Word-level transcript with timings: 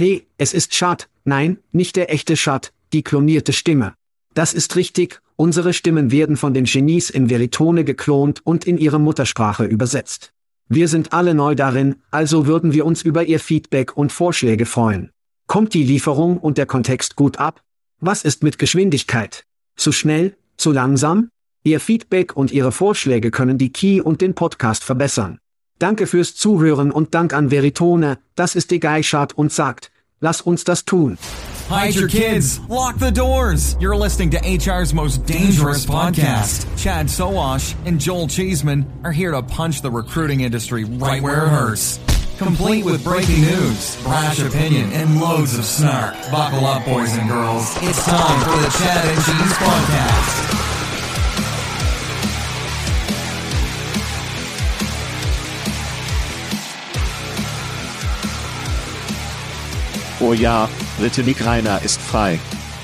Hey, 0.00 0.26
es 0.38 0.54
ist 0.54 0.74
Schad, 0.74 1.10
nein, 1.24 1.58
nicht 1.72 1.94
der 1.94 2.10
echte 2.10 2.34
Schad, 2.34 2.72
die 2.94 3.02
klonierte 3.02 3.52
Stimme. 3.52 3.92
Das 4.32 4.54
ist 4.54 4.74
richtig, 4.76 5.20
unsere 5.36 5.74
Stimmen 5.74 6.10
werden 6.10 6.38
von 6.38 6.54
den 6.54 6.64
Genies 6.64 7.10
in 7.10 7.28
Veritone 7.28 7.84
geklont 7.84 8.40
und 8.42 8.66
in 8.66 8.78
ihre 8.78 8.98
Muttersprache 8.98 9.66
übersetzt. 9.66 10.32
Wir 10.70 10.88
sind 10.88 11.12
alle 11.12 11.34
neu 11.34 11.54
darin, 11.54 11.96
also 12.10 12.46
würden 12.46 12.72
wir 12.72 12.86
uns 12.86 13.02
über 13.02 13.24
Ihr 13.24 13.40
Feedback 13.40 13.94
und 13.94 14.10
Vorschläge 14.10 14.64
freuen. 14.64 15.10
Kommt 15.46 15.74
die 15.74 15.84
Lieferung 15.84 16.38
und 16.38 16.56
der 16.56 16.64
Kontext 16.64 17.14
gut 17.14 17.38
ab? 17.38 17.60
Was 18.00 18.24
ist 18.24 18.42
mit 18.42 18.58
Geschwindigkeit? 18.58 19.44
Zu 19.76 19.92
schnell? 19.92 20.34
Zu 20.56 20.72
langsam? 20.72 21.28
Ihr 21.62 21.78
Feedback 21.78 22.34
und 22.34 22.52
Ihre 22.52 22.72
Vorschläge 22.72 23.30
können 23.30 23.58
die 23.58 23.70
Key 23.70 24.00
und 24.00 24.22
den 24.22 24.34
Podcast 24.34 24.82
verbessern. 24.82 25.40
Danke 25.80 26.06
fürs 26.06 26.36
Zuhören 26.36 26.92
und 26.92 27.14
Dank 27.14 27.32
an 27.32 27.50
Veritone, 27.50 28.18
das 28.34 28.54
ist 28.54 28.70
die 28.70 28.80
Geischart 28.80 29.32
und 29.32 29.50
sagt, 29.50 29.90
lass 30.20 30.42
uns 30.42 30.62
das 30.64 30.84
tun. 30.84 31.16
Hide 31.70 31.98
your 31.98 32.06
kids. 32.06 32.60
Lock 32.68 32.96
the 32.98 33.10
doors. 33.10 33.76
You're 33.80 33.96
listening 33.96 34.30
to 34.32 34.38
HR's 34.38 34.92
most 34.92 35.24
dangerous 35.24 35.86
podcast. 35.86 36.66
Chad 36.76 37.08
Soash 37.08 37.74
and 37.86 37.98
Joel 37.98 38.28
Cheeseman 38.28 38.84
are 39.04 39.12
here 39.12 39.30
to 39.30 39.42
punch 39.42 39.80
the 39.80 39.90
recruiting 39.90 40.40
industry 40.40 40.84
right 40.84 41.22
where 41.22 41.46
it 41.46 41.48
hurts. 41.48 41.98
Complete 42.36 42.84
with 42.84 43.02
breaking 43.02 43.40
news, 43.40 43.96
brash 44.02 44.38
opinion, 44.38 44.92
and 44.92 45.18
loads 45.18 45.56
of 45.56 45.64
snark. 45.64 46.14
Buckle 46.30 46.66
up, 46.66 46.84
boys 46.84 47.16
and 47.16 47.26
girls. 47.26 47.74
It's 47.80 48.04
time 48.04 48.40
for 48.44 48.56
the 48.60 48.68
Chad 48.78 49.06
and 49.06 49.24
Cheese 49.24 49.56
podcast. 49.56 50.69
Oh 60.22 60.34
ja, 60.34 60.68
Brittany 60.98 61.34
Reiner 61.40 61.80
ist 61.80 61.98
frei. 61.98 62.38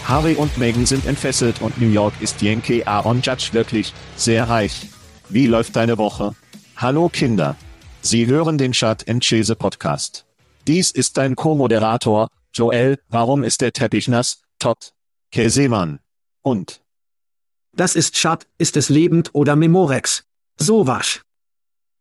Harry 0.04 0.36
und 0.36 0.56
Meghan 0.56 0.86
sind 0.86 1.04
entfesselt 1.04 1.60
und 1.60 1.78
New 1.78 1.90
York 1.90 2.14
ist 2.20 2.40
Yankee 2.40 2.82
Aaron 2.84 3.20
Judge 3.20 3.50
wirklich 3.52 3.92
sehr 4.16 4.48
reich. 4.48 4.88
Wie 5.28 5.46
läuft 5.46 5.76
deine 5.76 5.98
Woche? 5.98 6.34
Hallo 6.76 7.10
Kinder. 7.10 7.54
Sie 8.00 8.26
hören 8.26 8.56
den 8.56 8.72
Chat 8.72 9.06
and 9.06 9.22
Chase 9.22 9.54
Podcast. 9.54 10.24
Dies 10.66 10.90
ist 10.90 11.18
dein 11.18 11.36
Co-Moderator, 11.36 12.28
Joel, 12.54 12.98
warum 13.10 13.44
ist 13.44 13.60
der 13.60 13.74
Teppich 13.74 14.08
nass? 14.08 14.40
Todd. 14.58 14.94
Käsemann. 15.30 15.98
Und. 16.40 16.80
Das 17.74 17.96
ist 17.96 18.16
Schad, 18.16 18.46
ist 18.56 18.78
es 18.78 18.88
lebend 18.88 19.34
oder 19.34 19.56
Memorex? 19.56 20.24
So 20.56 20.86
wasch. 20.86 21.20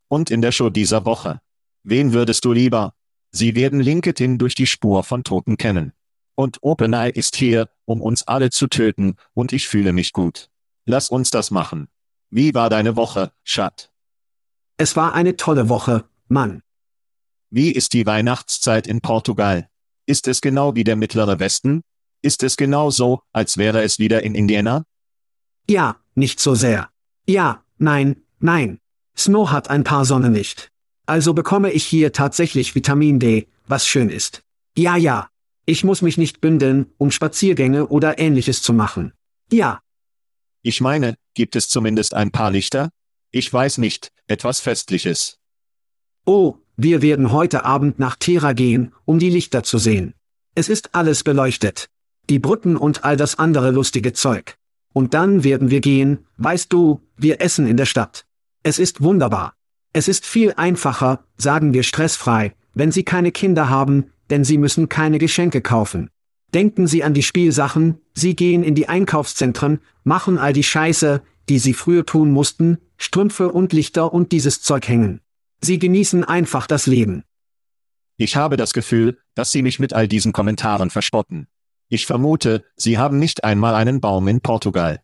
Und 0.08 0.30
in 0.30 0.40
der 0.40 0.52
Show 0.52 0.70
dieser 0.70 1.04
Woche. 1.04 1.42
Wen 1.82 2.14
würdest 2.14 2.46
du 2.46 2.52
lieber? 2.52 2.95
Sie 3.36 3.54
werden 3.54 3.80
LinkedIn 3.80 4.38
durch 4.38 4.54
die 4.54 4.66
Spur 4.66 5.04
von 5.04 5.22
Toten 5.22 5.58
kennen. 5.58 5.92
Und 6.36 6.62
OpenAI 6.62 7.10
ist 7.10 7.36
hier, 7.36 7.68
um 7.84 8.00
uns 8.00 8.26
alle 8.26 8.48
zu 8.48 8.66
töten, 8.66 9.16
und 9.34 9.52
ich 9.52 9.68
fühle 9.68 9.92
mich 9.92 10.14
gut. 10.14 10.48
Lass 10.86 11.10
uns 11.10 11.30
das 11.30 11.50
machen. 11.50 11.88
Wie 12.30 12.54
war 12.54 12.70
deine 12.70 12.96
Woche, 12.96 13.32
Schat? 13.44 13.92
Es 14.78 14.96
war 14.96 15.12
eine 15.12 15.36
tolle 15.36 15.68
Woche, 15.68 16.08
Mann. 16.28 16.62
Wie 17.50 17.72
ist 17.72 17.92
die 17.92 18.06
Weihnachtszeit 18.06 18.86
in 18.86 19.02
Portugal? 19.02 19.68
Ist 20.06 20.28
es 20.28 20.40
genau 20.40 20.74
wie 20.74 20.84
der 20.84 20.96
mittlere 20.96 21.38
Westen? 21.38 21.82
Ist 22.22 22.42
es 22.42 22.56
genau 22.56 22.88
so, 22.88 23.20
als 23.34 23.58
wäre 23.58 23.82
es 23.82 23.98
wieder 23.98 24.22
in 24.22 24.34
Indiana? 24.34 24.84
Ja, 25.68 25.96
nicht 26.14 26.40
so 26.40 26.54
sehr. 26.54 26.88
Ja, 27.26 27.62
nein, 27.76 28.22
nein. 28.38 28.80
Snow 29.14 29.50
hat 29.50 29.68
ein 29.68 29.84
paar 29.84 30.06
Sonne 30.06 30.30
nicht. 30.30 30.72
Also 31.06 31.34
bekomme 31.34 31.70
ich 31.70 31.84
hier 31.84 32.12
tatsächlich 32.12 32.74
Vitamin 32.74 33.18
D, 33.20 33.46
was 33.66 33.86
schön 33.86 34.10
ist. 34.10 34.42
Ja, 34.76 34.96
ja. 34.96 35.28
Ich 35.64 35.82
muss 35.82 36.02
mich 36.02 36.18
nicht 36.18 36.40
bündeln, 36.40 36.86
um 36.98 37.10
Spaziergänge 37.10 37.86
oder 37.88 38.18
ähnliches 38.18 38.62
zu 38.62 38.72
machen. 38.72 39.12
Ja. 39.50 39.80
Ich 40.62 40.80
meine, 40.80 41.16
gibt 41.34 41.56
es 41.56 41.68
zumindest 41.68 42.14
ein 42.14 42.30
paar 42.30 42.50
Lichter? 42.50 42.90
Ich 43.30 43.52
weiß 43.52 43.78
nicht, 43.78 44.12
etwas 44.26 44.60
Festliches. 44.60 45.38
Oh, 46.24 46.56
wir 46.76 47.02
werden 47.02 47.32
heute 47.32 47.64
Abend 47.64 47.98
nach 47.98 48.16
Tera 48.16 48.52
gehen, 48.52 48.92
um 49.04 49.18
die 49.18 49.30
Lichter 49.30 49.62
zu 49.62 49.78
sehen. 49.78 50.14
Es 50.54 50.68
ist 50.68 50.94
alles 50.94 51.22
beleuchtet. 51.24 51.88
Die 52.28 52.38
Brücken 52.38 52.76
und 52.76 53.04
all 53.04 53.16
das 53.16 53.38
andere 53.38 53.70
lustige 53.70 54.12
Zeug. 54.12 54.56
Und 54.92 55.14
dann 55.14 55.44
werden 55.44 55.70
wir 55.70 55.80
gehen, 55.80 56.26
weißt 56.38 56.72
du, 56.72 57.00
wir 57.16 57.40
essen 57.40 57.66
in 57.66 57.76
der 57.76 57.86
Stadt. 57.86 58.24
Es 58.62 58.78
ist 58.78 59.02
wunderbar. 59.02 59.55
Es 59.96 60.08
ist 60.08 60.26
viel 60.26 60.52
einfacher, 60.58 61.24
sagen 61.38 61.72
wir 61.72 61.82
stressfrei, 61.82 62.52
wenn 62.74 62.92
Sie 62.92 63.02
keine 63.02 63.32
Kinder 63.32 63.70
haben, 63.70 64.10
denn 64.28 64.44
Sie 64.44 64.58
müssen 64.58 64.90
keine 64.90 65.16
Geschenke 65.16 65.62
kaufen. 65.62 66.10
Denken 66.52 66.86
Sie 66.86 67.02
an 67.02 67.14
die 67.14 67.22
Spielsachen, 67.22 67.98
Sie 68.12 68.36
gehen 68.36 68.62
in 68.62 68.74
die 68.74 68.90
Einkaufszentren, 68.90 69.80
machen 70.04 70.36
all 70.36 70.52
die 70.52 70.64
Scheiße, 70.64 71.22
die 71.48 71.58
Sie 71.58 71.72
früher 71.72 72.04
tun 72.04 72.30
mussten, 72.30 72.76
Strümpfe 72.98 73.50
und 73.50 73.72
Lichter 73.72 74.12
und 74.12 74.32
dieses 74.32 74.60
Zeug 74.60 74.86
hängen. 74.86 75.22
Sie 75.62 75.78
genießen 75.78 76.24
einfach 76.24 76.66
das 76.66 76.86
Leben. 76.86 77.22
Ich 78.18 78.36
habe 78.36 78.58
das 78.58 78.74
Gefühl, 78.74 79.16
dass 79.34 79.50
Sie 79.50 79.62
mich 79.62 79.78
mit 79.78 79.94
all 79.94 80.08
diesen 80.08 80.34
Kommentaren 80.34 80.90
verspotten. 80.90 81.46
Ich 81.88 82.04
vermute, 82.04 82.64
Sie 82.76 82.98
haben 82.98 83.18
nicht 83.18 83.44
einmal 83.44 83.74
einen 83.74 84.02
Baum 84.02 84.28
in 84.28 84.42
Portugal. 84.42 85.00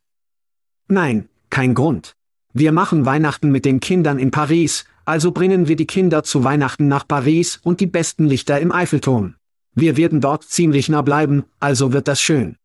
Nein, 0.87 1.31
kein 1.49 1.73
Grund. 1.73 2.15
Wir 2.55 2.73
machen 2.73 3.07
Weihnachten 3.07 3.51
mit 3.51 3.65
den 3.65 3.81
Kindern 3.81 4.19
in 4.19 4.31
Paris, 4.31 4.85
also 5.05 5.33
bringen 5.33 5.69
wir 5.69 5.77
die 5.77 5.87
Kinder 5.87 6.23
zu 6.23 6.45
Weihnachten 6.45 6.87
nach 6.87 7.09
Paris 7.09 7.59
und 7.63 7.81
die 7.81 7.87
besten 7.87 8.27
Lichter 8.27 8.61
im 8.61 8.73
Eiffelturm. 8.73 9.37
Wir 9.75 9.97
werden 9.97 10.21
dort 10.21 10.45
ziemlich 10.45 10.91
nah 10.91 11.03
bleiben, 11.03 11.45
also 11.61 11.93
wird 11.93 12.09
das 12.09 12.21
schön. 12.21 12.57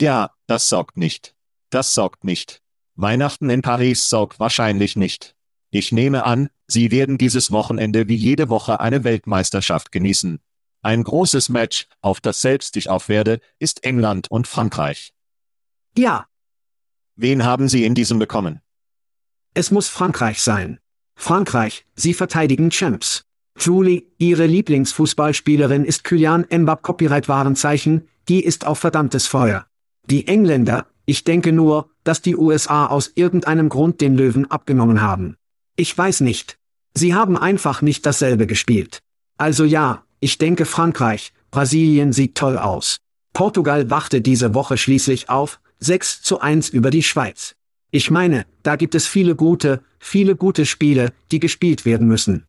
Ja, 0.00 0.30
das 0.46 0.68
sorgt 0.68 0.98
nicht. 0.98 1.34
Das 1.70 1.94
sorgt 1.94 2.24
nicht. 2.24 2.62
Weihnachten 2.96 3.48
in 3.48 3.62
Paris 3.62 4.08
sorgt 4.08 4.38
wahrscheinlich 4.40 4.94
nicht. 4.94 5.34
Ich 5.70 5.92
nehme 5.92 6.24
an, 6.24 6.50
Sie 6.66 6.90
werden 6.90 7.16
dieses 7.16 7.50
Wochenende 7.50 8.08
wie 8.08 8.14
jede 8.14 8.50
Woche 8.50 8.80
eine 8.80 9.04
Weltmeisterschaft 9.04 9.90
genießen. 9.90 10.38
Ein 10.82 11.02
großes 11.02 11.48
Match, 11.48 11.86
auf 12.02 12.20
das 12.20 12.42
selbst 12.42 12.76
ich 12.76 12.90
aufwerde, 12.90 13.40
ist 13.58 13.84
England 13.84 14.30
und 14.30 14.46
Frankreich. 14.46 15.14
Ja. 15.96 16.26
Wen 17.16 17.44
haben 17.44 17.68
Sie 17.68 17.84
in 17.84 17.94
diesem 17.94 18.18
bekommen? 18.18 18.60
Es 19.54 19.70
muss 19.70 19.88
Frankreich 19.88 20.42
sein. 20.42 20.78
Frankreich, 21.16 21.84
sie 21.94 22.14
verteidigen 22.14 22.70
Champs. 22.70 23.24
Julie, 23.58 24.04
ihre 24.18 24.46
Lieblingsfußballspielerin 24.46 25.84
ist 25.84 26.04
Kylian 26.04 26.44
Mbappé 26.44 26.82
Copyright-Warenzeichen, 26.82 28.06
die 28.28 28.44
ist 28.44 28.66
auf 28.66 28.78
verdammtes 28.78 29.26
Feuer. 29.26 29.66
Die 30.04 30.28
Engländer, 30.28 30.86
ich 31.06 31.24
denke 31.24 31.52
nur, 31.52 31.90
dass 32.04 32.22
die 32.22 32.36
USA 32.36 32.86
aus 32.86 33.10
irgendeinem 33.14 33.68
Grund 33.68 34.00
den 34.00 34.16
Löwen 34.16 34.50
abgenommen 34.50 35.00
haben. 35.00 35.36
Ich 35.74 35.96
weiß 35.96 36.20
nicht. 36.20 36.58
Sie 36.94 37.14
haben 37.14 37.36
einfach 37.36 37.82
nicht 37.82 38.06
dasselbe 38.06 38.46
gespielt. 38.46 39.00
Also 39.36 39.64
ja, 39.64 40.04
ich 40.20 40.38
denke 40.38 40.64
Frankreich, 40.64 41.32
Brasilien 41.50 42.12
sieht 42.12 42.34
toll 42.36 42.58
aus. 42.58 42.98
Portugal 43.32 43.90
wachte 43.90 44.20
diese 44.20 44.54
Woche 44.54 44.76
schließlich 44.76 45.30
auf, 45.30 45.60
6 45.80 46.22
zu 46.22 46.40
1 46.40 46.70
über 46.70 46.90
die 46.90 47.02
Schweiz. 47.02 47.54
Ich 47.90 48.10
meine, 48.10 48.44
da 48.62 48.76
gibt 48.76 48.94
es 48.94 49.06
viele 49.06 49.34
gute, 49.34 49.82
viele 49.98 50.36
gute 50.36 50.66
Spiele, 50.66 51.12
die 51.32 51.40
gespielt 51.40 51.86
werden 51.86 52.06
müssen. 52.06 52.46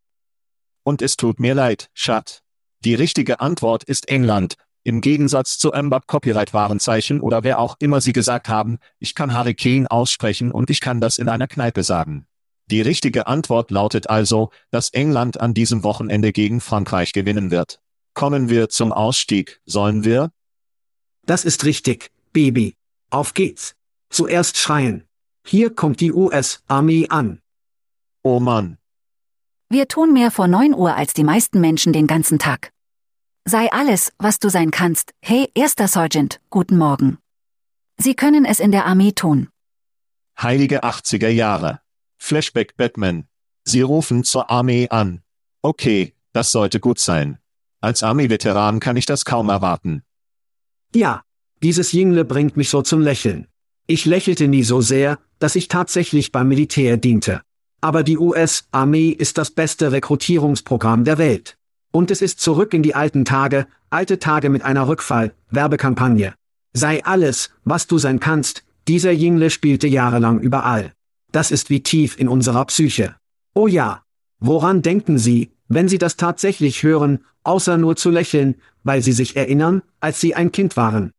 Und 0.84 1.02
es 1.02 1.16
tut 1.16 1.40
mir 1.40 1.56
leid, 1.56 1.90
Schat. 1.94 2.42
Die 2.84 2.94
richtige 2.94 3.40
Antwort 3.40 3.84
ist 3.86 4.10
England. 4.10 4.56
Im 4.84 5.02
Gegensatz 5.02 5.58
zu 5.58 5.70
Mbap 5.70 6.08
Copyright 6.08 6.54
Warenzeichen 6.54 7.22
oder 7.22 7.44
wer 7.44 7.60
auch 7.60 7.76
immer 7.80 8.02
sie 8.02 8.14
gesagt 8.14 8.50
haben, 8.50 8.80
ich 9.00 9.16
kann 9.16 9.38
Hurricane 9.38 9.88
aussprechen 9.88 10.52
und 10.52 10.70
ich 10.70 10.82
kann 10.82 11.00
das 11.00 11.18
in 11.18 11.30
einer 11.30 11.48
Kneipe 11.48 11.84
sagen. 11.84 12.26
Die 12.68 12.82
richtige 12.82 13.28
Antwort 13.28 13.72
lautet 13.72 14.10
also, 14.10 14.52
dass 14.72 14.90
England 14.92 15.40
an 15.40 15.54
diesem 15.54 15.84
Wochenende 15.84 16.32
gegen 16.32 16.62
Frankreich 16.62 17.14
gewinnen 17.14 17.50
wird. 17.50 17.80
Kommen 18.14 18.50
wir 18.50 18.70
zum 18.70 18.92
Ausstieg, 18.92 19.62
sollen 19.66 20.04
wir? 20.04 20.31
Das 21.25 21.46
ist 21.46 21.66
richtig, 21.66 22.12
Baby. 22.34 22.75
Auf 23.10 23.34
geht's. 23.34 23.75
Zuerst 24.10 24.58
schreien. 24.58 25.09
Hier 25.45 25.74
kommt 25.74 26.00
die 26.01 26.12
US-Armee 26.12 27.07
an. 27.09 27.41
Oh 28.24 28.39
Mann. 28.39 28.77
Wir 29.69 29.88
tun 29.88 30.13
mehr 30.13 30.31
vor 30.31 30.47
9 30.47 30.74
Uhr 30.74 30.95
als 30.95 31.13
die 31.13 31.24
meisten 31.24 31.62
Menschen 31.62 31.94
den 31.94 32.07
ganzen 32.07 32.39
Tag. 32.39 32.71
Sei 33.45 33.71
alles, 33.71 34.12
was 34.18 34.39
du 34.39 34.50
sein 34.50 34.71
kannst. 34.71 35.13
Hey, 35.21 35.50
erster 35.56 35.88
Sergeant, 35.88 36.39
guten 36.50 36.77
Morgen. 36.77 37.18
Sie 37.97 38.15
können 38.15 38.45
es 38.45 38.59
in 38.59 38.71
der 38.71 38.86
Armee 38.86 39.12
tun. 39.12 39.50
Heilige 40.39 40.83
80er 40.83 41.30
Jahre. 41.30 41.81
Flashback 42.18 42.77
Batman. 42.77 43.27
Sie 43.63 43.81
rufen 43.81 44.24
zur 44.24 44.50
Armee 44.50 44.89
an. 44.89 45.21
Okay, 45.62 46.15
das 46.33 46.51
sollte 46.51 46.80
gut 46.80 47.00
sein. 47.00 47.39
Als 47.81 48.03
Armeeveteran 48.03 48.80
kann 48.80 48.97
ich 48.97 49.06
das 49.06 49.25
kaum 49.25 49.50
erwarten. 49.50 50.03
Ja, 50.94 51.24
dieses 51.62 51.91
Jingle 51.91 52.25
bringt 52.25 52.57
mich 52.57 52.69
so 52.69 52.81
zum 52.81 53.01
Lächeln. 53.01 53.47
Ich 53.91 54.06
lächelte 54.06 54.47
nie 54.47 54.62
so 54.62 54.81
sehr, 54.81 55.18
dass 55.39 55.56
ich 55.56 55.68
tatsächlich 55.68 56.31
beim 56.31 56.47
Militär 56.47 56.95
diente. 56.97 57.41
Aber 57.81 58.03
die 58.03 58.19
US-Armee 58.19 59.09
ist 59.09 59.39
das 59.39 59.50
beste 59.50 59.91
Rekrutierungsprogramm 59.91 61.06
der 61.06 61.18
Welt. 61.18 61.57
Und 61.91 62.12
es 62.12 62.21
ist 62.21 62.39
zurück 62.39 62.75
in 62.75 62.83
die 62.83 62.94
alten 62.94 63.25
Tage, 63.25 63.65
alte 63.89 64.19
Tage 64.19 64.51
mit 64.51 64.62
einer 64.62 64.88
Rückfall, 64.88 65.33
Werbekampagne. 65.50 66.36
Sei 66.71 67.03
alles, 67.03 67.50
was 67.63 67.88
du 67.88 67.97
sein 67.97 68.19
kannst, 68.19 68.63
dieser 68.88 69.12
Jingle 69.12 69.50
spielte 69.50 69.88
jahrelang 69.88 70.39
überall. 70.39 70.94
Das 71.31 71.50
ist 71.50 71.71
wie 71.71 71.81
tief 71.81 72.19
in 72.19 72.27
unserer 72.27 72.65
Psyche. 72.65 73.15
Oh 73.56 73.65
ja. 73.65 74.03
Woran 74.39 74.83
denken 74.83 75.18
Sie, 75.18 75.50
wenn 75.68 75.88
Sie 75.88 75.97
das 75.97 76.15
tatsächlich 76.15 76.83
hören, 76.83 77.25
außer 77.41 77.80
nur 77.80 77.95
zu 77.95 78.12
lächeln, 78.12 78.53
weil 78.83 79.01
Sie 79.01 79.13
sich 79.13 79.36
erinnern, 79.36 79.81
als 80.00 80.21
Sie 80.21 80.36
ein 80.36 80.51
Kind 80.51 80.77
waren? 80.77 81.12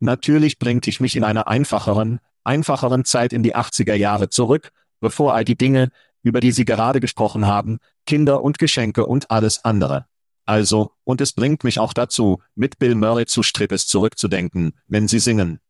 Natürlich 0.00 0.58
bringt 0.58 0.88
ich 0.88 1.00
mich 1.00 1.14
in 1.14 1.24
einer 1.24 1.46
einfacheren, 1.46 2.20
einfacheren 2.42 3.04
Zeit 3.04 3.32
in 3.32 3.42
die 3.42 3.54
80er 3.54 3.94
Jahre 3.94 4.30
zurück, 4.30 4.72
bevor 4.98 5.34
all 5.34 5.44
die 5.44 5.56
Dinge, 5.56 5.90
über 6.22 6.40
die 6.40 6.52
Sie 6.52 6.64
gerade 6.64 7.00
gesprochen 7.00 7.46
haben, 7.46 7.78
Kinder 8.06 8.42
und 8.42 8.58
Geschenke 8.58 9.06
und 9.06 9.30
alles 9.30 9.64
andere. 9.64 10.06
Also, 10.46 10.92
und 11.04 11.20
es 11.20 11.32
bringt 11.32 11.64
mich 11.64 11.78
auch 11.78 11.92
dazu, 11.92 12.42
mit 12.54 12.78
Bill 12.78 12.94
Murray 12.94 13.26
zu 13.26 13.42
Strippes 13.42 13.86
zurückzudenken, 13.86 14.72
wenn 14.88 15.06
Sie 15.06 15.18
singen. 15.18 15.60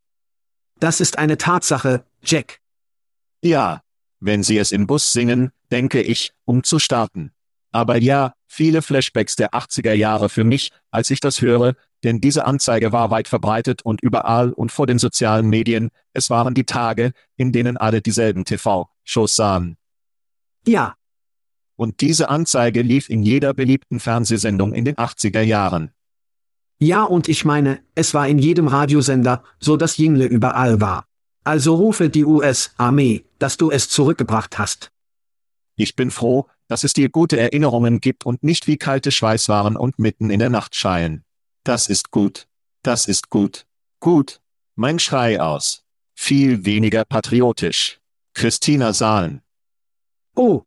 Das 0.79 1.01
ist 1.01 1.19
eine 1.19 1.37
Tatsache, 1.37 2.05
Jack. 2.23 2.61
Ja, 3.43 3.83
wenn 4.21 4.43
Sie 4.43 4.59
es 4.59 4.73
im 4.73 4.87
Bus 4.87 5.13
singen, 5.13 5.51
denke 5.71 6.01
ich, 6.01 6.33
um 6.45 6.63
zu 6.63 6.79
starten. 6.79 7.33
Aber 7.73 7.99
ja, 7.99 8.35
viele 8.47 8.83
Flashbacks 8.83 9.37
der 9.37 9.51
80er 9.51 9.93
Jahre 9.93 10.29
für 10.29 10.45
mich, 10.45 10.73
als 10.91 11.11
ich 11.11 11.21
das 11.21 11.41
höre, 11.41 11.75
denn 12.05 12.21
diese 12.21 12.47
Anzeige 12.47 12.93
war 12.93 13.11
weit 13.11 13.29
verbreitet 13.29 13.83
und 13.83 14.03
überall 14.03 14.53
und 14.53 14.73
vor 14.73 14.87
den 14.87 14.99
sozialen 14.99 15.49
Medien, 15.49 15.91
es 16.13 16.31
waren 16.31 16.55
die 16.55 16.65
Tage, 16.65 17.13
in 17.37 17.53
denen 17.53 17.77
alle 17.77 18.01
dieselben 18.01 18.45
TV-Shows 18.45 19.37
sahen. 19.37 19.77
Ja. 20.67 20.95
Und 21.77 22.01
diese 22.01 22.29
Anzeige 22.29 22.83
lief 22.83 23.09
in 23.09 23.23
jeder 23.23 23.55
beliebten 23.55 24.01
Fernsehsendung 24.01 24.75
in 24.75 24.85
den 24.85 24.97
80er 24.97 25.41
Jahren. 25.41 25.93
Ja 26.79 27.05
und 27.05 27.29
ich 27.29 27.45
meine, 27.45 27.81
es 27.95 28.15
war 28.15 28.27
in 28.29 28.39
jedem 28.39 28.67
Radiosender, 28.67 29.43
so 29.59 29.77
dass 29.77 29.99
Jingle 29.99 30.27
überall 30.27 30.81
war. 30.81 31.07
Also 31.45 31.75
rufe 31.75 32.11
die 32.11 32.25
US-Armee, 32.25 33.25
dass 33.39 33.57
du 33.57 33.71
es 33.71 33.89
zurückgebracht 33.89 34.59
hast. 34.59 34.91
Ich 35.77 35.97
bin 35.97 36.11
froh, 36.11 36.47
dass 36.69 36.85
es 36.85 36.93
dir 36.93 37.09
gute 37.09 37.39
Erinnerungen 37.39 38.01
gibt 38.01 38.25
und 38.25 38.43
nicht 38.43 38.67
wie 38.67 38.77
kalte 38.77 39.11
Schweißwaren 39.11 39.77
und 39.77 39.99
mitten 39.99 40.31
in 40.31 40.39
der 40.39 40.51
Nacht 40.51 40.75
schreien. 40.75 41.25
Das 41.65 41.89
ist 41.89 42.11
gut. 42.11 42.47
Das 42.83 43.07
ist 43.07 43.29
gut. 43.29 43.67
Gut. 44.01 44.41
Mein 44.77 44.99
Schrei 44.99 45.41
aus. 45.41 45.85
Viel 46.15 46.65
weniger 46.65 47.05
patriotisch. 47.05 48.01
Christina 48.35 48.93
Sahlen. 48.93 49.43
Oh. 50.35 50.63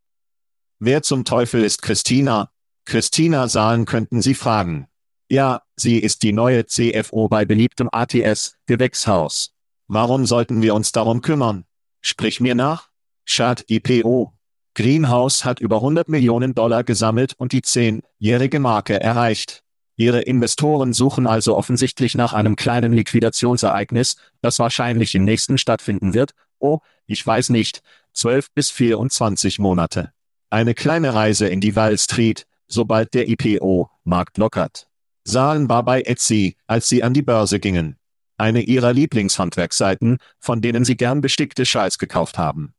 Wer 0.80 1.02
zum 1.02 1.26
Teufel 1.26 1.64
ist 1.64 1.82
Christina? 1.82 2.52
Christina 2.86 3.48
Sahlen 3.48 3.86
könnten 3.86 4.22
Sie 4.22 4.36
fragen. 4.36 4.88
Ja, 5.30 5.64
sie 5.76 5.98
ist 5.98 6.22
die 6.22 6.34
neue 6.34 6.68
CFO 6.68 7.28
bei 7.28 7.46
beliebtem 7.46 7.90
ATS, 7.92 8.58
Gewächshaus. 8.68 9.56
Warum 9.88 10.26
sollten 10.28 10.62
wir 10.62 10.76
uns 10.76 10.92
darum 10.92 11.22
kümmern? 11.22 11.66
Sprich 12.02 12.40
mir 12.40 12.54
nach. 12.54 12.90
Schad 13.26 13.66
IPO. 13.68 14.34
Greenhouse 14.76 15.46
hat 15.46 15.60
über 15.60 15.78
100 15.78 16.10
Millionen 16.10 16.54
Dollar 16.54 16.84
gesammelt 16.84 17.34
und 17.38 17.52
die 17.52 17.62
10-jährige 17.62 18.60
Marke 18.60 19.00
erreicht. 19.00 19.63
Ihre 19.96 20.22
Investoren 20.22 20.94
suchen 20.94 21.28
also 21.28 21.56
offensichtlich 21.56 22.16
nach 22.16 22.34
einem 22.34 22.56
kleinen 22.56 22.94
Liquidationsereignis, 22.94 24.16
das 24.42 24.60
wahrscheinlich 24.60 25.14
im 25.16 25.24
nächsten 25.24 25.58
stattfinden 25.58 26.14
wird. 26.14 26.32
Oh, 26.60 26.80
ich 27.06 27.26
weiß 27.26 27.50
nicht, 27.50 27.82
12 28.14 28.52
bis 28.54 28.72
24 28.72 29.60
Monate. 29.60 30.12
Eine 30.50 30.74
kleine 30.74 31.14
Reise 31.14 31.48
in 31.48 31.62
die 31.62 31.76
Wall 31.76 31.98
Street, 31.98 32.46
sobald 32.68 33.14
der 33.14 33.28
IPO-Markt 33.30 34.38
lockert. 34.38 34.88
Sahen 35.24 35.70
war 35.70 35.84
bei 35.84 36.02
Etsy, 36.02 36.58
als 36.68 36.90
sie 36.90 37.04
an 37.04 37.14
die 37.14 37.22
Börse 37.22 37.60
gingen 37.60 37.98
eine 38.38 38.62
ihrer 38.62 38.94
Lieblingshandwerksseiten, 38.94 40.18
von 40.40 40.62
denen 40.62 40.86
sie 40.86 40.98
gern 40.98 41.22
bestickte 41.22 41.66
Schals 41.66 41.98
gekauft 41.98 42.38
haben. 42.38 42.74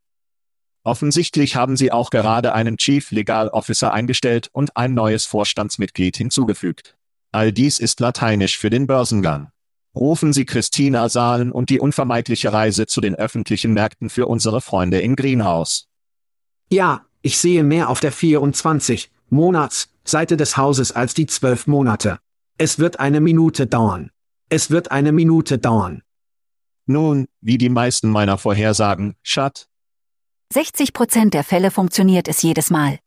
Offensichtlich 0.82 1.56
haben 1.56 1.76
sie 1.76 1.90
auch 1.90 2.10
gerade 2.10 2.52
einen 2.52 2.76
Chief 2.76 3.10
Legal 3.10 3.48
Officer 3.48 3.92
eingestellt 3.92 4.50
und 4.52 4.76
ein 4.76 4.92
neues 4.92 5.24
Vorstandsmitglied 5.24 6.16
hinzugefügt. 6.16 6.96
All 7.34 7.50
dies 7.50 7.80
ist 7.80 7.98
lateinisch 7.98 8.58
für 8.58 8.70
den 8.70 8.86
Börsengang. 8.86 9.48
Rufen 9.92 10.32
Sie 10.32 10.44
Christina 10.44 11.08
Sahlen 11.08 11.50
und 11.50 11.68
die 11.68 11.80
unvermeidliche 11.80 12.52
Reise 12.52 12.86
zu 12.86 13.00
den 13.00 13.16
öffentlichen 13.16 13.72
Märkten 13.72 14.08
für 14.08 14.28
unsere 14.28 14.60
Freunde 14.60 15.00
in 15.00 15.16
Greenhouse. 15.16 15.88
Ja, 16.70 17.04
ich 17.22 17.38
sehe 17.38 17.64
mehr 17.64 17.88
auf 17.88 17.98
der 17.98 18.12
24 18.12 19.10
Monats 19.30 19.88
Seite 20.04 20.36
des 20.36 20.56
Hauses 20.56 20.92
als 20.92 21.14
die 21.14 21.26
12 21.26 21.66
Monate. 21.66 22.20
Es 22.56 22.78
wird 22.78 23.00
eine 23.00 23.20
Minute 23.20 23.66
dauern. 23.66 24.12
Es 24.48 24.70
wird 24.70 24.92
eine 24.92 25.10
Minute 25.10 25.58
dauern. 25.58 26.02
Nun, 26.86 27.26
wie 27.40 27.58
die 27.58 27.68
meisten 27.68 28.10
meiner 28.10 28.38
Vorhersagen, 28.38 29.16
Schat. 29.24 29.66
60 30.52 30.92
Prozent 30.92 31.34
der 31.34 31.42
Fälle 31.42 31.72
funktioniert 31.72 32.28
es 32.28 32.42
jedes 32.42 32.70
Mal. 32.70 33.00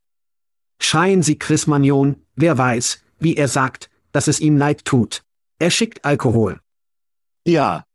Schreien 0.81 1.23
Sie 1.23 1.39
Chris 1.39 1.65
Magnon, 1.65 2.17
wer 2.35 2.57
weiß, 2.57 2.99
wie 3.19 3.37
er 3.37 3.47
sagt, 3.47 3.89
dass 4.17 4.27
es 4.27 4.39
ihm 4.39 4.57
leid 4.57 4.83
tut. 4.83 5.21
Er 5.59 5.69
schickt 5.69 6.03
Alkohol. 6.03 6.59
Ja. 7.45 7.85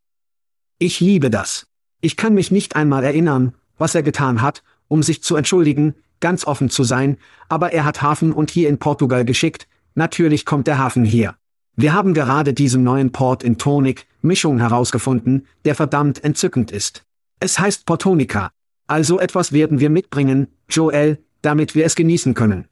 Ich 0.78 1.00
liebe 1.00 1.30
das. 1.30 1.66
Ich 2.00 2.16
kann 2.16 2.34
mich 2.34 2.52
nicht 2.52 2.76
einmal 2.76 3.02
erinnern, 3.02 3.56
was 3.76 3.96
er 3.96 4.04
getan 4.04 4.40
hat, 4.40 4.62
um 4.86 5.02
sich 5.02 5.24
zu 5.24 5.34
entschuldigen, 5.34 5.96
ganz 6.20 6.46
offen 6.46 6.70
zu 6.70 6.84
sein, 6.84 7.16
aber 7.48 7.72
er 7.72 7.84
hat 7.84 8.02
Hafen 8.02 8.32
und 8.32 8.52
hier 8.52 8.68
in 8.68 8.78
Portugal 8.78 9.24
geschickt, 9.24 9.66
natürlich 9.96 10.46
kommt 10.46 10.68
der 10.68 10.78
Hafen 10.78 11.04
hier. 11.04 11.34
Wir 11.74 11.92
haben 11.92 12.14
gerade 12.14 12.54
diesen 12.54 12.84
neuen 12.84 13.10
Port 13.10 13.42
in 13.42 13.58
Tonic, 13.58 14.06
Mischung 14.20 14.60
herausgefunden, 14.60 15.48
der 15.64 15.74
verdammt 15.74 16.22
entzückend 16.22 16.70
ist. 16.70 17.02
Es 17.40 17.58
heißt 17.58 17.84
Portonica. 17.84 18.52
Also 18.86 19.18
etwas 19.18 19.50
werden 19.50 19.80
wir 19.80 19.90
mitbringen, 19.90 20.46
Joel, 20.68 21.18
damit 21.40 21.74
wir 21.74 21.84
es 21.84 21.96
genießen 21.96 22.34
können. 22.34 22.68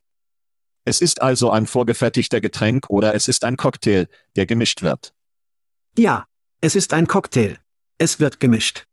Es 0.84 1.00
ist 1.00 1.20
also 1.20 1.50
ein 1.50 1.66
vorgefertigter 1.66 2.40
Getränk 2.40 2.88
oder 2.88 3.14
es 3.14 3.28
ist 3.28 3.44
ein 3.44 3.56
Cocktail, 3.56 4.08
der 4.36 4.46
gemischt 4.46 4.82
wird. 4.82 5.14
Ja, 5.96 6.26
es 6.60 6.74
ist 6.74 6.92
ein 6.92 7.06
Cocktail. 7.06 7.58
Es 7.98 8.20
wird 8.20 8.40
gemischt. 8.40 8.86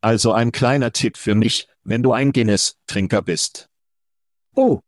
Also 0.00 0.32
ein 0.32 0.52
kleiner 0.52 0.92
Tipp 0.92 1.16
für 1.16 1.34
mich, 1.34 1.68
wenn 1.82 2.02
du 2.02 2.12
ein 2.12 2.32
Guinness-Trinker 2.32 3.22
bist. 3.22 3.68
Oh. 4.54 4.80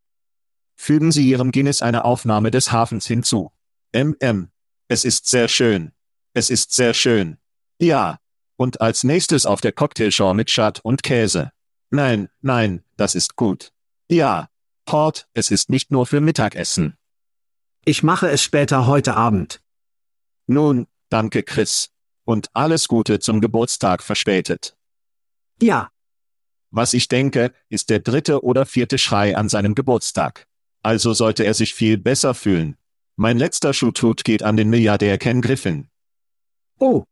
Fügen 0.77 1.13
Sie 1.13 1.29
Ihrem 1.29 1.53
Guinness 1.53 1.83
eine 1.83 2.05
Aufnahme 2.05 2.51
des 2.51 2.73
Hafens 2.73 3.07
hinzu. 3.07 3.53
MM. 3.93 4.51
Es 4.89 5.05
ist 5.05 5.29
sehr 5.29 5.49
schön. 5.49 5.93
Es 6.35 6.51
ist 6.51 6.73
sehr 6.73 6.95
schön. 6.95 7.39
Ja. 7.79 8.19
Und 8.57 8.81
als 8.81 9.05
nächstes 9.05 9.45
auf 9.45 9.61
der 9.61 9.73
Cocktailshow 9.73 10.35
mit 10.35 10.51
Schad 10.51 10.81
und 10.81 11.03
Käse. 11.03 11.53
Nein, 11.91 12.29
nein, 12.41 12.85
das 12.97 13.15
ist 13.15 13.37
gut. 13.37 13.73
Ja. 14.09 14.49
Port, 14.93 15.27
es 15.33 15.51
ist 15.51 15.71
nicht 15.71 15.91
nur 15.91 16.05
für 16.05 16.21
Mittagessen. 16.21 16.99
Ich 17.87 18.03
mache 18.03 18.29
es 18.29 18.43
später 18.43 18.87
heute 18.87 19.17
Abend. 19.17 19.63
Nun, 20.47 20.87
danke 21.09 21.43
Chris. 21.43 21.89
Und 22.25 22.51
alles 22.53 22.89
Gute 22.89 23.19
zum 23.19 23.41
Geburtstag 23.41 24.03
verspätet. 24.03 24.77
Ja. 25.63 25.91
Was 26.71 26.93
ich 26.93 27.09
denke, 27.09 27.55
ist 27.71 27.89
der 27.89 28.01
dritte 28.01 28.45
oder 28.45 28.67
vierte 28.67 28.99
Schrei 28.99 29.35
an 29.35 29.49
seinem 29.49 29.75
Geburtstag. 29.75 30.47
Also 30.83 31.15
sollte 31.15 31.45
er 31.45 31.55
sich 31.55 31.73
viel 31.73 31.97
besser 31.97 32.35
fühlen. 32.35 32.77
Mein 33.17 33.39
letzter 33.39 33.73
Schuhtut 33.73 34.25
geht 34.25 34.43
an 34.43 34.59
den 34.59 34.69
Milliardär 34.69 35.17
Ken 35.17 35.41
Griffin. 35.41 35.89
Oh. 36.79 37.05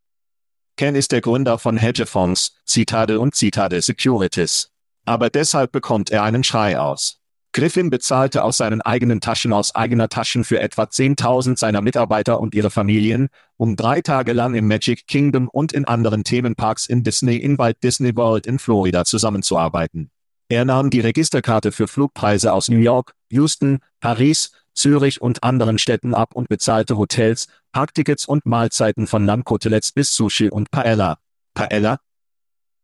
Ken 0.76 0.94
ist 0.94 1.12
der 1.12 1.22
Gründer 1.22 1.58
von 1.58 1.78
Hedgefonds, 1.78 2.60
Zitade 2.66 3.20
und 3.20 3.34
Zitade 3.34 3.80
Securities. 3.80 4.70
Aber 5.06 5.30
deshalb 5.30 5.72
bekommt 5.72 6.10
er 6.10 6.25
einen 6.25 6.44
Schrei 6.44 6.78
aus. 6.78 7.19
Griffin 7.52 7.90
bezahlte 7.90 8.45
aus 8.45 8.59
seinen 8.59 8.80
eigenen 8.80 9.21
Taschen 9.21 9.52
aus 9.52 9.75
eigener 9.75 10.09
Taschen 10.09 10.45
für 10.45 10.61
etwa 10.61 10.85
10.000 10.85 11.59
seiner 11.59 11.80
Mitarbeiter 11.80 12.40
und 12.40 12.54
ihre 12.54 12.71
Familien, 12.71 13.28
um 13.57 13.75
drei 13.75 14.00
Tage 14.02 14.33
lang 14.33 14.54
im 14.54 14.69
Magic 14.69 15.09
Kingdom 15.09 15.49
und 15.49 15.73
in 15.73 15.85
anderen 15.85 16.23
Themenparks 16.23 16.87
in 16.87 17.02
Disney 17.02 17.37
in 17.37 17.59
Walt 17.59 17.83
Disney 17.83 18.14
World 18.14 18.47
in 18.47 18.61
Florida 18.61 19.04
zusammenzuarbeiten. 19.04 20.11
Er 20.49 20.64
nahm 20.64 20.90
die 20.90 21.00
Registerkarte 21.00 21.73
für 21.73 21.88
Flugpreise 21.88 22.52
aus 22.52 22.69
New 22.69 22.78
York, 22.78 23.14
Houston, 23.30 23.78
Paris, 24.00 24.52
Zürich 24.75 25.21
und 25.21 25.42
anderen 25.42 25.78
Städten 25.78 26.14
ab 26.14 26.35
und 26.35 26.49
bezahlte 26.49 26.97
Hotels, 26.97 27.49
Parktickets 27.73 28.26
und 28.26 28.47
Mahlzeiten 28.47 29.07
von 29.07 29.26
Lammkotelettes 29.26 29.92
bis 29.92 30.14
Sushi 30.14 30.50
und 30.50 30.71
Paella. 30.71 31.19
Paella? 31.54 32.00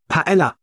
Paella. 0.09 0.57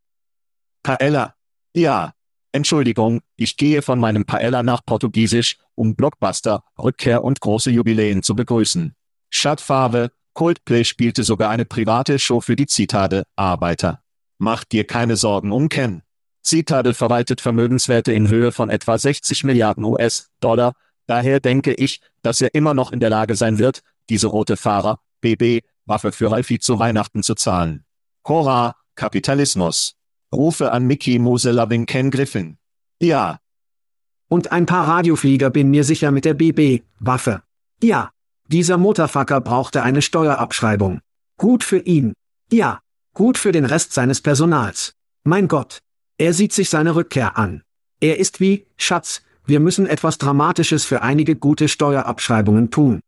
Paella. 0.81 1.35
Ja. 1.73 2.13
Entschuldigung, 2.53 3.19
ich 3.35 3.57
gehe 3.57 3.81
von 3.81 3.99
meinem 3.99 4.25
Paella 4.25 4.63
nach 4.63 4.85
Portugiesisch, 4.85 5.57
um 5.75 5.95
Blockbuster, 5.95 6.63
Rückkehr 6.79 7.23
und 7.23 7.41
große 7.41 7.69
Jubiläen 7.69 8.23
zu 8.23 8.35
begrüßen. 8.35 8.95
Stadtfarbe, 9.29 10.11
Coldplay 10.33 10.85
spielte 10.85 11.23
sogar 11.23 11.49
eine 11.49 11.65
private 11.65 12.17
Show 12.17 12.39
für 12.39 12.55
die 12.55 12.67
Zitade, 12.67 13.23
Arbeiter. 13.35 14.01
Mach 14.37 14.63
dir 14.63 14.85
keine 14.87 15.17
Sorgen 15.17 15.51
um 15.51 15.67
Ken. 15.67 16.03
Citadel 16.45 16.93
verwaltet 16.93 17.41
Vermögenswerte 17.41 18.13
in 18.13 18.29
Höhe 18.29 18.51
von 18.51 18.69
etwa 18.69 18.97
60 18.97 19.43
Milliarden 19.43 19.83
US-Dollar, 19.83 20.73
Daher 21.05 21.39
denke 21.39 21.73
ich, 21.73 22.01
dass 22.21 22.41
er 22.41 22.53
immer 22.53 22.73
noch 22.73 22.91
in 22.91 22.99
der 22.99 23.09
Lage 23.09 23.35
sein 23.35 23.57
wird, 23.57 23.81
diese 24.09 24.27
rote 24.27 24.57
Fahrer, 24.57 24.99
BB, 25.21 25.65
Waffe 25.85 26.11
für 26.11 26.31
Ralfi 26.31 26.59
zu 26.59 26.79
Weihnachten 26.79 27.23
zu 27.23 27.35
zahlen. 27.35 27.85
Cora, 28.21 28.75
Kapitalismus. 28.95 29.95
Rufe 30.33 30.71
an 30.71 30.85
Mickey 30.85 31.19
Mose 31.19 31.51
Loving 31.51 31.85
Ken 31.85 32.11
Griffin. 32.11 32.57
Ja. 32.99 33.39
Und 34.27 34.51
ein 34.51 34.65
paar 34.65 34.87
Radioflieger 34.87 35.49
bin 35.49 35.69
mir 35.69 35.83
sicher 35.83 36.11
mit 36.11 36.25
der 36.25 36.33
BB, 36.33 36.83
Waffe. 36.99 37.43
Ja. 37.81 38.11
Dieser 38.47 38.77
Motorfucker 38.77 39.39
brauchte 39.41 39.83
eine 39.83 40.01
Steuerabschreibung. 40.01 40.99
Gut 41.37 41.63
für 41.63 41.79
ihn. 41.79 42.13
Ja. 42.51 42.79
Gut 43.13 43.37
für 43.37 43.51
den 43.51 43.65
Rest 43.65 43.93
seines 43.93 44.21
Personals. 44.21 44.95
Mein 45.23 45.47
Gott. 45.47 45.79
Er 46.17 46.33
sieht 46.33 46.51
sich 46.51 46.69
seine 46.69 46.95
Rückkehr 46.95 47.37
an. 47.37 47.63
Er 47.99 48.17
ist 48.17 48.39
wie, 48.39 48.65
Schatz, 48.75 49.21
wir 49.45 49.59
müssen 49.59 49.85
etwas 49.85 50.17
Dramatisches 50.17 50.83
für 50.83 51.01
einige 51.01 51.35
gute 51.35 51.67
Steuerabschreibungen 51.67 52.71
tun. 52.71 53.01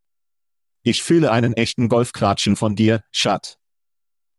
Ich 0.84 1.02
fühle 1.02 1.32
einen 1.32 1.54
echten 1.54 1.90
Golfklatschen 1.90 2.56
von 2.56 2.76
dir, 2.76 3.04
Schat. 3.12 3.58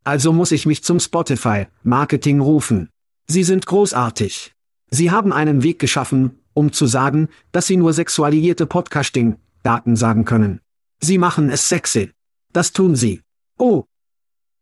Also 0.07 0.31
muss 0.31 0.53
ich 0.53 0.65
mich 0.65 0.85
zum 0.85 1.01
Spotify-Marketing 1.01 2.39
rufen. 2.39 2.87
Sie 3.27 3.43
sind 3.43 3.65
großartig. 3.65 4.53
Sie 4.89 5.11
haben 5.11 5.33
einen 5.33 5.63
Weg 5.63 5.79
geschaffen, 5.79 6.39
um 6.53 6.71
zu 6.71 6.85
sagen, 6.85 7.27
dass 7.51 7.67
Sie 7.67 7.75
nur 7.75 7.91
sexualisierte 7.91 8.67
Podcasting-Daten 8.67 9.97
sagen 9.97 10.23
können. 10.23 10.61
Sie 11.01 11.17
machen 11.17 11.49
es 11.49 11.67
sexy. 11.67 12.13
Das 12.53 12.71
tun 12.71 12.95
Sie. 12.95 13.21
Oh. 13.59 13.83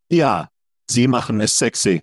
Ja, 0.09 0.49
Sie 0.89 1.07
machen 1.07 1.39
es 1.39 1.59
sexy. 1.59 2.01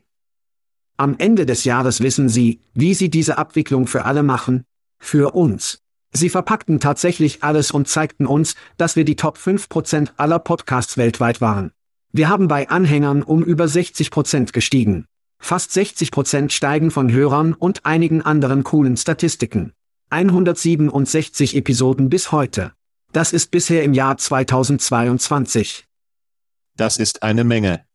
Am 0.97 1.17
Ende 1.19 1.45
des 1.45 1.65
Jahres 1.65 2.01
wissen 2.01 2.29
Sie, 2.29 2.61
wie 2.75 2.95
Sie 2.95 3.11
diese 3.11 3.39
Abwicklung 3.39 3.89
für 3.89 4.05
alle 4.05 4.23
machen? 4.23 4.63
Für 5.01 5.35
uns. 5.35 5.81
Sie 6.13 6.29
verpackten 6.29 6.79
tatsächlich 6.79 7.43
alles 7.43 7.73
und 7.73 7.89
zeigten 7.89 8.27
uns, 8.27 8.55
dass 8.77 8.95
wir 8.95 9.05
die 9.05 9.17
Top 9.17 9.37
5% 9.37 10.11
aller 10.17 10.39
Podcasts 10.39 10.97
weltweit 10.97 11.41
waren. 11.41 11.73
Wir 12.15 12.29
haben 12.29 12.47
bei 12.47 12.69
Anhängern 12.69 13.23
um 13.23 13.43
über 13.43 13.65
60% 13.65 14.53
gestiegen. 14.53 15.07
Fast 15.39 15.73
60% 15.73 16.51
steigen 16.51 16.91
von 16.91 17.11
Hörern 17.11 17.55
und 17.55 17.87
einigen 17.87 18.21
anderen 18.21 18.65
coolen 18.65 18.99
Statistiken. 18.99 19.73
167 20.11 21.57
Episoden 21.57 22.11
bis 22.11 22.31
heute. 22.31 22.73
Das 23.13 23.33
ist 23.33 23.51
bisher 23.51 23.83
im 23.83 23.95
Jahr 23.95 24.19
2022. 24.19 25.87
Das 26.77 26.99
ist 26.99 27.23
eine 27.23 27.45
Menge. 27.45 27.87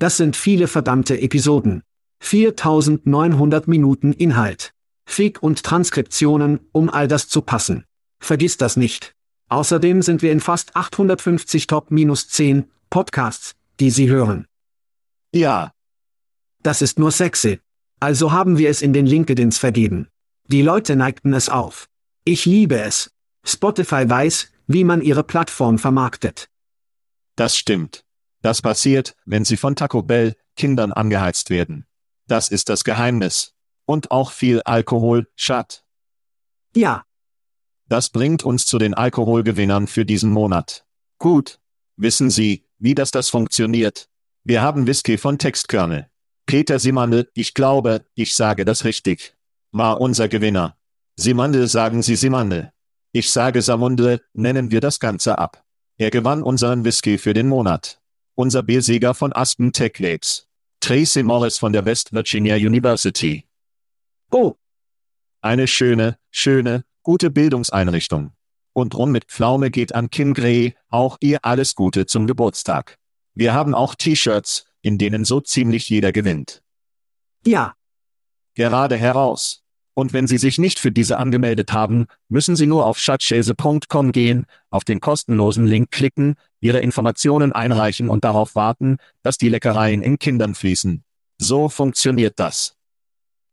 Das 0.00 0.16
sind 0.16 0.34
viele 0.34 0.66
verdammte 0.66 1.20
Episoden. 1.20 1.84
4900 2.18 3.68
Minuten 3.68 4.12
Inhalt. 4.12 4.72
Fick 5.06 5.40
und 5.40 5.62
Transkriptionen, 5.62 6.60
um 6.72 6.90
all 6.90 7.06
das 7.06 7.28
zu 7.28 7.42
passen. 7.42 7.84
Vergiss 8.18 8.56
das 8.56 8.76
nicht. 8.76 9.14
Außerdem 9.48 10.02
sind 10.02 10.22
wir 10.22 10.32
in 10.32 10.40
fast 10.40 10.74
850 10.74 11.68
Top-10 11.68 12.64
Podcasts, 12.90 13.54
die 13.78 13.90
Sie 13.90 14.08
hören. 14.08 14.48
Ja. 15.32 15.72
Das 16.64 16.82
ist 16.82 16.98
nur 16.98 17.12
sexy. 17.12 17.60
Also 18.00 18.32
haben 18.32 18.58
wir 18.58 18.68
es 18.68 18.82
in 18.82 18.92
den 18.92 19.06
LinkedIns 19.06 19.58
vergeben. 19.58 20.08
Die 20.48 20.62
Leute 20.62 20.96
neigten 20.96 21.32
es 21.32 21.48
auf. 21.48 21.88
Ich 22.24 22.46
liebe 22.46 22.80
es. 22.80 23.12
Spotify 23.44 24.10
weiß, 24.10 24.50
wie 24.66 24.82
man 24.82 25.02
ihre 25.02 25.22
Plattform 25.22 25.78
vermarktet. 25.78 26.50
Das 27.36 27.56
stimmt. 27.56 28.04
Das 28.42 28.60
passiert, 28.60 29.14
wenn 29.24 29.44
sie 29.44 29.56
von 29.56 29.76
Taco 29.76 30.02
Bell, 30.02 30.34
Kindern 30.56 30.92
angeheizt 30.92 31.48
werden. 31.48 31.86
Das 32.26 32.48
ist 32.48 32.68
das 32.68 32.82
Geheimnis. 32.82 33.54
Und 33.86 34.10
auch 34.10 34.32
viel 34.32 34.62
Alkohol, 34.62 35.28
Schat. 35.36 35.84
Ja. 36.74 37.04
Das 37.88 38.10
bringt 38.10 38.42
uns 38.42 38.66
zu 38.66 38.78
den 38.78 38.94
Alkoholgewinnern 38.94 39.86
für 39.86 40.04
diesen 40.04 40.30
Monat. 40.30 40.84
Gut. 41.18 41.60
Wissen 41.96 42.30
Sie, 42.30 42.64
wie 42.80 42.94
das 42.94 43.10
das 43.10 43.28
funktioniert? 43.28 44.08
Wir 44.42 44.62
haben 44.62 44.86
Whisky 44.86 45.18
von 45.18 45.38
Textkörnel. 45.38 46.08
Peter 46.46 46.78
Simandl, 46.78 47.30
ich 47.34 47.54
glaube, 47.54 48.06
ich 48.14 48.34
sage 48.34 48.64
das 48.64 48.84
richtig. 48.84 49.36
War 49.70 50.00
unser 50.00 50.28
Gewinner. 50.28 50.76
Simandl 51.16 51.68
sagen 51.68 52.02
Sie 52.02 52.16
Simandl. 52.16 52.72
Ich 53.12 53.30
sage 53.30 53.60
Samundle, 53.60 54.22
nennen 54.32 54.70
wir 54.70 54.80
das 54.80 54.98
Ganze 54.98 55.38
ab. 55.38 55.62
Er 55.98 56.10
gewann 56.10 56.42
unseren 56.42 56.84
Whisky 56.84 57.18
für 57.18 57.34
den 57.34 57.48
Monat. 57.48 58.00
Unser 58.34 58.62
B-Sieger 58.62 59.12
von 59.12 59.32
Aspen 59.34 59.72
Tech 59.72 59.98
Labs. 59.98 60.48
Tracy 60.80 61.22
Morris 61.22 61.58
von 61.58 61.74
der 61.74 61.84
West 61.84 62.14
Virginia 62.14 62.56
University. 62.56 63.46
Oh. 64.30 64.54
Eine 65.42 65.66
schöne, 65.66 66.18
schöne, 66.30 66.84
gute 67.02 67.30
Bildungseinrichtung. 67.30 68.32
Und 68.72 68.94
Rum 68.94 69.10
mit 69.10 69.24
Pflaume 69.24 69.70
geht 69.70 69.94
an 69.94 70.10
Kim 70.10 70.34
Gray, 70.34 70.74
auch 70.88 71.18
ihr 71.20 71.38
alles 71.42 71.74
Gute 71.74 72.06
zum 72.06 72.26
Geburtstag. 72.26 72.98
Wir 73.34 73.52
haben 73.54 73.74
auch 73.74 73.94
T-Shirts, 73.94 74.66
in 74.82 74.98
denen 74.98 75.24
so 75.24 75.40
ziemlich 75.40 75.88
jeder 75.88 76.12
gewinnt. 76.12 76.62
Ja. 77.44 77.74
Gerade 78.54 78.96
heraus. 78.96 79.62
Und 79.94 80.12
wenn 80.12 80.26
Sie 80.26 80.38
sich 80.38 80.58
nicht 80.58 80.78
für 80.78 80.92
diese 80.92 81.18
angemeldet 81.18 81.72
haben, 81.72 82.06
müssen 82.28 82.56
Sie 82.56 82.66
nur 82.66 82.86
auf 82.86 82.98
schatzschäse.com 82.98 84.12
gehen, 84.12 84.46
auf 84.70 84.84
den 84.84 85.00
kostenlosen 85.00 85.66
Link 85.66 85.90
klicken, 85.90 86.36
Ihre 86.60 86.80
Informationen 86.80 87.52
einreichen 87.52 88.08
und 88.08 88.24
darauf 88.24 88.54
warten, 88.54 88.98
dass 89.22 89.36
die 89.36 89.48
Leckereien 89.48 90.02
in 90.02 90.18
Kindern 90.18 90.54
fließen. 90.54 91.04
So 91.38 91.68
funktioniert 91.68 92.38
das. 92.38 92.76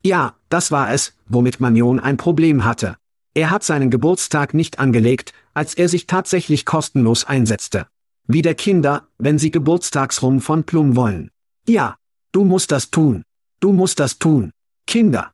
Ja, 0.03 0.35
das 0.49 0.71
war 0.71 0.93
es, 0.93 1.15
womit 1.27 1.59
Manion 1.59 1.99
ein 1.99 2.17
Problem 2.17 2.63
hatte. 2.63 2.97
Er 3.37 3.51
hat 3.51 3.63
seinen 3.63 3.91
Geburtstag 3.91 4.55
nicht 4.55 4.79
angelegt, 4.79 5.31
als 5.53 5.75
er 5.75 5.89
sich 5.89 6.07
tatsächlich 6.07 6.65
kostenlos 6.65 7.23
einsetzte. 7.23 7.85
Wie 8.25 8.41
der 8.41 8.55
Kinder, 8.55 9.09
wenn 9.19 9.37
sie 9.37 9.51
Geburtstagsrum 9.51 10.41
von 10.41 10.63
Plum 10.63 10.95
wollen. 10.95 11.29
Ja, 11.67 11.97
du 12.31 12.43
musst 12.43 12.71
das 12.71 12.89
tun. 12.89 13.21
Du 13.59 13.73
musst 13.73 13.99
das 13.99 14.17
tun. 14.17 14.53
Kinder. 14.87 15.33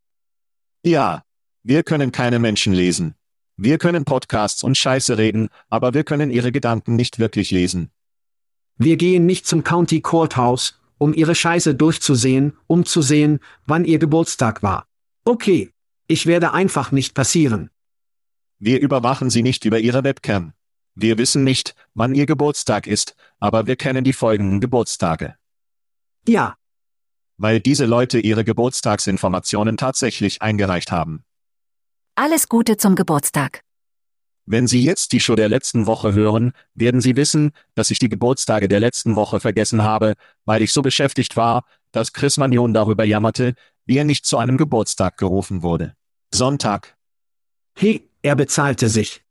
Ja, 0.84 1.24
wir 1.64 1.84
können 1.84 2.12
keine 2.12 2.40
Menschen 2.40 2.74
lesen. 2.74 3.16
Wir 3.56 3.78
können 3.78 4.04
Podcasts 4.04 4.64
und 4.64 4.78
Scheiße 4.78 5.18
reden, 5.18 5.48
aber 5.70 5.94
wir 5.94 6.04
können 6.04 6.30
ihre 6.30 6.52
Gedanken 6.52 6.98
nicht 6.98 7.20
wirklich 7.20 7.52
lesen. 7.52 7.90
Wir 8.78 8.98
gehen 8.98 9.26
nicht 9.26 9.48
zum 9.48 9.64
County 9.64 10.02
Courthouse, 10.02 10.78
um 10.98 11.14
ihre 11.14 11.36
Scheiße 11.36 11.74
durchzusehen, 11.74 12.58
um 12.68 12.84
zu 12.84 13.02
sehen, 13.02 13.40
wann 13.66 13.86
ihr 13.86 13.98
Geburtstag 13.98 14.62
war. 14.62 14.88
Okay, 15.24 15.72
ich 16.08 16.26
werde 16.26 16.52
einfach 16.52 16.92
nicht 16.92 17.14
passieren. 17.14 17.70
Wir 18.66 18.80
überwachen 18.80 19.30
sie 19.30 19.44
nicht 19.44 19.66
über 19.66 19.80
ihre 19.80 20.06
Webcam. 20.06 20.54
Wir 20.96 21.18
wissen 21.18 21.44
nicht, 21.44 21.76
wann 21.96 22.16
ihr 22.16 22.26
Geburtstag 22.26 22.88
ist, 22.88 23.14
aber 23.42 23.68
wir 23.68 23.76
kennen 23.76 24.06
die 24.06 24.14
folgenden 24.14 24.62
Geburtstage. 24.62 25.36
Ja. 26.26 26.56
Weil 27.36 27.60
diese 27.60 27.86
Leute 27.86 28.20
ihre 28.20 28.46
Geburtstagsinformationen 28.46 29.76
tatsächlich 29.76 30.42
eingereicht 30.42 30.94
haben. 30.94 31.26
Alles 32.16 32.48
Gute 32.48 32.78
zum 32.78 32.96
Geburtstag. 32.96 33.66
Wenn 34.46 34.66
Sie 34.66 34.82
jetzt 34.82 35.12
die 35.12 35.20
Show 35.20 35.36
der 35.36 35.50
letzten 35.50 35.86
Woche 35.86 36.14
hören, 36.14 36.54
werden 36.74 37.02
Sie 37.02 37.18
wissen, 37.18 37.52
dass 37.76 37.92
ich 37.92 38.00
die 38.00 38.08
Geburtstage 38.08 38.70
der 38.70 38.80
letzten 38.80 39.18
Woche 39.18 39.42
vergessen 39.42 39.84
habe, 39.84 40.14
weil 40.46 40.62
ich 40.62 40.72
so 40.72 40.82
beschäftigt 40.82 41.36
war, 41.36 41.66
dass 41.92 42.14
Chris 42.14 42.38
Manion 42.38 42.74
darüber 42.74 43.04
jammerte, 43.04 43.56
wie 43.86 43.98
er 43.98 44.06
nicht 44.06 44.26
zu 44.26 44.38
einem 44.38 44.56
Geburtstag 44.56 45.18
gerufen 45.18 45.64
wurde. 45.64 45.98
Sonntag. 46.34 46.96
Hey, 47.76 48.10
er 48.24 48.36
bezahlte 48.36 48.90
sich. 48.90 49.22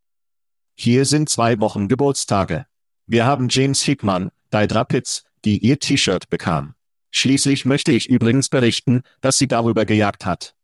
Hier 0.75 1.05
sind 1.07 1.29
zwei 1.29 1.59
Wochen 1.61 1.89
Geburtstage. 1.89 2.67
Wir 3.07 3.25
haben 3.25 3.49
James 3.49 3.83
Hickman, 3.83 4.31
Deidra 4.51 4.85
Pitts, 4.85 5.25
die 5.45 5.59
ihr 5.59 5.79
T-Shirt 5.79 6.29
bekam. 6.31 6.75
Schließlich 7.11 7.65
möchte 7.65 7.91
ich 7.93 8.09
übrigens 8.09 8.49
berichten, 8.49 9.03
dass 9.21 9.39
sie 9.39 9.49
darüber 9.49 9.85
gejagt 9.85 10.25
hat. 10.25 10.55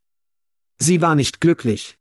Sie 0.78 1.00
war 1.00 1.14
nicht 1.14 1.40
glücklich. 1.40 1.98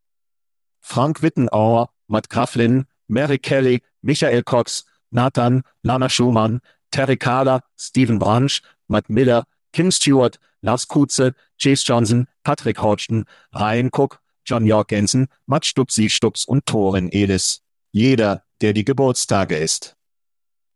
Frank 0.80 1.22
Wittenauer, 1.22 1.90
Matt 2.08 2.30
Coughlin, 2.30 2.86
Mary 3.08 3.40
Kelly, 3.40 3.82
Michael 4.02 4.44
Cox, 4.44 4.86
Nathan, 5.10 5.64
Lana 5.82 6.10
Schumann, 6.10 6.62
Terry 6.92 7.18
Kahler, 7.18 7.64
Stephen 7.78 8.20
Branch, 8.20 8.62
Matt 8.88 9.10
Miller, 9.10 9.46
Kim 9.74 9.92
Stewart, 9.92 10.40
Lars 10.62 10.88
Kutze, 10.88 11.34
Chase 11.58 11.84
Johnson, 11.86 12.28
Patrick 12.44 12.82
Hodgson, 12.82 13.26
Ryan 13.54 13.90
Cook, 13.92 14.20
John 14.48 14.66
Jorgensen, 14.66 15.28
Matt 15.46 15.66
Stupsi 15.66 16.10
Stups 16.10 16.46
und 16.46 16.66
Thorin 16.66 17.12
Elis. 17.12 17.62
Jeder, 17.92 18.44
der 18.62 18.74
die 18.74 18.86
Geburtstage 18.86 19.58
ist. 19.58 19.96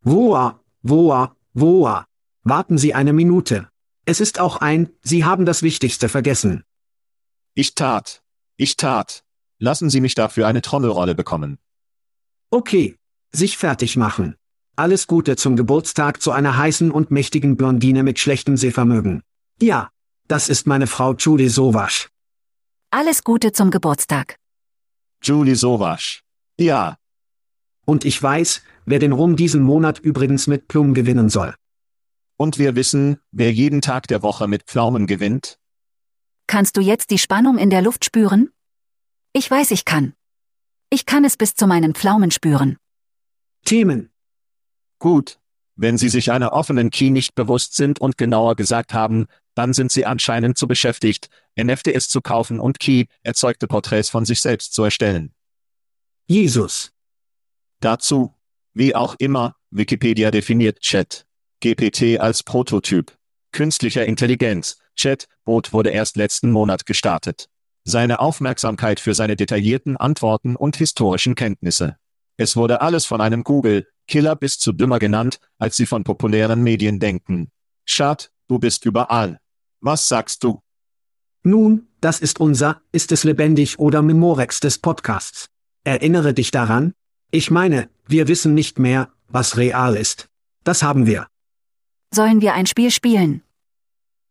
Woa, 0.02 0.60
woa, 0.82 1.36
woa. 1.54 2.06
Warten 2.44 2.78
Sie 2.78 2.94
eine 2.94 3.14
Minute. 3.14 3.70
Es 4.06 4.20
ist 4.20 4.40
auch 4.40 4.58
ein, 4.58 4.90
Sie 5.04 5.24
haben 5.24 5.46
das 5.46 5.64
Wichtigste 5.64 6.10
vergessen. 6.10 6.64
Ich 7.54 7.76
tat. 7.76 8.22
Ich 8.58 8.78
tat. 8.78 9.24
Lassen 9.60 9.90
Sie 9.90 10.02
mich 10.02 10.16
dafür 10.16 10.48
eine 10.48 10.62
Trommelrolle 10.62 11.16
bekommen. 11.16 11.58
Okay. 12.50 12.98
Sich 13.32 13.58
fertig 13.58 13.96
machen. 13.96 14.36
Alles 14.76 15.08
Gute 15.08 15.36
zum 15.36 15.56
Geburtstag 15.56 16.22
zu 16.22 16.32
einer 16.32 16.58
heißen 16.58 16.92
und 16.92 17.12
mächtigen 17.12 17.56
Blondine 17.56 18.04
mit 18.04 18.20
schlechtem 18.20 18.58
Sehvermögen. 18.58 19.22
Ja, 19.62 19.90
das 20.28 20.50
ist 20.50 20.68
meine 20.68 20.88
Frau 20.88 21.14
Julie 21.14 21.50
Sowasch. 21.50 22.10
Alles 22.92 23.24
Gute 23.24 23.52
zum 23.52 23.72
Geburtstag. 23.72 24.36
Julie 25.24 25.56
Sowasch. 25.56 26.24
Ja, 26.60 26.98
Und 27.86 28.06
ich 28.06 28.22
weiß, 28.22 28.62
wer 28.86 29.00
den 29.00 29.12
Rum 29.12 29.36
diesen 29.36 29.64
Monat 29.64 30.00
übrigens 30.00 30.48
mit 30.48 30.68
Plum 30.68 30.94
gewinnen 30.94 31.30
soll. 31.30 31.56
und 32.38 32.58
wir 32.58 32.76
wissen, 32.76 33.18
wer 33.32 33.54
jeden 33.54 33.82
Tag 33.82 34.08
der 34.08 34.24
Woche 34.24 34.48
mit 34.48 34.64
Pflaumen 34.64 35.06
gewinnt? 35.06 35.58
Kannst 36.48 36.76
du 36.76 36.82
jetzt 36.82 37.12
die 37.12 37.20
Spannung 37.20 37.58
in 37.60 37.70
der 37.70 37.82
Luft 37.84 38.04
spüren? 38.04 38.50
Ich 39.32 39.50
weiß, 39.50 39.70
ich 39.72 39.86
kann. 39.86 40.14
Ich 40.90 41.06
kann 41.06 41.24
es 41.24 41.38
bis 41.38 41.54
zu 41.54 41.68
meinen 41.68 41.94
Pflaumen 41.94 42.32
spüren. 42.32 42.78
Themen. 43.64 44.10
Gut. 45.00 45.40
Wenn 45.76 45.98
Sie 46.00 46.10
sich 46.10 46.32
einer 46.32 46.52
offenen 46.52 46.90
Key 46.90 47.12
nicht 47.12 47.36
bewusst 47.36 47.76
sind 47.76 48.02
und 48.02 48.18
genauer 48.18 48.56
gesagt 48.56 48.94
haben, 48.94 49.28
dann 49.56 49.74
sind 49.74 49.92
Sie 49.92 50.06
anscheinend 50.06 50.58
zu 50.58 50.68
beschäftigt, 50.68 51.30
NFTs 51.62 52.10
zu 52.10 52.22
kaufen 52.22 52.60
und 52.60 52.80
Key 52.80 53.06
erzeugte 53.24 53.68
Porträts 53.68 54.10
von 54.10 54.26
sich 54.26 54.42
selbst 54.42 54.74
zu 54.74 54.84
erstellen. 54.84 55.34
Jesus. 56.28 56.92
Dazu, 57.82 58.34
wie 58.74 58.96
auch 58.96 59.16
immer, 59.20 59.56
Wikipedia 59.70 60.32
definiert 60.32 60.80
Chat. 60.80 61.26
GPT 61.60 62.20
als 62.20 62.44
Prototyp. 62.44 63.18
Künstlicher 63.52 64.06
Intelligenz. 64.06 64.78
Chat-Bot 64.96 65.74
wurde 65.74 65.90
erst 65.90 66.16
letzten 66.16 66.52
Monat 66.52 66.86
gestartet. 66.86 67.50
Seine 67.84 68.20
Aufmerksamkeit 68.20 69.00
für 69.00 69.14
seine 69.14 69.36
detaillierten 69.36 69.98
Antworten 69.98 70.56
und 70.56 70.78
historischen 70.78 71.36
Kenntnisse. 71.36 71.98
Es 72.38 72.56
wurde 72.56 72.82
alles 72.82 73.06
von 73.06 73.20
einem 73.20 73.44
Google-Killer 73.44 74.36
bis 74.36 74.58
zu 74.58 74.72
dümmer 74.72 75.00
genannt, 75.00 75.40
als 75.58 75.76
sie 75.76 75.86
von 75.86 76.04
populären 76.04 76.64
Medien 76.64 77.00
denken. 77.00 77.52
Schad, 77.86 78.32
du 78.48 78.58
bist 78.58 78.86
überall. 78.86 79.41
Was 79.84 80.08
sagst 80.08 80.44
du? 80.44 80.62
Nun, 81.42 81.88
das 82.02 82.20
ist 82.20 82.40
unser, 82.40 82.82
ist 82.92 83.12
es 83.12 83.24
lebendig 83.24 83.80
oder 83.80 84.04
Memorex 84.04 84.60
des 84.60 84.78
Podcasts. 84.78 85.48
Erinnere 85.84 86.36
dich 86.36 86.52
daran? 86.52 86.94
Ich 87.32 87.50
meine, 87.50 87.90
wir 88.08 88.28
wissen 88.28 88.54
nicht 88.54 88.78
mehr, 88.78 89.10
was 89.28 89.58
real 89.58 89.96
ist. 89.96 90.30
Das 90.64 90.84
haben 90.84 91.08
wir. 91.08 91.26
Sollen 92.14 92.42
wir 92.42 92.54
ein 92.54 92.68
Spiel 92.68 92.92
spielen? 92.92 93.42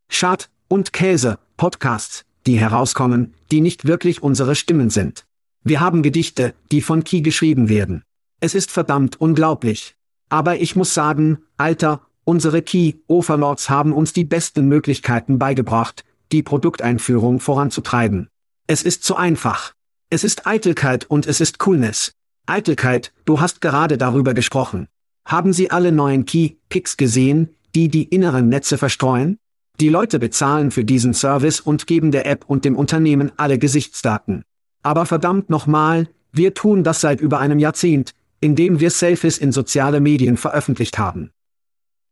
Schad 0.09 0.51
und 0.69 0.93
Käse, 0.93 1.41
Podcasts, 1.57 2.25
die 2.47 2.61
herauskommen, 2.61 3.35
die 3.51 3.61
nicht 3.61 3.87
wirklich 3.87 4.23
unsere 4.23 4.55
Stimmen 4.55 4.89
sind. 4.89 5.27
Wir 5.65 5.81
haben 5.81 6.05
Gedichte, 6.05 6.55
die 6.71 6.81
von 6.81 7.03
Key 7.03 7.23
geschrieben 7.23 7.69
werden. 7.69 8.05
Es 8.39 8.55
ist 8.55 8.71
verdammt 8.71 9.21
unglaublich. 9.21 9.97
Aber 10.29 10.61
ich 10.61 10.77
muss 10.77 10.95
sagen, 10.95 11.43
Alter, 11.57 12.07
unsere 12.31 12.63
Key-Overlords 12.63 13.71
haben 13.71 13.93
uns 13.93 14.13
die 14.13 14.25
besten 14.25 14.69
Möglichkeiten 14.69 15.41
beigebracht, 15.41 16.05
die 16.31 16.45
Produkteinführung 16.45 17.41
voranzutreiben. 17.41 18.29
Es 18.69 18.85
ist 18.85 19.03
zu 19.03 19.17
einfach. 19.17 19.73
Es 20.11 20.23
ist 20.23 20.47
Eitelkeit 20.47 21.07
und 21.07 21.27
es 21.27 21.41
ist 21.41 21.59
Coolness. 21.59 22.13
Eitelkeit, 22.47 23.13
du 23.25 23.41
hast 23.41 23.61
gerade 23.61 23.99
darüber 23.99 24.33
gesprochen. 24.33 24.87
Haben 25.27 25.53
Sie 25.53 25.73
alle 25.73 25.91
neuen 25.91 26.25
Key-Picks 26.25 26.97
gesehen, 26.97 27.49
die 27.75 27.89
die 27.89 28.05
inneren 28.05 28.49
Netze 28.49 28.79
verstreuen? 28.79 29.39
Die 29.81 29.89
Leute 29.89 30.21
bezahlen 30.21 30.71
für 30.71 30.85
diesen 30.85 31.15
Service 31.15 31.59
und 31.59 31.89
geben 31.89 32.13
der 32.13 32.27
App 32.27 32.45
und 32.47 32.65
dem 32.65 32.77
Unternehmen 32.77 33.33
alle 33.39 33.59
Gesichtsdaten. 33.59 34.45
Aber 34.85 35.05
verdammt 35.05 35.51
nochmal, 35.51 36.09
wir 36.31 36.55
tun 36.55 36.85
das 36.85 37.01
seit 37.01 37.21
über 37.21 37.41
einem 37.41 37.59
Jahrzehnt, 37.59 38.15
indem 38.41 38.79
wir 38.79 38.93
Selfies 38.93 39.37
in 39.37 39.51
soziale 39.51 39.99
Medien 39.99 40.37
veröffentlicht 40.37 40.97
haben. 40.97 41.33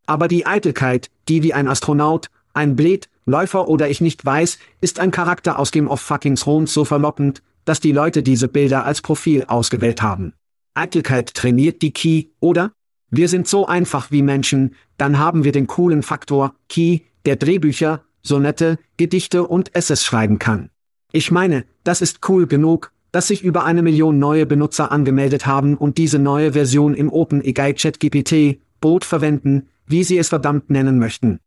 Aber 0.09 0.27
die 0.27 0.47
Eitelkeit, 0.47 1.11
die 1.29 1.43
wie 1.43 1.53
ein 1.53 1.69
Astronaut, 1.69 2.31
ein 2.55 2.77
Bled, 2.77 3.11
Läufer 3.27 3.69
oder 3.69 3.91
ich 3.91 4.01
nicht 4.01 4.25
weiß, 4.25 4.59
ist 4.81 5.01
ein 5.01 5.11
Charakter 5.11 5.59
aus 5.59 5.71
Game 5.71 5.87
of 5.87 6.01
fucking 6.01 6.37
Thrones 6.37 6.73
so 6.73 6.87
verlockend, 6.87 7.43
dass 7.67 7.79
die 7.79 7.93
Leute 7.93 8.23
diese 8.23 8.49
Bilder 8.49 8.87
als 8.87 9.03
Profil 9.03 9.45
ausgewählt 9.45 10.01
haben. 10.01 10.33
Eitelkeit 10.73 11.35
trainiert 11.35 11.83
die 11.83 11.93
Key, 11.93 12.29
oder? 12.41 12.73
Wir 13.11 13.29
sind 13.29 13.49
so 13.49 13.67
einfach 13.67 14.11
wie 14.11 14.23
Menschen, 14.23 14.77
dann 14.97 15.19
haben 15.19 15.45
wir 15.45 15.53
den 15.53 15.67
coolen 15.67 16.03
Faktor, 16.03 16.55
Key, 16.71 17.01
der 17.27 17.37
Drehbücher, 17.37 18.03
Sonette, 18.23 18.79
Gedichte 18.97 19.47
und 19.47 19.75
Essays 19.75 20.05
schreiben 20.05 20.39
kann. 20.39 20.71
Ich 21.13 21.31
meine, 21.31 21.67
das 21.85 22.01
ist 22.01 22.27
cool 22.31 22.47
genug, 22.47 22.93
dass 23.13 23.27
sich 23.27 23.45
über 23.45 23.65
eine 23.67 23.83
Million 23.83 24.19
neue 24.19 24.47
Benutzer 24.47 24.91
angemeldet 24.91 25.45
haben 25.45 25.77
und 25.77 25.99
diese 25.99 26.19
neue 26.19 26.55
Version 26.55 26.95
im 26.95 27.13
OpenAI 27.13 27.75
ChatGPT, 27.75 28.59
Boot 28.81 29.05
verwenden, 29.05 29.69
wie 29.87 30.05
sie 30.05 30.19
es 30.19 30.29
verdammt 30.29 30.71
nennen 30.71 30.99
möchten. 30.99 31.41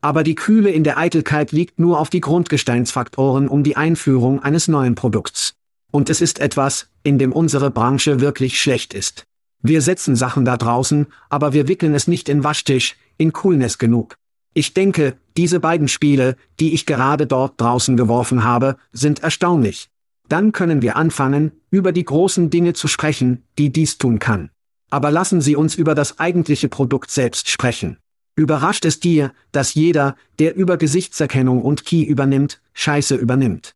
Aber 0.00 0.22
die 0.22 0.36
Kühle 0.36 0.70
in 0.70 0.84
der 0.84 0.96
Eitelkeit 0.96 1.50
liegt 1.50 1.78
nur 1.78 1.98
auf 1.98 2.08
die 2.08 2.20
Grundgesteinsfaktoren 2.20 3.48
um 3.48 3.64
die 3.64 3.76
Einführung 3.76 4.40
eines 4.40 4.68
neuen 4.68 4.94
Produkts. 4.94 5.54
Und 5.90 6.10
es 6.10 6.20
ist 6.20 6.38
etwas, 6.38 6.88
in 7.02 7.18
dem 7.18 7.32
unsere 7.32 7.70
Branche 7.70 8.20
wirklich 8.20 8.60
schlecht 8.60 8.94
ist. 8.94 9.24
Wir 9.60 9.82
setzen 9.82 10.14
Sachen 10.14 10.44
da 10.44 10.56
draußen, 10.56 11.06
aber 11.30 11.52
wir 11.52 11.66
wickeln 11.66 11.94
es 11.94 12.06
nicht 12.06 12.28
in 12.28 12.44
Waschtisch, 12.44 12.96
in 13.16 13.32
Coolness 13.32 13.78
genug. 13.78 14.16
Ich 14.54 14.72
denke, 14.72 15.16
diese 15.36 15.60
beiden 15.60 15.88
Spiele, 15.88 16.36
die 16.60 16.74
ich 16.74 16.86
gerade 16.86 17.26
dort 17.26 17.60
draußen 17.60 17.96
geworfen 17.96 18.44
habe, 18.44 18.76
sind 18.92 19.22
erstaunlich. 19.22 19.88
Dann 20.28 20.52
können 20.52 20.82
wir 20.82 20.96
anfangen, 20.96 21.52
über 21.70 21.90
die 21.90 22.04
großen 22.04 22.50
Dinge 22.50 22.74
zu 22.74 22.86
sprechen, 22.86 23.42
die 23.58 23.70
dies 23.70 23.98
tun 23.98 24.18
kann. 24.18 24.50
Aber 24.90 25.10
lassen 25.10 25.40
Sie 25.40 25.56
uns 25.56 25.74
über 25.74 25.94
das 25.94 26.18
eigentliche 26.18 26.68
Produkt 26.68 27.10
selbst 27.10 27.48
sprechen. 27.48 27.98
Überrascht 28.36 28.84
es 28.84 29.00
dir, 29.00 29.32
dass 29.52 29.74
jeder, 29.74 30.16
der 30.38 30.54
über 30.54 30.76
Gesichtserkennung 30.76 31.62
und 31.62 31.84
Key 31.84 32.02
übernimmt, 32.02 32.60
Scheiße 32.72 33.16
übernimmt. 33.16 33.74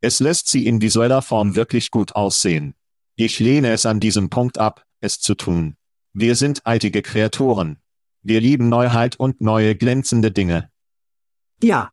Es 0.00 0.20
lässt 0.20 0.48
sie 0.48 0.66
in 0.66 0.80
visueller 0.80 1.22
Form 1.22 1.56
wirklich 1.56 1.90
gut 1.90 2.12
aussehen. 2.12 2.74
Ich 3.16 3.40
lehne 3.40 3.72
es 3.72 3.84
an 3.84 4.00
diesem 4.00 4.30
Punkt 4.30 4.58
ab, 4.58 4.84
es 5.00 5.20
zu 5.20 5.34
tun. 5.34 5.76
Wir 6.12 6.34
sind 6.36 6.66
eitige 6.66 7.02
Kreaturen. 7.02 7.78
Wir 8.22 8.40
lieben 8.40 8.68
Neuheit 8.68 9.16
und 9.16 9.40
neue 9.40 9.74
glänzende 9.74 10.30
Dinge. 10.30 10.70
Ja, 11.62 11.90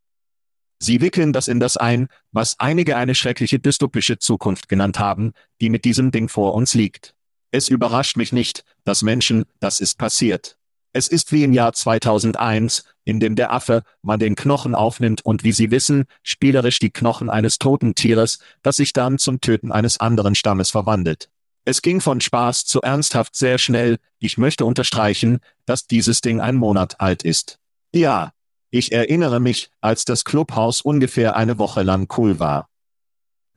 Sie 0.81 1.01
wickeln 1.01 1.33
das 1.33 1.49
in 1.49 1.59
das 1.59 1.75
ein, 1.75 2.07
was 2.31 2.57
einige 2.59 2.95
eine 2.95 3.13
schreckliche 3.13 3.59
dystopische 3.59 4.17
Zukunft 4.17 4.69
genannt 4.69 4.97
haben, 4.97 5.33
die 5.59 5.69
mit 5.69 5.83
diesem 5.83 6.11
Ding 6.11 6.29
vor 6.29 6.53
uns 6.53 6.73
liegt. 6.73 7.15
Es 7.51 7.67
überrascht 7.67 8.15
mich 8.15 8.31
nicht, 8.31 8.63
dass 8.83 9.01
Menschen, 9.01 9.45
das 9.59 9.79
ist 9.79 9.97
passiert. 9.97 10.57
Es 10.91 11.07
ist 11.07 11.31
wie 11.31 11.43
im 11.43 11.53
Jahr 11.53 11.73
2001, 11.73 12.83
in 13.05 13.19
dem 13.19 13.35
der 13.35 13.53
Affe 13.53 13.83
man 14.01 14.19
den 14.19 14.35
Knochen 14.35 14.73
aufnimmt 14.75 15.23
und 15.23 15.43
wie 15.43 15.51
Sie 15.51 15.71
wissen, 15.71 16.05
spielerisch 16.23 16.79
die 16.79 16.89
Knochen 16.89 17.29
eines 17.29 17.59
toten 17.59 17.95
Tieres, 17.95 18.39
das 18.63 18.77
sich 18.77 18.93
dann 18.93 19.17
zum 19.17 19.39
Töten 19.41 19.71
eines 19.71 19.99
anderen 19.99 20.35
Stammes 20.35 20.71
verwandelt. 20.71 21.29
Es 21.65 21.81
ging 21.81 22.01
von 22.01 22.21
Spaß 22.21 22.65
zu 22.65 22.81
ernsthaft 22.81 23.35
sehr 23.35 23.57
schnell, 23.57 23.97
ich 24.19 24.37
möchte 24.37 24.65
unterstreichen, 24.65 25.39
dass 25.65 25.85
dieses 25.85 26.21
Ding 26.21 26.41
ein 26.41 26.55
Monat 26.55 26.99
alt 26.99 27.23
ist. 27.23 27.59
Ja, 27.93 28.33
ich 28.71 28.91
erinnere 28.91 29.39
mich, 29.39 29.71
als 29.81 30.05
das 30.05 30.23
Clubhaus 30.23 30.81
ungefähr 30.81 31.35
eine 31.35 31.57
Woche 31.57 31.83
lang 31.83 32.07
cool 32.17 32.39
war. 32.39 32.69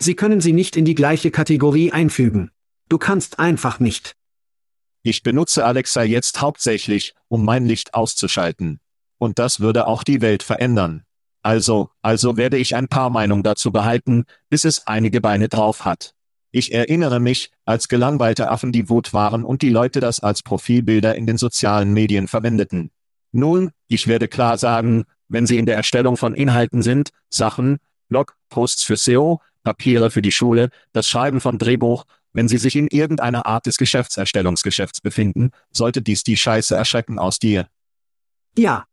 Sie 0.00 0.14
können 0.14 0.40
sie 0.40 0.52
nicht 0.52 0.76
in 0.76 0.84
die 0.84 0.94
gleiche 0.94 1.30
Kategorie 1.30 1.92
einfügen. 1.92 2.50
Du 2.92 2.98
kannst 2.98 3.38
einfach 3.38 3.80
nicht. 3.80 4.16
Ich 5.02 5.22
benutze 5.22 5.64
Alexa 5.64 6.02
jetzt 6.02 6.42
hauptsächlich, 6.42 7.14
um 7.28 7.42
mein 7.42 7.64
Licht 7.64 7.94
auszuschalten. 7.94 8.80
Und 9.16 9.38
das 9.38 9.60
würde 9.60 9.86
auch 9.86 10.04
die 10.04 10.20
Welt 10.20 10.42
verändern. 10.42 11.06
Also, 11.40 11.88
also 12.02 12.36
werde 12.36 12.58
ich 12.58 12.76
ein 12.76 12.88
paar 12.88 13.08
Meinungen 13.08 13.42
dazu 13.44 13.72
behalten, 13.72 14.26
bis 14.50 14.66
es 14.66 14.86
einige 14.86 15.22
Beine 15.22 15.48
drauf 15.48 15.86
hat. 15.86 16.14
Ich 16.50 16.74
erinnere 16.74 17.18
mich, 17.18 17.50
als 17.64 17.88
gelangweilte 17.88 18.50
Affen 18.50 18.72
die 18.72 18.90
Wut 18.90 19.14
waren 19.14 19.42
und 19.42 19.62
die 19.62 19.70
Leute 19.70 20.00
das 20.00 20.20
als 20.20 20.42
Profilbilder 20.42 21.14
in 21.14 21.26
den 21.26 21.38
sozialen 21.38 21.94
Medien 21.94 22.28
verwendeten. 22.28 22.90
Nun, 23.30 23.70
ich 23.88 24.06
werde 24.06 24.28
klar 24.28 24.58
sagen, 24.58 25.04
wenn 25.28 25.46
Sie 25.46 25.56
in 25.56 25.64
der 25.64 25.76
Erstellung 25.76 26.18
von 26.18 26.34
Inhalten 26.34 26.82
sind, 26.82 27.08
Sachen, 27.30 27.78
Blogposts 28.10 28.84
für 28.84 28.98
SEO, 28.98 29.40
Papiere 29.62 30.10
für 30.10 30.20
die 30.20 30.32
Schule, 30.32 30.68
das 30.92 31.08
Schreiben 31.08 31.40
von 31.40 31.56
Drehbuch, 31.56 32.04
wenn 32.32 32.48
Sie 32.48 32.58
sich 32.58 32.76
in 32.76 32.88
irgendeiner 32.88 33.46
Art 33.46 33.66
des 33.66 33.76
Geschäftserstellungsgeschäfts 33.76 35.00
befinden, 35.00 35.50
sollte 35.70 36.02
dies 36.02 36.24
die 36.24 36.36
Scheiße 36.36 36.74
erschrecken 36.74 37.18
aus 37.18 37.38
dir. 37.38 37.68
Ja, 38.56 38.86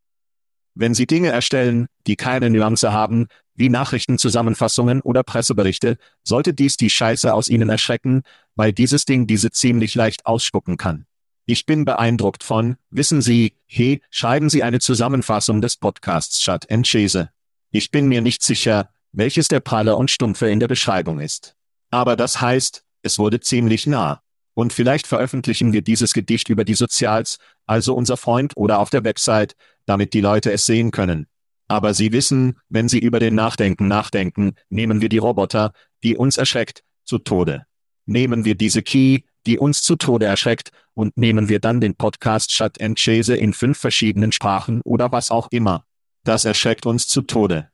Wenn 0.75 0.93
Sie 0.93 1.08
Dinge 1.08 1.30
erstellen, 1.30 1.88
die 2.08 2.15
keine 2.15 2.49
Nuance 2.49 2.93
haben, 2.93 3.28
wie 3.54 3.67
Nachrichtenzusammenfassungen 3.69 5.02
oder 5.02 5.23
Presseberichte, 5.23 5.97
sollte 6.23 6.54
dies 6.54 6.78
die 6.78 6.89
Scheiße 6.89 7.34
aus 7.34 7.49
Ihnen 7.49 7.67
erschrecken, 7.67 8.23
weil 8.56 8.71
dieses 8.71 9.04
Ding 9.04 9.28
diese 9.28 9.52
ziemlich 9.52 9.95
leicht 9.95 10.25
ausspucken 10.25 10.78
kann. 10.78 11.06
Ich 11.45 11.65
bin 11.65 11.84
beeindruckt 11.84 12.43
von, 12.43 12.78
wissen 12.89 13.21
Sie, 13.21 13.58
hey, 13.65 14.02
schreiben 14.12 14.49
Sie 14.49 14.63
eine 14.63 14.80
Zusammenfassung 14.80 15.62
des 15.62 15.75
Podcasts 15.75 16.39
Chat 16.39 16.67
Chase. 16.84 17.32
Ich 17.71 17.91
bin 17.91 18.08
mir 18.08 18.21
nicht 18.21 18.43
sicher, 18.43 18.89
welches 19.12 19.47
der 19.47 19.60
pralle 19.60 19.95
und 19.95 20.12
stumpfe 20.12 20.49
in 20.49 20.60
der 20.60 20.67
Beschreibung 20.67 21.19
ist. 21.19 21.56
Aber 21.89 22.15
das 22.15 22.39
heißt, 22.39 22.84
es 23.01 23.19
wurde 23.19 23.39
ziemlich 23.39 23.88
nah. 23.88 24.21
Und 24.53 24.73
vielleicht 24.73 25.07
veröffentlichen 25.07 25.71
wir 25.73 25.81
dieses 25.81 26.13
Gedicht 26.13 26.49
über 26.49 26.65
die 26.65 26.73
Sozials, 26.73 27.38
also 27.65 27.95
unser 27.95 28.17
Freund 28.17 28.57
oder 28.57 28.79
auf 28.79 28.89
der 28.89 29.03
Website, 29.03 29.55
damit 29.85 30.13
die 30.13 30.21
Leute 30.21 30.51
es 30.51 30.65
sehen 30.65 30.91
können. 30.91 31.27
Aber 31.67 31.93
Sie 31.93 32.12
wissen, 32.12 32.59
wenn 32.67 32.89
Sie 32.89 32.99
über 32.99 33.19
den 33.19 33.35
Nachdenken 33.35 33.88
nachdenken, 33.88 34.55
nehmen 34.69 35.01
wir 35.01 35.09
die 35.09 35.19
Roboter, 35.19 35.71
die 36.03 36.17
uns 36.17 36.38
erschreckt, 36.38 36.83
zu 37.05 37.19
Tode. 37.19 37.65
nehmen 38.05 38.43
wir 38.43 38.55
diese 38.55 38.81
Key, 38.81 39.21
die 39.45 39.59
uns 39.59 39.81
zu 39.81 39.95
Tode 39.95 40.25
erschreckt, 40.25 40.71
und 40.93 41.15
nehmen 41.15 41.47
wir 41.47 41.59
dann 41.59 41.79
den 41.79 41.95
Podcast 41.95 42.51
Shut 42.51 42.81
and 42.81 42.99
Chase 42.99 43.35
in 43.35 43.53
fünf 43.53 43.77
verschiedenen 43.77 44.31
Sprachen 44.33 44.81
oder 44.81 45.12
was 45.12 45.31
auch 45.31 45.47
immer. 45.51 45.85
Das 46.25 46.43
erschreckt 46.43 46.85
uns 46.85 47.07
zu 47.07 47.21
Tode. 47.21 47.69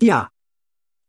Ja, 0.00 0.28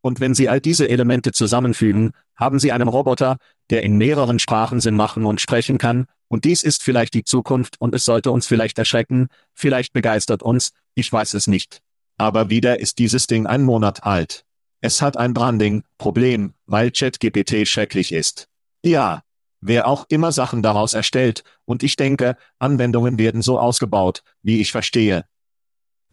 Und 0.01 0.19
wenn 0.19 0.33
Sie 0.33 0.47
all 0.47 0.61
diese 0.61 0.89
Elemente 0.89 1.31
zusammenfügen, 1.31 2.11
haben 2.35 2.59
Sie 2.59 2.71
einen 2.71 2.87
Roboter, 2.87 3.37
der 3.69 3.83
in 3.83 3.97
mehreren 3.97 4.39
Sprachen 4.39 4.79
Sinn 4.79 4.95
machen 4.95 5.25
und 5.25 5.41
sprechen 5.41 5.77
kann, 5.77 6.05
und 6.27 6.45
dies 6.45 6.63
ist 6.63 6.83
vielleicht 6.83 7.15
die 7.15 7.23
Zukunft 7.23 7.81
und 7.81 7.95
es 7.95 8.05
sollte 8.05 8.31
uns 8.31 8.45
vielleicht 8.47 8.77
erschrecken, 8.77 9.27
vielleicht 9.53 9.93
begeistert 9.93 10.43
uns, 10.43 10.71
ich 10.93 11.11
weiß 11.11 11.33
es 11.33 11.47
nicht. 11.47 11.81
Aber 12.17 12.49
wieder 12.49 12.79
ist 12.79 12.99
dieses 12.99 13.27
Ding 13.27 13.47
ein 13.47 13.63
Monat 13.63 14.03
alt. 14.03 14.45
Es 14.81 15.01
hat 15.01 15.17
ein 15.17 15.33
Branding-Problem, 15.33 16.53
weil 16.65 16.91
ChatGPT 16.91 17.67
schrecklich 17.67 18.11
ist. 18.11 18.47
Ja. 18.83 19.23
Wer 19.61 19.87
auch 19.87 20.05
immer 20.07 20.31
Sachen 20.31 20.63
daraus 20.63 20.93
erstellt, 20.93 21.43
und 21.65 21.83
ich 21.83 21.97
denke, 21.97 22.37
Anwendungen 22.59 23.19
werden 23.19 23.41
so 23.41 23.59
ausgebaut, 23.59 24.23
wie 24.41 24.61
ich 24.61 24.71
verstehe. 24.71 25.25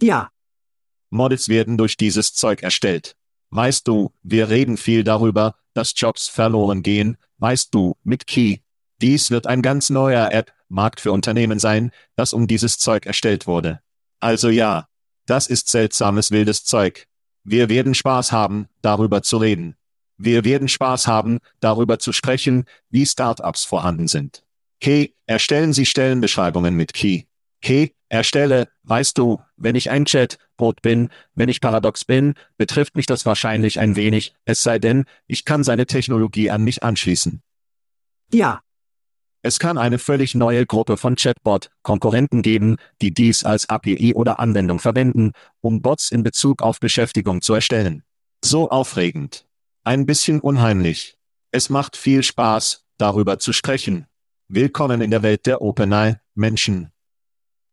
ja, 0.03 0.31
Models 1.11 1.49
werden 1.49 1.79
durch 1.79 1.97
dieses 1.97 2.35
Zeug 2.35 2.63
erstellt. 2.63 3.17
Weißt 3.51 3.87
du, 3.89 4.13
wir 4.23 4.49
reden 4.49 4.77
viel 4.77 5.05
darüber, 5.05 5.55
dass 5.75 5.93
Jobs 5.97 6.29
verloren 6.29 6.83
gehen, 6.83 7.17
weißt 7.39 7.75
du, 7.75 7.97
mit 8.03 8.27
Key. 8.27 8.59
Dies 9.01 9.31
wird 9.31 9.47
ein 9.47 9.63
ganz 9.63 9.91
neuer 9.91 10.31
App-Markt 10.33 11.01
für 11.01 11.13
Unternehmen 11.13 11.59
sein, 11.59 11.93
das 12.17 12.33
um 12.33 12.47
dieses 12.47 12.79
Zeug 12.79 13.07
erstellt 13.07 13.47
wurde. 13.47 13.81
Also 14.21 14.49
ja, 14.49 14.89
das 15.27 15.47
ist 15.49 15.69
seltsames 15.69 16.31
wildes 16.31 16.65
Zeug. 16.65 17.07
Wir 17.45 17.69
werden 17.69 17.95
Spaß 17.95 18.33
haben, 18.33 18.69
darüber 18.81 19.23
zu 19.23 19.37
reden. 19.37 19.77
Wir 20.17 20.45
werden 20.45 20.69
Spaß 20.69 21.07
haben, 21.07 21.41
darüber 21.61 21.99
zu 21.99 22.13
sprechen, 22.13 22.65
wie 22.89 23.05
Startups 23.05 23.65
vorhanden 23.65 24.09
sind. 24.09 24.45
Key, 24.81 25.11
erstellen 25.27 25.73
Sie 25.73 25.87
Stellenbeschreibungen 25.87 26.75
mit 26.75 26.95
Key. 26.95 27.25
Key, 27.61 27.91
erstelle, 28.09 28.69
weißt 28.85 29.19
du, 29.19 29.41
wenn 29.57 29.75
ich 29.75 29.91
ein 29.91 30.05
Chatbot 30.05 30.83
bin, 30.83 31.11
wenn 31.35 31.49
ich 31.49 31.61
paradox 31.61 32.05
bin, 32.05 32.35
betrifft 32.57 32.97
mich 32.97 33.07
das 33.07 33.27
wahrscheinlich 33.27 33.81
ein 33.81 33.97
wenig, 33.97 34.35
es 34.45 34.63
sei 34.63 34.79
denn, 34.79 35.05
ich 35.27 35.45
kann 35.45 35.65
seine 35.65 35.87
Technologie 35.87 36.51
an 36.51 36.63
mich 36.63 36.83
anschließen. 36.83 37.43
ja, 38.33 38.61
Es 39.43 39.59
kann 39.61 39.79
eine 39.79 39.99
völlig 39.99 40.35
neue 40.35 40.67
Gruppe 40.67 40.97
von 40.97 41.15
Chatbot-Konkurrenten 41.15 42.43
geben, 42.43 42.77
die 43.01 43.15
dies 43.15 43.45
als 43.45 43.69
API 43.69 44.15
oder 44.15 44.41
Anwendung 44.41 44.81
verwenden, 44.81 45.33
um 45.61 45.83
Bots 45.83 46.11
in 46.11 46.25
Bezug 46.25 46.63
auf 46.63 46.81
Beschäftigung 46.81 47.43
zu 47.43 47.55
erstellen. 47.55 48.03
So 48.45 48.71
aufregend. 48.71 49.47
Ein 49.85 50.05
bisschen 50.05 50.41
unheimlich. 50.41 51.17
Es 51.53 51.71
macht 51.71 51.97
viel 51.97 52.25
Spaß, 52.25 52.85
darüber 52.99 53.39
zu 53.39 53.53
sprechen. 53.53 54.07
Willkommen 54.49 55.01
in 55.01 55.13
der 55.13 55.23
Welt 55.23 55.47
der 55.47 55.63
OpenAI-Menschen. 55.63 56.91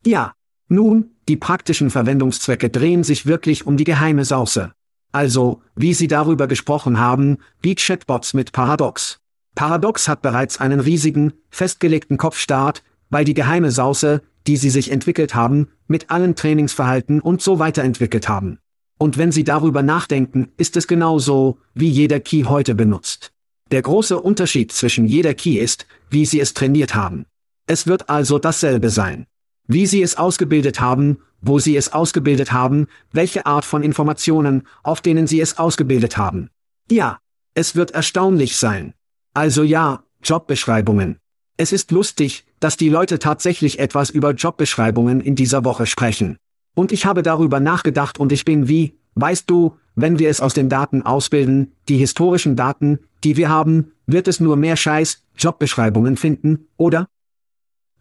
Ja. 0.06 0.34
Nun, 0.70 1.12
die 1.28 1.36
praktischen 1.36 1.90
Verwendungszwecke 1.90 2.70
drehen 2.70 3.04
sich 3.04 3.26
wirklich 3.26 3.68
um 3.68 3.78
die 3.78 3.84
geheime 3.84 4.26
Sauce. 4.26 4.70
Also, 5.12 5.62
wie 5.76 5.94
Sie 5.94 6.08
darüber 6.08 6.48
gesprochen 6.48 7.00
haben, 7.00 7.38
wie 7.62 7.76
Chatbots 7.76 8.34
mit 8.34 8.52
Paradox. 8.52 9.20
Paradox 9.56 10.08
hat 10.08 10.22
bereits 10.22 10.60
einen 10.60 10.80
riesigen, 10.80 11.34
festgelegten 11.50 12.18
Kopfstart, 12.18 12.84
weil 13.10 13.24
die 13.24 13.36
geheime 13.36 13.72
Sauce, 13.72 14.22
die 14.48 14.58
sie 14.58 14.72
sich 14.72 14.92
entwickelt 14.92 15.36
haben, 15.36 15.68
mit 15.88 16.10
allen 16.10 16.36
Trainingsverhalten 16.36 17.22
und 17.22 17.42
so 17.42 17.60
weiter 17.60 17.84
entwickelt 17.84 18.28
haben. 18.28 18.58
Und 18.98 19.18
wenn 19.18 19.32
Sie 19.32 19.44
darüber 19.44 19.84
nachdenken, 19.84 20.52
ist 20.58 20.78
es 20.78 20.88
genauso, 20.88 21.60
wie 21.74 21.90
jeder 21.90 22.20
Key 22.20 22.44
heute 22.46 22.74
benutzt. 22.74 23.32
Der 23.72 23.82
große 23.82 24.20
Unterschied 24.20 24.72
zwischen 24.72 25.06
jeder 25.06 25.34
Key 25.34 25.58
ist, 25.58 25.88
wie 26.10 26.26
Sie 26.26 26.40
es 26.40 26.54
trainiert 26.54 26.96
haben. 26.96 27.26
Es 27.68 27.88
wird 27.88 28.10
also 28.10 28.40
dasselbe 28.40 28.90
sein. 28.90 29.26
Wie 29.68 29.86
Sie 29.86 30.02
es 30.02 30.18
ausgebildet 30.18 30.80
haben, 30.82 31.20
wo 31.42 31.60
Sie 31.60 31.76
es 31.78 31.94
ausgebildet 31.94 32.52
haben, 32.52 32.88
welche 33.12 33.46
Art 33.46 33.66
von 33.66 33.84
Informationen, 33.84 34.68
auf 34.84 35.02
denen 35.02 35.28
Sie 35.28 35.40
es 35.40 35.58
ausgebildet 35.58 36.18
haben. 36.18 36.50
Ja, 36.90 37.20
es 37.54 37.76
wird 37.76 37.92
erstaunlich 37.92 38.58
sein. 38.58 38.94
Also 39.34 39.64
ja, 39.64 40.04
Jobbeschreibungen. 40.24 41.18
Es 41.58 41.72
ist 41.72 41.92
lustig, 41.92 42.46
dass 42.60 42.78
die 42.78 42.90
Leute 42.90 43.20
tatsächlich 43.20 43.80
etwas 43.80 44.10
über 44.10 44.32
Jobbeschreibungen 44.32 45.22
in 45.22 45.36
dieser 45.36 45.64
Woche 45.64 45.86
sprechen. 45.86 46.38
Und 46.76 46.92
ich 46.92 47.06
habe 47.06 47.22
darüber 47.22 47.60
nachgedacht 47.60 48.20
und 48.20 48.32
ich 48.32 48.46
bin 48.46 48.68
wie, 48.68 48.98
weißt 49.16 49.50
du, 49.50 49.78
wenn 49.96 50.18
wir 50.18 50.30
es 50.30 50.42
aus 50.42 50.54
den 50.54 50.70
Daten 50.70 51.04
ausbilden, 51.04 51.74
die 51.88 51.98
historischen 51.98 52.56
Daten, 52.56 53.00
die 53.24 53.38
wir 53.38 53.50
haben, 53.50 53.92
wird 54.08 54.28
es 54.28 54.40
nur 54.40 54.56
mehr 54.56 54.76
Scheiß, 54.76 55.24
Jobbeschreibungen 55.38 56.18
finden, 56.18 56.68
oder? 56.78 57.08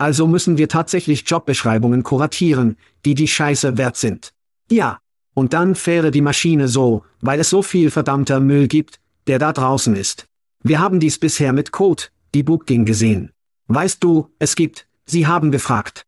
Also 0.03 0.27
müssen 0.27 0.59
wir 0.59 0.69
tatsächlich 0.69 1.23
Jobbeschreibungen 1.31 2.03
kuratieren, 2.03 2.77
die 3.05 3.15
die 3.15 3.29
Scheiße 3.29 3.79
wert 3.79 3.97
sind. 3.97 4.33
Ja. 4.69 4.99
Und 5.33 5.53
dann 5.53 5.77
fähre 5.77 6.11
die 6.11 6.23
Maschine 6.23 6.67
so, 6.67 7.05
weil 7.21 7.39
es 7.39 7.51
so 7.51 7.63
viel 7.63 7.89
verdammter 7.89 8.41
Müll 8.41 8.67
gibt, 8.67 8.99
der 9.29 9.39
da 9.39 9.53
draußen 9.53 9.95
ist. 9.95 10.27
Wir 10.65 10.81
haben 10.81 10.99
dies 10.99 11.21
bisher 11.21 11.53
mit 11.53 11.71
Code, 11.71 12.03
Debugging 12.35 12.85
gesehen. 12.85 13.31
Weißt 13.69 14.03
du, 14.03 14.29
es 14.41 14.57
gibt, 14.57 14.89
Sie 15.07 15.29
haben 15.29 15.53
gefragt. 15.53 16.05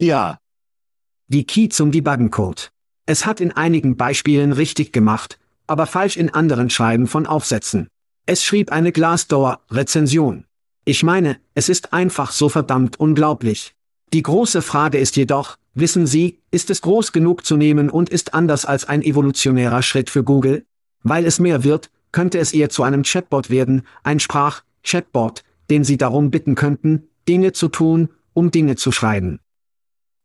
Ja, 0.00 0.38
Die 1.28 1.44
Key 1.46 1.68
zum 1.68 1.92
Debuggen-Code. 1.92 2.62
Es 3.06 3.26
hat 3.26 3.40
in 3.40 3.52
einigen 3.52 3.96
Beispielen 3.96 4.50
richtig 4.50 4.92
gemacht, 4.92 5.38
aber 5.68 5.86
falsch 5.86 6.16
in 6.16 6.34
anderen 6.34 6.68
Schreiben 6.68 7.06
von 7.06 7.28
Aufsätzen. 7.28 7.86
Es 8.26 8.42
schrieb 8.42 8.72
eine 8.72 8.90
Glassdoor-Rezension. 8.90 10.46
Ich 10.86 11.02
meine, 11.02 11.38
es 11.54 11.68
ist 11.68 11.92
einfach 11.92 12.30
so 12.30 12.48
verdammt 12.48 13.00
unglaublich. 13.00 13.74
Die 14.12 14.22
große 14.22 14.60
Frage 14.60 14.98
ist 14.98 15.16
jedoch, 15.16 15.56
wissen 15.72 16.06
Sie, 16.06 16.40
ist 16.50 16.68
es 16.68 16.82
groß 16.82 17.12
genug 17.12 17.46
zu 17.46 17.56
nehmen 17.56 17.88
und 17.88 18.10
ist 18.10 18.34
anders 18.34 18.66
als 18.66 18.84
ein 18.84 19.02
evolutionärer 19.02 19.82
Schritt 19.82 20.10
für 20.10 20.22
Google? 20.22 20.66
Weil 21.02 21.24
es 21.24 21.38
mehr 21.40 21.64
wird, 21.64 21.90
könnte 22.12 22.38
es 22.38 22.52
eher 22.52 22.68
zu 22.68 22.82
einem 22.82 23.02
Chatbot 23.02 23.48
werden, 23.48 23.86
ein 24.02 24.20
Sprach-Chatbot, 24.20 25.42
den 25.70 25.84
Sie 25.84 25.96
darum 25.96 26.30
bitten 26.30 26.54
könnten, 26.54 27.08
Dinge 27.26 27.52
zu 27.52 27.68
tun, 27.68 28.10
um 28.34 28.50
Dinge 28.50 28.76
zu 28.76 28.92
schreiben. 28.92 29.40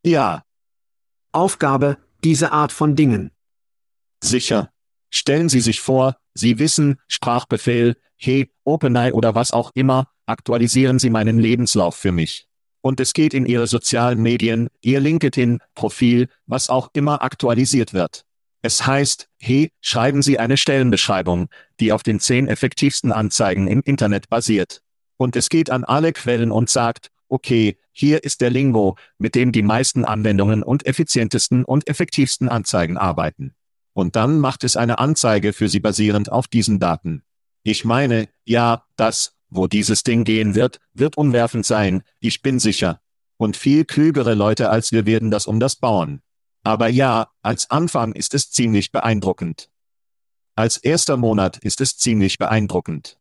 ja, 0.05 0.43
Aufgabe, 1.31 1.97
diese 2.23 2.51
Art 2.51 2.71
von 2.71 2.95
Dingen. 2.95 3.31
sicher. 4.21 4.71
Stellen 5.11 5.47
Sie 5.49 5.61
sich 5.61 5.79
vor, 5.79 6.17
Sie 6.39 6.57
wissen, 6.57 6.99
Sprachbefehl, 7.07 7.97
hey, 8.15 8.51
OpenAI 8.63 9.13
oder 9.13 9.35
was 9.35 9.51
auch 9.51 9.71
immer, 9.73 10.07
aktualisieren 10.25 10.99
Sie 10.99 11.09
meinen 11.09 11.37
Lebenslauf 11.37 11.95
für 11.95 12.11
mich. 12.11 12.47
Und 12.81 12.99
es 12.99 13.13
geht 13.13 13.33
in 13.33 13.45
Ihre 13.45 13.67
sozialen 13.67 14.21
Medien, 14.21 14.69
Ihr 14.81 14.99
LinkedIn-Profil, 15.01 16.29
was 16.45 16.69
auch 16.69 16.89
immer 16.93 17.21
aktualisiert 17.21 17.93
wird. 17.93 18.23
Es 18.61 18.85
heißt, 18.85 19.29
hey, 19.37 19.71
schreiben 19.81 20.21
Sie 20.21 20.39
eine 20.39 20.57
Stellenbeschreibung, 20.57 21.49
die 21.79 21.91
auf 21.91 22.03
den 22.03 22.19
zehn 22.19 22.47
effektivsten 22.47 23.11
Anzeigen 23.11 23.67
im 23.67 23.81
Internet 23.81 24.29
basiert. 24.29 24.81
Und 25.17 25.35
es 25.35 25.49
geht 25.49 25.69
an 25.69 25.83
alle 25.83 26.13
Quellen 26.13 26.51
und 26.51 26.69
sagt, 26.69 27.09
okay, 27.29 27.77
hier 27.91 28.23
ist 28.23 28.41
der 28.41 28.49
Lingo, 28.49 28.97
mit 29.17 29.35
dem 29.35 29.51
die 29.51 29.61
meisten 29.61 30.05
Anwendungen 30.05 30.63
und 30.63 30.85
effizientesten 30.85 31.63
und 31.63 31.87
effektivsten 31.87 32.49
Anzeigen 32.49 32.97
arbeiten. 32.97 33.53
Und 33.93 34.15
dann 34.15 34.39
macht 34.39 34.63
es 34.63 34.77
eine 34.77 34.99
Anzeige 34.99 35.53
für 35.53 35.69
Sie 35.69 35.79
basierend 35.79 36.31
auf 36.31 36.47
diesen 36.47 36.79
Daten. 36.79 37.23
Ich 37.63 37.85
meine, 37.85 38.29
ja, 38.45 38.85
das, 38.95 39.35
wo 39.49 39.67
dieses 39.67 40.03
Ding 40.03 40.23
gehen 40.23 40.55
wird, 40.55 40.79
wird 40.93 41.17
umwerfend 41.17 41.65
sein, 41.65 42.03
ich 42.19 42.41
bin 42.41 42.59
sicher. 42.59 43.01
Und 43.37 43.57
viel 43.57 43.85
klügere 43.85 44.33
Leute 44.33 44.69
als 44.69 44.91
wir 44.91 45.05
werden 45.05 45.31
das 45.31 45.47
um 45.47 45.59
das 45.59 45.75
bauen. 45.75 46.21
Aber 46.63 46.87
ja, 46.89 47.29
als 47.41 47.69
Anfang 47.69 48.13
ist 48.13 48.33
es 48.33 48.51
ziemlich 48.51 48.91
beeindruckend. 48.91 49.69
Als 50.55 50.77
erster 50.77 51.15
Monat 51.15 51.57
ist 51.57 51.79
es 51.79 51.97
ziemlich 51.97 52.37
beeindruckend. 52.37 53.17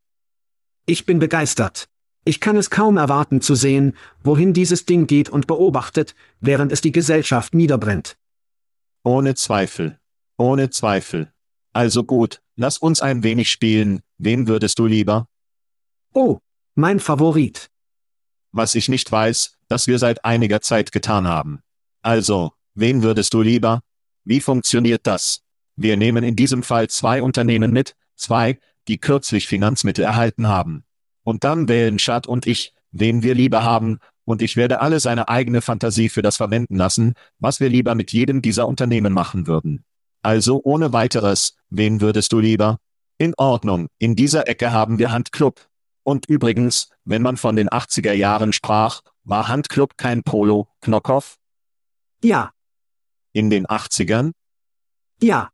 Ich 0.85 1.05
bin 1.05 1.19
begeistert. 1.19 1.87
Ich 2.25 2.41
kann 2.41 2.57
es 2.57 2.69
kaum 2.69 2.97
erwarten 2.97 3.41
zu 3.41 3.55
sehen, 3.55 3.95
wohin 4.23 4.53
dieses 4.53 4.85
Ding 4.85 5.07
geht 5.07 5.29
und 5.29 5.47
beobachtet, 5.47 6.15
während 6.41 6.71
es 6.71 6.81
die 6.81 6.91
Gesellschaft 6.91 7.53
niederbrennt. 7.53 8.17
Ohne 9.03 9.35
Zweifel. 9.35 9.99
Ohne 10.39 10.69
Zweifel. 10.69 11.33
Also 11.73 12.05
gut, 12.05 12.41
lass 12.55 12.77
uns 12.77 13.01
ein 13.01 13.23
wenig 13.23 13.51
spielen, 13.51 13.99
wen 14.17 14.47
würdest 14.47 14.79
du 14.79 14.85
lieber? 14.85 15.27
Oh, 16.13 16.39
mein 16.75 17.01
Favorit. 17.01 17.69
Was 18.53 18.73
ich 18.73 18.87
nicht 18.87 19.11
weiß, 19.11 19.57
dass 19.67 19.87
wir 19.87 19.99
seit 19.99 20.23
einiger 20.23 20.61
Zeit 20.61 20.93
getan 20.93 21.27
haben. 21.27 21.59
Also, 22.01 22.53
wen 22.73 23.03
würdest 23.03 23.33
du 23.33 23.41
lieber? 23.41 23.81
Wie 24.23 24.39
funktioniert 24.39 25.05
das? 25.05 25.41
Wir 25.75 25.97
nehmen 25.97 26.23
in 26.23 26.37
diesem 26.37 26.63
Fall 26.63 26.89
zwei 26.89 27.21
Unternehmen 27.21 27.71
mit, 27.71 27.97
zwei, 28.15 28.59
die 28.87 28.97
kürzlich 28.97 29.45
Finanzmittel 29.45 30.05
erhalten 30.05 30.47
haben. 30.47 30.85
Und 31.23 31.43
dann 31.43 31.67
wählen 31.67 31.97
Chad 31.97 32.27
und 32.27 32.47
ich, 32.47 32.73
wen 32.91 33.23
wir 33.23 33.35
lieber 33.35 33.63
haben, 33.63 33.99
und 34.23 34.41
ich 34.41 34.55
werde 34.55 34.79
alle 34.79 35.01
seine 35.01 35.27
eigene 35.27 35.61
Fantasie 35.61 36.07
für 36.07 36.21
das 36.21 36.37
verwenden 36.37 36.77
lassen, 36.77 37.15
was 37.39 37.59
wir 37.59 37.67
lieber 37.67 37.93
mit 37.93 38.13
jedem 38.13 38.41
dieser 38.41 38.69
Unternehmen 38.69 39.11
machen 39.11 39.45
würden. 39.45 39.83
Also 40.21 40.61
ohne 40.63 40.93
weiteres, 40.93 41.55
wen 41.69 42.01
würdest 42.01 42.31
du 42.31 42.39
lieber? 42.39 42.79
In 43.17 43.33
Ordnung, 43.37 43.87
in 43.97 44.15
dieser 44.15 44.47
Ecke 44.47 44.71
haben 44.71 44.99
wir 44.99 45.11
Handclub. 45.11 45.67
Und 46.03 46.27
übrigens, 46.27 46.89
wenn 47.03 47.21
man 47.21 47.37
von 47.37 47.55
den 47.55 47.69
80er 47.69 48.13
Jahren 48.13 48.53
sprach, 48.53 49.01
war 49.23 49.47
Handclub 49.47 49.97
kein 49.97 50.23
Polo, 50.23 50.67
Knockoff? 50.81 51.37
Ja, 52.23 52.51
In 53.31 53.49
den 53.49 53.67
80ern? 53.67 54.31
ja, 55.21 55.49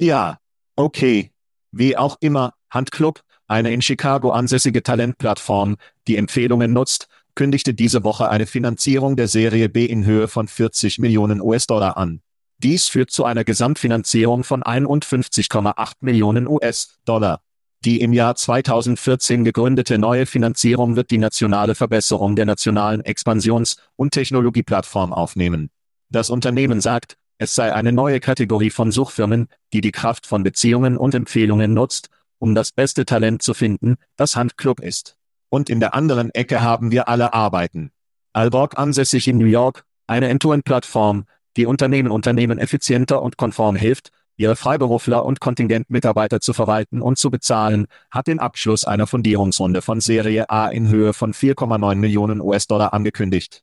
Ja. 0.00 0.38
Okay. 0.76 1.32
Wie 1.72 1.96
auch 1.96 2.16
immer, 2.20 2.52
Handclub, 2.70 3.22
eine 3.46 3.72
in 3.72 3.82
Chicago 3.82 4.30
ansässige 4.30 4.82
Talentplattform, 4.82 5.76
die 6.06 6.16
Empfehlungen 6.16 6.72
nutzt, 6.72 7.08
kündigte 7.34 7.74
diese 7.74 8.02
Woche 8.04 8.28
eine 8.28 8.46
Finanzierung 8.46 9.16
der 9.16 9.28
Serie 9.28 9.68
B 9.68 9.84
in 9.84 10.04
Höhe 10.04 10.28
von 10.28 10.48
40 10.48 10.98
Millionen 10.98 11.40
US-Dollar 11.40 11.96
an. 11.96 12.22
Dies 12.58 12.88
führt 12.88 13.10
zu 13.10 13.24
einer 13.24 13.44
Gesamtfinanzierung 13.44 14.42
von 14.42 14.62
51,8 14.62 15.92
Millionen 16.00 16.48
US-Dollar. 16.48 17.40
Die 17.84 18.00
im 18.00 18.12
Jahr 18.12 18.34
2014 18.34 19.44
gegründete 19.44 19.98
neue 19.98 20.26
Finanzierung 20.26 20.96
wird 20.96 21.10
die 21.10 21.18
nationale 21.18 21.74
Verbesserung 21.74 22.34
der 22.34 22.46
nationalen 22.46 23.02
Expansions- 23.02 23.76
und 23.96 24.12
Technologieplattform 24.12 25.12
aufnehmen. 25.12 25.70
Das 26.08 26.30
Unternehmen 26.30 26.80
sagt, 26.80 27.16
es 27.38 27.54
sei 27.54 27.74
eine 27.74 27.92
neue 27.92 28.20
Kategorie 28.20 28.70
von 28.70 28.90
Suchfirmen, 28.90 29.48
die 29.74 29.82
die 29.82 29.92
Kraft 29.92 30.26
von 30.26 30.42
Beziehungen 30.42 30.96
und 30.96 31.14
Empfehlungen 31.14 31.74
nutzt, 31.74 32.08
um 32.38 32.54
das 32.54 32.72
beste 32.72 33.04
Talent 33.04 33.42
zu 33.42 33.52
finden, 33.52 33.96
das 34.16 34.34
Handclub 34.34 34.80
ist. 34.80 35.16
Und 35.50 35.68
in 35.68 35.80
der 35.80 35.94
anderen 35.94 36.30
Ecke 36.30 36.62
haben 36.62 36.90
wir 36.90 37.08
alle 37.08 37.34
Arbeiten. 37.34 37.92
Alborg 38.32 38.78
ansässig 38.78 39.28
in 39.28 39.36
New 39.36 39.46
York, 39.46 39.84
eine 40.06 40.28
End-to-End-Plattform, 40.28 41.26
die 41.56 41.66
Unternehmen 41.66 42.10
Unternehmen 42.10 42.58
effizienter 42.58 43.22
und 43.22 43.36
konform 43.36 43.76
hilft, 43.76 44.10
ihre 44.36 44.56
Freiberufler 44.56 45.24
und 45.24 45.40
Kontingentmitarbeiter 45.40 46.40
zu 46.40 46.52
verwalten 46.52 47.00
und 47.00 47.18
zu 47.18 47.30
bezahlen, 47.30 47.86
hat 48.10 48.26
den 48.26 48.38
Abschluss 48.38 48.84
einer 48.84 49.06
Fundierungsrunde 49.06 49.82
von 49.82 50.00
Serie 50.00 50.50
A 50.50 50.68
in 50.68 50.88
Höhe 50.88 51.12
von 51.12 51.32
4,9 51.32 51.94
Millionen 51.94 52.40
US-Dollar 52.40 52.92
angekündigt. 52.92 53.62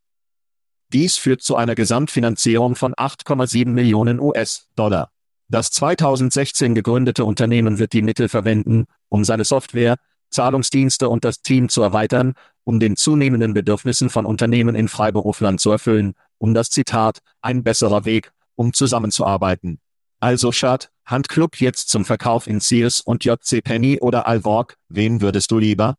Dies 0.91 1.17
führt 1.17 1.41
zu 1.41 1.55
einer 1.55 1.75
Gesamtfinanzierung 1.75 2.75
von 2.75 2.93
8,7 2.93 3.67
Millionen 3.69 4.19
US-Dollar. 4.19 5.09
Das 5.47 5.71
2016 5.71 6.75
gegründete 6.75 7.25
Unternehmen 7.25 7.77
wird 7.79 7.93
die 7.93 8.01
Mittel 8.01 8.29
verwenden, 8.29 8.85
um 9.09 9.23
seine 9.23 9.45
Software, 9.45 9.97
Zahlungsdienste 10.29 11.09
und 11.09 11.23
das 11.23 11.41
Team 11.41 11.69
zu 11.69 11.81
erweitern, 11.81 12.33
um 12.63 12.79
den 12.79 12.95
zunehmenden 12.95 13.53
Bedürfnissen 13.53 14.09
von 14.09 14.25
Unternehmen 14.25 14.73
in 14.73 14.87
Freiberuflern 14.87 15.57
zu 15.57 15.71
erfüllen, 15.71 16.15
um 16.43 16.53
das 16.53 16.69
Zitat, 16.69 17.19
ein 17.41 17.63
besserer 17.63 18.05
Weg, 18.05 18.31
um 18.55 18.73
zusammenzuarbeiten. 18.73 19.79
Also 20.19 20.51
Schad, 20.51 20.91
Handclub 21.05 21.59
jetzt 21.59 21.89
zum 21.89 22.05
Verkauf 22.05 22.47
in 22.47 22.59
Sears 22.59 23.01
und 23.01 23.25
JC 23.25 23.63
Penny 23.63 23.99
oder 23.99 24.27
Alvork, 24.27 24.75
wen 24.89 25.21
würdest 25.21 25.51
du 25.51 25.57
lieber? 25.57 25.95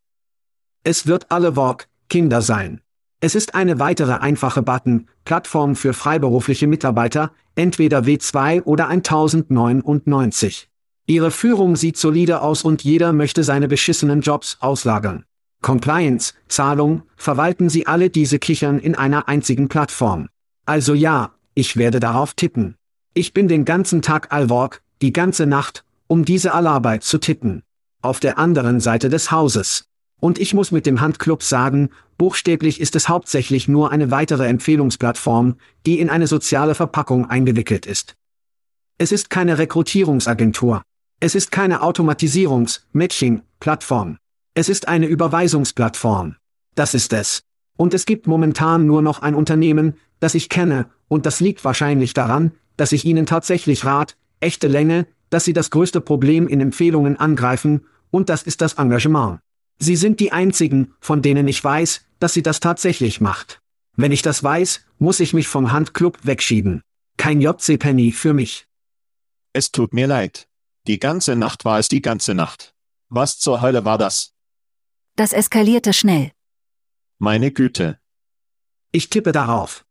es 0.84 1.06
wird 1.06 1.30
alle 1.30 1.56
Work, 1.56 1.88
Kinder 2.10 2.42
sein. 2.42 2.82
Es 3.20 3.34
ist 3.34 3.54
eine 3.54 3.78
weitere 3.78 4.12
einfache 4.12 4.62
Button, 4.62 5.08
Plattform 5.24 5.76
für 5.76 5.94
freiberufliche 5.94 6.66
Mitarbeiter, 6.66 7.32
entweder 7.54 8.00
W2 8.00 8.62
oder 8.64 8.88
1099. 8.88 10.68
Ihre 11.06 11.30
Führung 11.30 11.76
sieht 11.76 11.96
solide 11.96 12.42
aus 12.42 12.64
und 12.64 12.84
jeder 12.84 13.14
möchte 13.14 13.44
seine 13.44 13.66
beschissenen 13.66 14.20
Jobs 14.20 14.58
auslagern. 14.60 15.24
Compliance, 15.62 16.34
Zahlung, 16.48 17.04
verwalten 17.16 17.70
Sie 17.70 17.86
alle 17.86 18.10
diese 18.10 18.38
Kichern 18.38 18.78
in 18.78 18.94
einer 18.94 19.28
einzigen 19.28 19.68
Plattform. 19.68 20.28
Also 20.66 20.94
ja, 20.94 21.34
ich 21.54 21.76
werde 21.76 22.00
darauf 22.00 22.32
tippen. 22.34 22.74
Ich 23.12 23.34
bin 23.34 23.48
den 23.48 23.64
ganzen 23.64 24.02
Tag 24.02 24.32
Alwork, 24.32 24.82
die 25.02 25.12
ganze 25.12 25.46
Nacht, 25.46 25.84
um 26.06 26.24
diese 26.24 26.54
Allarbeit 26.54 27.02
zu 27.04 27.18
tippen. 27.18 27.62
Auf 28.00 28.18
der 28.18 28.38
anderen 28.38 28.80
Seite 28.80 29.08
des 29.08 29.30
Hauses. 29.30 29.84
Und 30.20 30.38
ich 30.38 30.54
muss 30.54 30.72
mit 30.72 30.86
dem 30.86 31.02
Handclub 31.02 31.42
sagen, 31.42 31.90
buchstäblich 32.16 32.80
ist 32.80 32.96
es 32.96 33.10
hauptsächlich 33.10 33.68
nur 33.68 33.90
eine 33.90 34.10
weitere 34.10 34.46
Empfehlungsplattform, 34.46 35.56
die 35.84 36.00
in 36.00 36.08
eine 36.08 36.26
soziale 36.26 36.74
Verpackung 36.74 37.28
eingewickelt 37.28 37.84
ist. 37.84 38.14
Es 38.96 39.12
ist 39.12 39.28
keine 39.28 39.58
Rekrutierungsagentur. 39.58 40.80
Es 41.20 41.34
ist 41.34 41.50
keine 41.50 41.82
Automatisierungs-Matching-Plattform. 41.82 44.16
Es 44.54 44.70
ist 44.70 44.88
eine 44.88 45.06
Überweisungsplattform. 45.06 46.36
Das 46.74 46.94
ist 46.94 47.12
es. 47.12 47.42
Und 47.76 47.92
es 47.92 48.06
gibt 48.06 48.26
momentan 48.26 48.86
nur 48.86 49.02
noch 49.02 49.20
ein 49.20 49.34
Unternehmen, 49.34 49.98
das 50.24 50.34
ich 50.34 50.48
kenne, 50.48 50.90
und 51.06 51.26
das 51.26 51.40
liegt 51.40 51.64
wahrscheinlich 51.64 52.14
daran, 52.14 52.52
dass 52.78 52.92
ich 52.92 53.04
Ihnen 53.04 53.26
tatsächlich 53.26 53.84
rat, 53.84 54.16
echte 54.40 54.68
Länge, 54.68 55.06
dass 55.28 55.44
Sie 55.44 55.52
das 55.52 55.70
größte 55.70 56.00
Problem 56.00 56.48
in 56.48 56.62
Empfehlungen 56.62 57.18
angreifen, 57.18 57.86
und 58.10 58.30
das 58.30 58.42
ist 58.42 58.62
das 58.62 58.74
Engagement. 58.74 59.40
Sie 59.78 59.96
sind 59.96 60.20
die 60.20 60.32
einzigen, 60.32 60.94
von 61.00 61.20
denen 61.20 61.46
ich 61.46 61.62
weiß, 61.62 62.06
dass 62.20 62.32
sie 62.32 62.42
das 62.42 62.60
tatsächlich 62.60 63.20
macht. 63.20 63.60
Wenn 63.96 64.12
ich 64.12 64.22
das 64.22 64.42
weiß, 64.42 64.86
muss 64.98 65.20
ich 65.20 65.34
mich 65.34 65.46
vom 65.46 65.72
Handclub 65.72 66.18
wegschieben. 66.22 66.80
Kein 67.18 67.42
JC 67.42 67.78
Penny 67.78 68.12
für 68.12 68.32
mich. 68.32 68.66
Es 69.52 69.72
tut 69.72 69.92
mir 69.92 70.06
leid. 70.06 70.48
Die 70.86 70.98
ganze 70.98 71.36
Nacht 71.36 71.64
war 71.66 71.78
es 71.78 71.88
die 71.88 72.02
ganze 72.02 72.34
Nacht. 72.34 72.74
Was 73.10 73.38
zur 73.38 73.60
Hölle 73.60 73.84
war 73.84 73.98
das? 73.98 74.32
Das 75.16 75.32
eskalierte 75.32 75.92
schnell. 75.92 76.30
Meine 77.18 77.52
Güte. 77.52 77.98
Ich 78.90 79.10
tippe 79.10 79.32
darauf. 79.32 79.83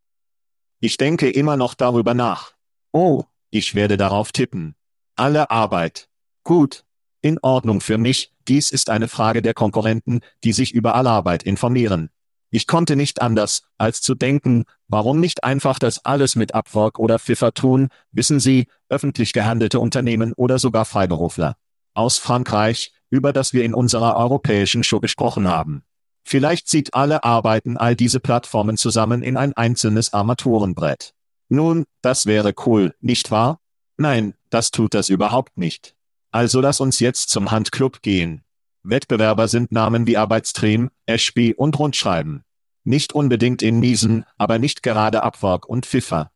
Ich 0.85 0.97
denke 0.97 1.29
immer 1.29 1.55
noch 1.55 1.75
darüber 1.75 2.13
nach. 2.13 2.51
Oh, 2.91 3.23
ich 3.49 3.73
werde 3.73 3.95
darauf 3.95 4.33
tippen. 4.33 4.75
Alle 5.15 5.49
Arbeit. 5.49 6.09
Gut. 6.43 6.83
In 7.21 7.39
Ordnung 7.41 7.79
für 7.79 7.97
mich, 7.97 8.33
dies 8.49 8.69
ist 8.69 8.89
eine 8.89 9.07
Frage 9.07 9.41
der 9.41 9.53
Konkurrenten, 9.53 10.19
die 10.43 10.51
sich 10.51 10.73
über 10.73 10.95
alle 10.95 11.09
Arbeit 11.09 11.43
informieren. 11.43 12.09
Ich 12.49 12.67
konnte 12.67 12.97
nicht 12.97 13.21
anders, 13.21 13.63
als 13.77 14.01
zu 14.01 14.13
denken, 14.13 14.65
warum 14.89 15.21
nicht 15.21 15.45
einfach 15.45 15.79
das 15.79 16.03
alles 16.03 16.35
mit 16.35 16.53
Upwork 16.53 16.99
oder 16.99 17.17
Pfiffer 17.17 17.53
tun, 17.53 17.87
wissen 18.11 18.41
Sie, 18.41 18.67
öffentlich 18.89 19.31
gehandelte 19.31 19.79
Unternehmen 19.79 20.33
oder 20.33 20.59
sogar 20.59 20.83
Freiberufler. 20.83 21.55
Aus 21.93 22.17
Frankreich, 22.17 22.91
über 23.09 23.31
das 23.31 23.53
wir 23.53 23.63
in 23.63 23.73
unserer 23.73 24.17
europäischen 24.17 24.83
Show 24.83 24.99
gesprochen 24.99 25.47
haben. 25.47 25.85
Vielleicht 26.23 26.67
zieht 26.67 26.93
alle 26.93 27.23
Arbeiten 27.23 27.77
all 27.77 27.95
diese 27.95 28.19
Plattformen 28.19 28.77
zusammen 28.77 29.21
in 29.21 29.37
ein 29.37 29.53
einzelnes 29.53 30.13
Armaturenbrett. 30.13 31.13
Nun, 31.49 31.85
das 32.01 32.25
wäre 32.25 32.53
cool, 32.65 32.95
nicht 33.01 33.29
wahr? 33.29 33.59
Nein, 33.97 34.33
das 34.49 34.71
tut 34.71 34.93
das 34.93 35.09
überhaupt 35.09 35.57
nicht. 35.57 35.95
Also 36.31 36.61
lass 36.61 36.79
uns 36.79 36.99
jetzt 36.99 37.29
zum 37.29 37.51
Handclub 37.51 38.01
gehen. 38.01 38.43
Wettbewerber 38.81 39.47
sind 39.47 39.71
Namen 39.71 40.07
wie 40.07 40.17
Arbeitstream, 40.17 40.89
Ashby 41.05 41.53
und 41.53 41.77
Rundschreiben. 41.77 42.43
Nicht 42.83 43.13
unbedingt 43.13 43.61
in 43.61 43.79
Niesen, 43.79 44.25
aber 44.37 44.59
nicht 44.59 44.83
gerade 44.83 45.23
Upwork 45.23 45.67
und 45.67 45.85
Pfiffer. 45.85 46.31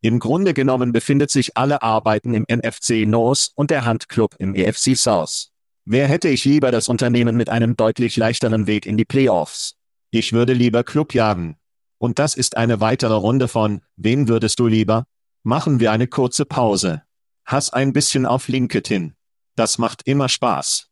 Im 0.00 0.18
Grunde 0.18 0.54
genommen 0.54 0.90
befindet 0.90 1.30
sich 1.30 1.56
alle 1.56 1.82
Arbeiten 1.82 2.34
im 2.34 2.44
NFC 2.48 3.06
North 3.06 3.52
und 3.54 3.70
der 3.70 3.84
Handclub 3.84 4.34
im 4.38 4.56
EFC 4.56 4.96
South. 4.96 5.51
Wer 5.84 6.06
hätte 6.06 6.28
ich 6.28 6.44
lieber 6.44 6.70
das 6.70 6.88
Unternehmen 6.88 7.36
mit 7.36 7.48
einem 7.48 7.76
deutlich 7.76 8.16
leichteren 8.16 8.66
Weg 8.66 8.86
in 8.86 8.96
die 8.96 9.04
Playoffs? 9.04 9.76
Ich 10.10 10.32
würde 10.32 10.52
lieber 10.52 10.84
Club 10.84 11.14
jagen. 11.14 11.56
Und 11.98 12.18
das 12.18 12.34
ist 12.34 12.56
eine 12.56 12.80
weitere 12.80 13.14
Runde 13.14 13.48
von, 13.48 13.82
wen 13.96 14.28
würdest 14.28 14.58
du 14.60 14.66
lieber? 14.66 15.06
Machen 15.42 15.80
wir 15.80 15.90
eine 15.92 16.06
kurze 16.06 16.44
Pause. 16.44 17.02
Hass 17.44 17.70
ein 17.70 17.92
bisschen 17.92 18.26
auf 18.26 18.48
LinkedIn. 18.48 19.14
Das 19.56 19.78
macht 19.78 20.06
immer 20.06 20.28
Spaß. 20.28 20.88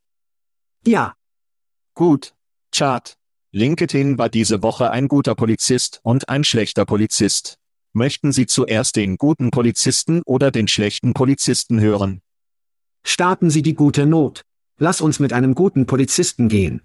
Ja, 0.87 1.14
Gut. 1.94 2.35
Chart. 2.72 3.16
LinkedIn 3.53 4.16
war 4.16 4.29
diese 4.29 4.62
Woche 4.62 4.90
ein 4.90 5.09
guter 5.09 5.35
Polizist 5.35 6.00
und 6.03 6.29
ein 6.29 6.44
schlechter 6.44 6.87
Polizist. 6.87 7.59
Möchten 7.92 8.33
Sie 8.33 8.46
zuerst 8.46 8.96
den 8.96 9.16
guten 9.16 9.50
Polizisten 9.50 10.22
oder 10.24 10.50
den 10.50 10.68
schlechten 10.68 11.12
Polizisten 11.12 11.81
hören? 11.81 12.22
starten 13.03 13.50
Sie 13.50 13.62
die 13.62 13.74
gute 13.74 14.07
Not. 14.07 14.44
Lass 14.83 15.03
uns 15.03 15.21
mit 15.21 15.35
einem 15.35 15.55
guten 15.55 15.85
Polizisten 15.85 16.49
gehen. 16.49 16.81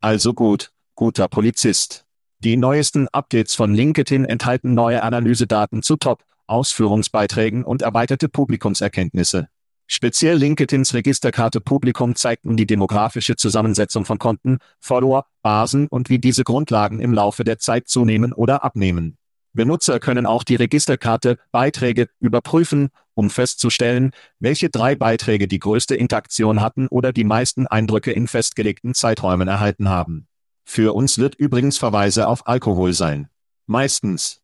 Also 0.00 0.34
gut, 0.34 0.72
guter 0.96 1.28
Polizist. 1.28 2.04
Die 2.40 2.56
neuesten 2.56 3.06
Updates 3.06 3.54
von 3.54 3.72
LinkedIn 3.72 4.24
enthalten 4.24 4.74
neue 4.74 5.04
Analysedaten 5.04 5.84
zu 5.84 5.94
Top, 5.94 6.24
Ausführungsbeiträgen 6.48 7.62
und 7.62 7.82
erweiterte 7.82 8.28
Publikumserkenntnisse. 8.28 9.48
Speziell 9.86 10.36
LinkedIns 10.36 10.94
Registerkarte 10.94 11.60
Publikum 11.60 12.16
zeigten 12.16 12.56
die 12.56 12.66
demografische 12.66 13.36
Zusammensetzung 13.36 14.04
von 14.04 14.18
Konten, 14.18 14.58
Follower, 14.80 15.26
Basen 15.42 15.86
und 15.86 16.10
wie 16.10 16.18
diese 16.18 16.42
Grundlagen 16.42 16.98
im 16.98 17.14
Laufe 17.14 17.44
der 17.44 17.60
Zeit 17.60 17.86
zunehmen 17.86 18.32
oder 18.32 18.64
abnehmen. 18.64 19.16
Benutzer 19.56 19.98
können 19.98 20.26
auch 20.26 20.44
die 20.44 20.54
Registerkarte 20.54 21.38
Beiträge 21.50 22.08
überprüfen, 22.20 22.90
um 23.14 23.30
festzustellen, 23.30 24.12
welche 24.38 24.70
drei 24.70 24.94
Beiträge 24.94 25.48
die 25.48 25.58
größte 25.58 25.96
Interaktion 25.96 26.60
hatten 26.60 26.86
oder 26.86 27.12
die 27.12 27.24
meisten 27.24 27.66
Eindrücke 27.66 28.12
in 28.12 28.28
festgelegten 28.28 28.94
Zeiträumen 28.94 29.48
erhalten 29.48 29.88
haben. 29.88 30.28
Für 30.64 30.94
uns 30.94 31.18
wird 31.18 31.34
übrigens 31.34 31.78
Verweise 31.78 32.28
auf 32.28 32.46
Alkohol 32.46 32.92
sein. 32.92 33.28
Meistens. 33.66 34.42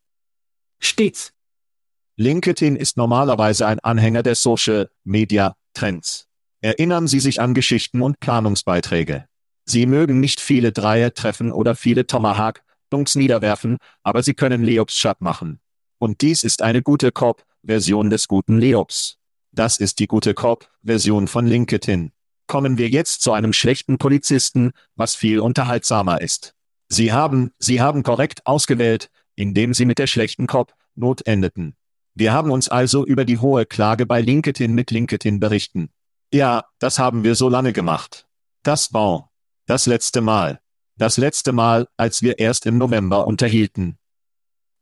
Stets. 0.80 1.32
LinkedIn 2.16 2.76
ist 2.76 2.96
normalerweise 2.96 3.66
ein 3.66 3.80
Anhänger 3.80 4.22
der 4.22 4.34
Social 4.34 4.90
Media 5.04 5.54
Trends. 5.74 6.26
Erinnern 6.60 7.08
Sie 7.08 7.20
sich 7.20 7.40
an 7.40 7.54
Geschichten 7.54 8.02
und 8.02 8.20
Planungsbeiträge. 8.20 9.26
Sie 9.64 9.86
mögen 9.86 10.20
nicht 10.20 10.40
viele 10.40 10.72
Dreier 10.72 11.14
treffen 11.14 11.52
oder 11.52 11.74
viele 11.74 12.06
Tomahawk, 12.06 12.62
Dunks 12.92 13.14
niederwerfen, 13.14 13.78
aber 14.02 14.22
sie 14.22 14.34
können 14.34 14.62
Leops 14.62 14.96
Shot 14.96 15.20
machen. 15.20 15.60
Und 15.98 16.20
dies 16.20 16.44
ist 16.44 16.62
eine 16.62 16.82
gute 16.82 17.12
Cop-Version 17.12 18.10
des 18.10 18.28
guten 18.28 18.58
Leops. 18.58 19.18
Das 19.52 19.78
ist 19.78 19.98
die 19.98 20.06
gute 20.06 20.34
Cop-Version 20.34 21.28
von 21.28 21.46
LinkedIn. 21.46 22.12
Kommen 22.46 22.78
wir 22.78 22.88
jetzt 22.88 23.22
zu 23.22 23.32
einem 23.32 23.52
schlechten 23.52 23.98
Polizisten, 23.98 24.72
was 24.96 25.14
viel 25.14 25.40
unterhaltsamer 25.40 26.20
ist. 26.20 26.54
Sie 26.88 27.12
haben, 27.12 27.52
Sie 27.58 27.80
haben 27.80 28.02
korrekt 28.02 28.46
ausgewählt, 28.46 29.10
indem 29.34 29.74
Sie 29.74 29.86
mit 29.86 29.98
der 29.98 30.06
schlechten 30.06 30.46
Cop-Not 30.46 31.26
endeten. 31.26 31.76
Wir 32.14 32.32
haben 32.32 32.50
uns 32.50 32.68
also 32.68 33.06
über 33.06 33.24
die 33.24 33.38
hohe 33.38 33.64
Klage 33.64 34.04
bei 34.04 34.20
LinkedIn 34.20 34.74
mit 34.74 34.90
LinkedIn 34.90 35.40
berichten. 35.40 35.90
Ja, 36.32 36.64
das 36.78 36.98
haben 36.98 37.24
wir 37.24 37.34
so 37.34 37.48
lange 37.48 37.72
gemacht. 37.72 38.26
Das 38.62 38.92
war 38.92 39.30
das 39.66 39.86
letzte 39.86 40.20
Mal. 40.20 40.61
Das 40.96 41.16
letzte 41.16 41.52
Mal, 41.52 41.88
als 41.96 42.22
wir 42.22 42.38
erst 42.38 42.66
im 42.66 42.78
November 42.78 43.26
unterhielten. 43.26 43.98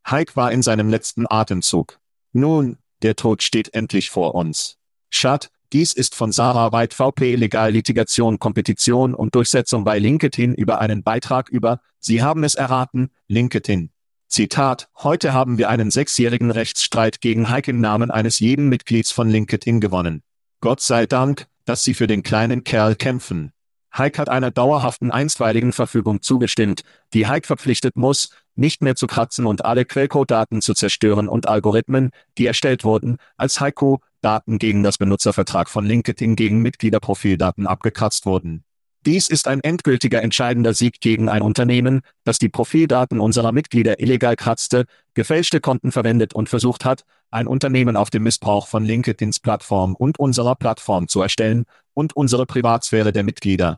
Heik 0.09 0.35
war 0.35 0.51
in 0.51 0.61
seinem 0.61 0.89
letzten 0.89 1.25
Atemzug. 1.29 1.99
Nun, 2.33 2.77
der 3.01 3.15
Tod 3.15 3.43
steht 3.43 3.73
endlich 3.73 4.09
vor 4.09 4.35
uns. 4.35 4.77
Schad, 5.09 5.51
dies 5.73 5.93
ist 5.93 6.15
von 6.15 6.31
Sarah 6.31 6.73
White 6.73 6.95
VP 6.95 7.35
Legal 7.35 7.71
Litigation 7.71 8.39
Kompetition 8.39 9.15
und 9.15 9.35
Durchsetzung 9.35 9.85
bei 9.85 9.99
LinkedIn 9.99 10.53
über 10.53 10.79
einen 10.81 11.01
Beitrag 11.01 11.49
über, 11.49 11.79
Sie 11.99 12.21
haben 12.21 12.43
es 12.43 12.55
erraten, 12.55 13.11
LinkedIn. 13.27 13.91
Zitat, 14.27 14.89
heute 14.97 15.33
haben 15.33 15.57
wir 15.57 15.69
einen 15.69 15.91
sechsjährigen 15.91 16.51
Rechtsstreit 16.51 17.21
gegen 17.21 17.49
Heik 17.49 17.67
im 17.67 17.79
Namen 17.79 18.11
eines 18.11 18.39
jeden 18.39 18.69
Mitglieds 18.69 19.11
von 19.11 19.29
LinkedIn 19.29 19.79
gewonnen. 19.79 20.23
Gott 20.61 20.81
sei 20.81 21.05
Dank, 21.05 21.47
dass 21.65 21.83
Sie 21.83 21.93
für 21.93 22.07
den 22.07 22.23
kleinen 22.23 22.63
Kerl 22.63 22.95
kämpfen. 22.95 23.53
Heik 23.97 24.17
hat 24.17 24.29
einer 24.29 24.51
dauerhaften 24.51 25.11
einstweiligen 25.11 25.73
Verfügung 25.73 26.21
zugestimmt, 26.21 26.83
die 27.13 27.27
Heik 27.27 27.45
verpflichtet 27.45 27.97
muss, 27.97 28.29
nicht 28.55 28.81
mehr 28.81 28.95
zu 28.95 29.07
kratzen 29.07 29.45
und 29.45 29.65
alle 29.65 29.85
Quellcode-Daten 29.85 30.61
zu 30.61 30.73
zerstören 30.73 31.27
und 31.27 31.47
Algorithmen, 31.47 32.11
die 32.37 32.45
erstellt 32.45 32.83
wurden, 32.83 33.17
als 33.37 33.59
Heiko, 33.59 34.01
Daten 34.21 34.59
gegen 34.59 34.83
das 34.83 34.97
Benutzervertrag 34.97 35.69
von 35.69 35.85
LinkedIn 35.85 36.35
gegen 36.35 36.61
Mitgliederprofildaten 36.61 37.67
abgekratzt 37.67 38.25
wurden. 38.25 38.63
Dies 39.03 39.29
ist 39.29 39.47
ein 39.47 39.61
endgültiger 39.61 40.21
entscheidender 40.21 40.75
Sieg 40.75 41.01
gegen 41.01 41.27
ein 41.27 41.41
Unternehmen, 41.41 42.01
das 42.23 42.37
die 42.37 42.49
Profildaten 42.49 43.19
unserer 43.19 43.51
Mitglieder 43.51 43.99
illegal 43.99 44.35
kratzte, 44.35 44.85
gefälschte 45.15 45.59
Konten 45.59 45.91
verwendet 45.91 46.35
und 46.35 46.49
versucht 46.49 46.85
hat, 46.85 47.03
ein 47.31 47.47
Unternehmen 47.47 47.97
auf 47.97 48.11
dem 48.11 48.21
Missbrauch 48.23 48.67
von 48.67 48.85
LinkedIns 48.85 49.39
Plattform 49.39 49.95
und 49.95 50.19
unserer 50.19 50.55
Plattform 50.55 51.07
zu 51.07 51.19
erstellen 51.19 51.65
und 51.93 52.15
unsere 52.15 52.45
Privatsphäre 52.45 53.11
der 53.11 53.23
Mitglieder. 53.23 53.77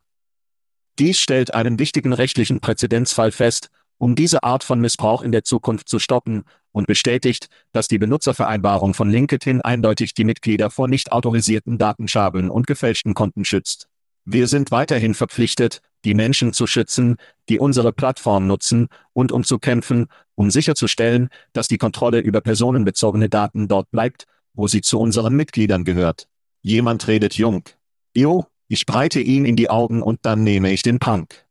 Dies 0.99 1.19
stellt 1.19 1.54
einen 1.54 1.80
wichtigen 1.80 2.13
rechtlichen 2.13 2.60
Präzedenzfall 2.60 3.32
fest, 3.32 3.69
um 3.97 4.15
diese 4.15 4.43
Art 4.43 4.63
von 4.63 4.80
Missbrauch 4.80 5.21
in 5.21 5.32
der 5.32 5.43
Zukunft 5.43 5.89
zu 5.89 5.99
stoppen, 5.99 6.43
und 6.71 6.88
bestätigt, 6.88 7.49
dass 7.71 7.88
die 7.88 7.99
Benutzervereinbarung 7.99 8.93
von 8.95 9.10
LinkedIn 9.10 9.62
eindeutig 9.62 10.13
die 10.15 10.23
Mitglieder 10.23 10.71
vor 10.71 10.88
nicht 10.88 11.12
autorisierten 11.12 11.78
Datenschabeln 11.78 12.49
und 12.49 12.67
gefälschten 12.67 13.13
Konten 13.13 13.45
schützt. 13.45 13.88
Wir 14.26 14.47
sind 14.47 14.71
weiterhin 14.71 15.13
verpflichtet, 15.13 15.82
die 16.04 16.15
Menschen 16.15 16.52
zu 16.52 16.65
schützen, 16.65 17.17
die 17.49 17.60
unsere 17.60 17.93
Plattform 17.93 18.47
nutzen, 18.47 18.88
und 19.13 19.32
um 19.32 19.43
zu 19.43 19.60
kämpfen, 19.60 20.08
um 20.36 20.49
sicherzustellen, 20.49 21.30
dass 21.54 21.67
die 21.67 21.78
Kontrolle 21.78 22.19
über 22.19 22.41
personenbezogene 22.41 23.30
Daten 23.30 23.67
dort 23.67 23.91
bleibt, 23.91 24.26
wo 24.54 24.67
sie 24.67 24.82
zu 24.82 24.99
unseren 24.99 25.36
Mitgliedern 25.36 25.84
gehört. 25.84 26.28
Jemand 26.62 27.08
redet 27.08 27.36
jung. 27.36 27.63
Jo, 28.15 28.45
ich 28.67 28.86
breite 28.86 29.19
ihn 29.19 29.45
in 29.45 29.56
die 29.56 29.69
Augen 29.69 30.02
und 30.04 30.19
dann 30.23 30.43
nehme 30.43 30.71
ich 30.71 30.84
den 30.84 30.99
Punk. 30.99 31.45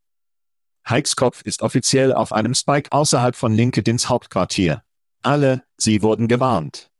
Hikes 0.87 1.17
Kopf 1.17 1.43
ist 1.43 1.63
offiziell 1.63 2.13
auf 2.13 2.33
einem 2.33 2.55
Spike 2.55 2.93
außerhalb 2.93 3.35
von 3.35 3.53
LinkedIns 3.53 4.09
Hauptquartier. 4.09 4.83
Alle, 5.23 5.63
sie 5.77 6.03
wurden 6.03 6.29
gewarnt. 6.29 6.91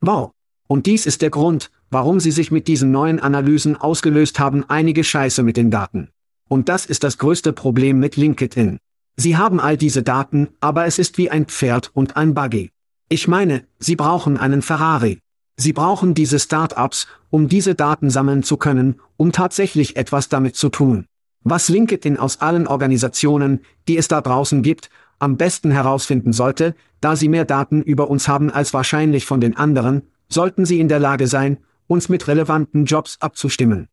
Wow. 0.00 0.32
Und 0.68 0.86
dies 0.86 1.06
ist 1.06 1.22
der 1.22 1.30
Grund, 1.30 1.70
warum 1.90 2.18
sie 2.20 2.32
sich 2.32 2.50
mit 2.50 2.66
diesen 2.68 2.90
neuen 2.90 3.20
Analysen 3.20 3.76
ausgelöst 3.76 4.38
haben 4.38 4.64
einige 4.68 5.04
Scheiße 5.04 5.42
mit 5.42 5.56
den 5.56 5.70
Daten. 5.70 6.10
Und 6.48 6.68
das 6.68 6.86
ist 6.86 7.04
das 7.04 7.18
größte 7.18 7.52
Problem 7.52 7.98
mit 7.98 8.16
LinkedIn. 8.16 8.78
Sie 9.16 9.36
haben 9.36 9.60
all 9.60 9.76
diese 9.76 10.02
Daten, 10.02 10.48
aber 10.60 10.86
es 10.86 10.98
ist 10.98 11.18
wie 11.18 11.30
ein 11.30 11.46
Pferd 11.46 11.90
und 11.94 12.16
ein 12.16 12.34
Buggy. 12.34 12.70
Ich 13.08 13.28
meine, 13.28 13.64
sie 13.78 13.96
brauchen 13.96 14.36
einen 14.36 14.62
Ferrari. 14.62 15.20
Sie 15.56 15.72
brauchen 15.72 16.14
diese 16.14 16.38
Startups, 16.38 17.06
um 17.30 17.48
diese 17.48 17.74
Daten 17.74 18.10
sammeln 18.10 18.42
zu 18.42 18.56
können, 18.56 19.00
um 19.16 19.32
tatsächlich 19.32 19.96
etwas 19.96 20.28
damit 20.28 20.54
zu 20.54 20.68
tun. 20.68 21.06
Was 21.44 21.68
LinkedIn 21.68 22.18
aus 22.18 22.40
allen 22.40 22.66
Organisationen, 22.66 23.60
die 23.88 23.96
es 23.96 24.08
da 24.08 24.20
draußen 24.20 24.62
gibt, 24.62 24.90
am 25.18 25.36
besten 25.36 25.70
herausfinden 25.70 26.32
sollte, 26.32 26.74
da 27.00 27.16
sie 27.16 27.28
mehr 27.28 27.44
Daten 27.44 27.82
über 27.82 28.10
uns 28.10 28.28
haben 28.28 28.50
als 28.50 28.74
wahrscheinlich 28.74 29.24
von 29.24 29.40
den 29.40 29.56
anderen, 29.56 30.02
sollten 30.28 30.66
sie 30.66 30.80
in 30.80 30.88
der 30.88 30.98
Lage 30.98 31.26
sein, 31.26 31.58
uns 31.86 32.08
mit 32.08 32.26
relevanten 32.28 32.84
Jobs 32.84 33.16
abzustimmen. 33.20 33.88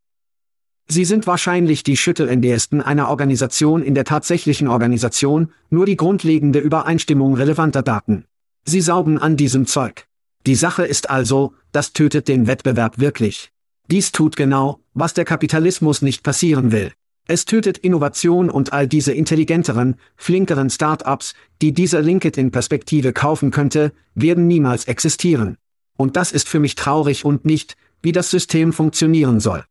Sie 0.87 1.05
sind 1.05 1.27
wahrscheinlich 1.27 1.83
die 1.83 1.95
Schüttelendärsten 1.95 2.81
einer 2.81 3.07
Organisation 3.09 3.83
in 3.83 3.95
der 3.95 4.03
tatsächlichen 4.03 4.67
Organisation, 4.67 5.53
nur 5.69 5.85
die 5.85 5.95
grundlegende 5.95 6.59
Übereinstimmung 6.59 7.35
relevanter 7.35 7.83
Daten. 7.83 8.25
Sie 8.65 8.81
saugen 8.81 9.17
an 9.17 9.37
diesem 9.37 9.65
Zeug. 9.65 10.07
Die 10.45 10.55
Sache 10.55 10.85
ist 10.85 11.09
also, 11.09 11.53
das 11.71 11.93
tötet 11.93 12.27
den 12.27 12.47
Wettbewerb 12.47 12.99
wirklich. 12.99 13.51
Dies 13.89 14.11
tut 14.11 14.35
genau, 14.35 14.79
was 14.93 15.13
der 15.13 15.23
Kapitalismus 15.23 16.01
nicht 16.01 16.21
passieren 16.21 16.71
will. 16.71 16.91
Es 17.25 17.45
tötet 17.45 17.77
Innovation 17.77 18.49
und 18.49 18.73
all 18.73 18.85
diese 18.85 19.13
intelligenteren, 19.13 19.95
flinkeren 20.17 20.69
Start-ups, 20.69 21.33
die 21.61 21.71
diese 21.71 22.01
LinkedIn-Perspektive 22.01 23.13
kaufen 23.13 23.51
könnte, 23.51 23.93
werden 24.13 24.47
niemals 24.47 24.85
existieren. 24.85 25.57
Und 25.95 26.17
das 26.17 26.33
ist 26.33 26.49
für 26.49 26.59
mich 26.59 26.75
traurig 26.75 27.23
und 27.23 27.45
nicht, 27.45 27.77
wie 28.01 28.11
das 28.11 28.29
System 28.29 28.73
funktionieren 28.73 29.39
soll. 29.39 29.63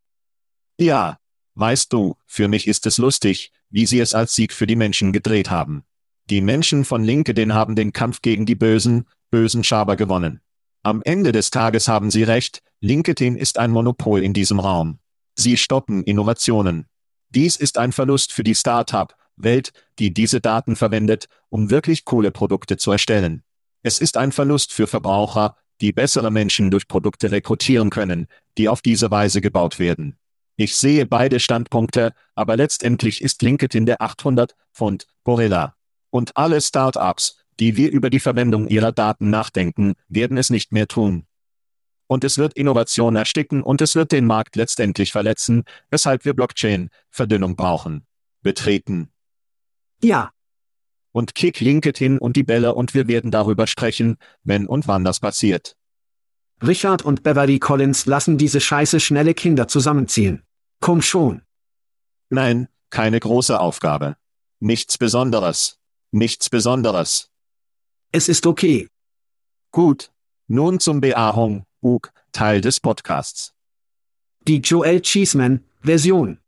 Ja, 0.78 1.18
weißt 1.54 1.92
du, 1.92 2.16
für 2.26 2.48
mich 2.48 2.66
ist 2.66 2.87
es 2.87 2.96
lustig, 2.96 3.52
wie 3.68 3.85
sie 3.85 4.00
es 4.00 4.14
als 4.14 4.35
Sieg 4.35 4.54
für 4.54 4.66
die 4.66 4.76
Menschen 4.76 5.12
gedreht 5.12 5.50
haben. 5.50 5.85
Die 6.30 6.40
Menschen 6.40 6.87
von 6.87 7.04
LinkedIn 7.04 7.52
haben 7.52 7.76
den 7.76 7.92
Kampf 7.92 8.22
gegen 8.22 8.46
die 8.46 8.54
bösen, 8.54 9.06
bösen 9.30 9.64
Schaber 9.64 9.96
gewonnen. 9.96 10.40
Am 10.85 11.01
Ende 11.05 11.31
des 11.31 11.51
Tages 11.51 11.87
haben 11.87 12.11
sie 12.11 12.25
recht, 12.25 12.61
LinkedIn 12.81 13.37
ist 13.37 13.57
ein 13.59 13.71
Monopol 13.71 14.21
in 14.21 14.33
diesem 14.33 14.59
Raum. 14.59 14.99
Sie 15.37 15.57
stoppen 15.57 16.03
Innovationen. 16.03 16.87
Dies 17.31 17.57
ist 17.57 17.79
ein 17.79 17.92
Verlust 17.92 18.33
für 18.33 18.42
die 18.42 18.57
Startup-Welt, 18.57 19.73
die 20.01 20.12
diese 20.12 20.40
Daten 20.40 20.75
verwendet, 20.75 21.29
um 21.51 21.71
wirklich 21.71 22.05
coole 22.05 22.33
Produkte 22.33 22.79
zu 22.79 22.90
erstellen. 22.90 23.45
Es 23.85 24.01
ist 24.01 24.16
ein 24.16 24.33
Verlust 24.33 24.73
für 24.73 24.88
Verbraucher, 24.88 25.57
die 25.81 25.92
bessere 25.92 26.33
Menschen 26.33 26.73
durch 26.73 26.88
Produkte 26.88 27.31
rekrutieren 27.31 27.90
können, 27.90 28.27
die 28.59 28.68
auf 28.68 28.83
diese 28.83 29.11
Weise 29.12 29.40
gebaut 29.40 29.79
werden. 29.79 30.18
Ich 30.57 30.77
sehe 30.77 31.07
beide 31.07 31.38
Standpunkte, 31.38 32.12
aber 32.35 32.57
letztendlich 32.57 33.23
ist 33.23 33.40
LinkedIn 33.42 33.87
der 33.87 34.03
800 34.03 34.57
Pfund 34.75 35.07
Gorilla. 35.23 35.77
Und 36.11 36.37
alle 36.37 36.61
Startups, 36.61 37.41
die 37.61 37.77
wir 37.77 37.91
über 37.91 38.11
die 38.11 38.21
Verwendung 38.21 38.69
ihrer 38.69 38.93
Daten 38.93 39.31
nachdenken, 39.31 39.95
werden 40.09 40.37
es 40.37 40.51
nicht 40.51 40.73
mehr 40.73 40.88
tun 40.88 41.27
und 42.12 42.25
es 42.25 42.37
wird 42.37 42.53
Innovation 42.55 43.17
ersticken 43.17 43.62
und 43.62 43.81
es 43.81 43.95
wird 43.95 44.12
den 44.12 44.27
Markt 44.27 44.55
letztendlich 44.57 45.12
verletzen, 45.12 45.65
weshalb 45.91 46.27
wir 46.27 46.35
Blockchain-Verdünnung 46.35 47.57
brauchen. 47.57 48.07
Betreten. 48.43 49.11
Ja. 50.03 50.31
Und 51.12 51.35
kick 51.35 51.61
LinkedIn 51.61 52.19
und 52.19 52.37
die 52.37 52.43
Bälle 52.43 52.75
und 52.75 52.93
wir 52.93 53.09
werden 53.09 53.31
darüber 53.31 53.67
sprechen, 53.67 54.19
wenn 54.45 54.67
und 54.67 54.88
wann 54.88 55.05
das 55.05 55.21
passiert. 55.21 55.77
Richard 56.62 57.03
und 57.03 57.23
Beverly 57.23 57.59
Collins 57.59 58.05
lassen 58.05 58.37
diese 58.37 58.61
scheiße 58.61 59.01
schnelle 59.01 59.33
Kinder 59.33 59.67
zusammenziehen. 59.67 60.42
Komm 60.81 61.00
schon. 61.00 61.40
Nein, 62.29 62.69
keine 62.90 63.21
große 63.21 63.59
Aufgabe. 63.59 64.17
Nichts 64.61 64.98
Besonderes. 64.98 65.79
Nichts 66.11 66.50
Besonderes. 66.50 67.31
Es 68.15 68.29
ist 68.29 68.46
okay. 68.46 68.88
Gut. 69.71 70.13
Nun 70.46 70.81
zum 70.81 71.00
Beahung. 71.00 71.65
Bug, 71.81 72.13
Teil 72.33 72.60
des 72.60 72.79
Podcasts. 72.79 73.54
Die 74.46 74.58
Joel 74.58 75.00
Cheeseman 75.00 75.65
Version. 75.81 76.38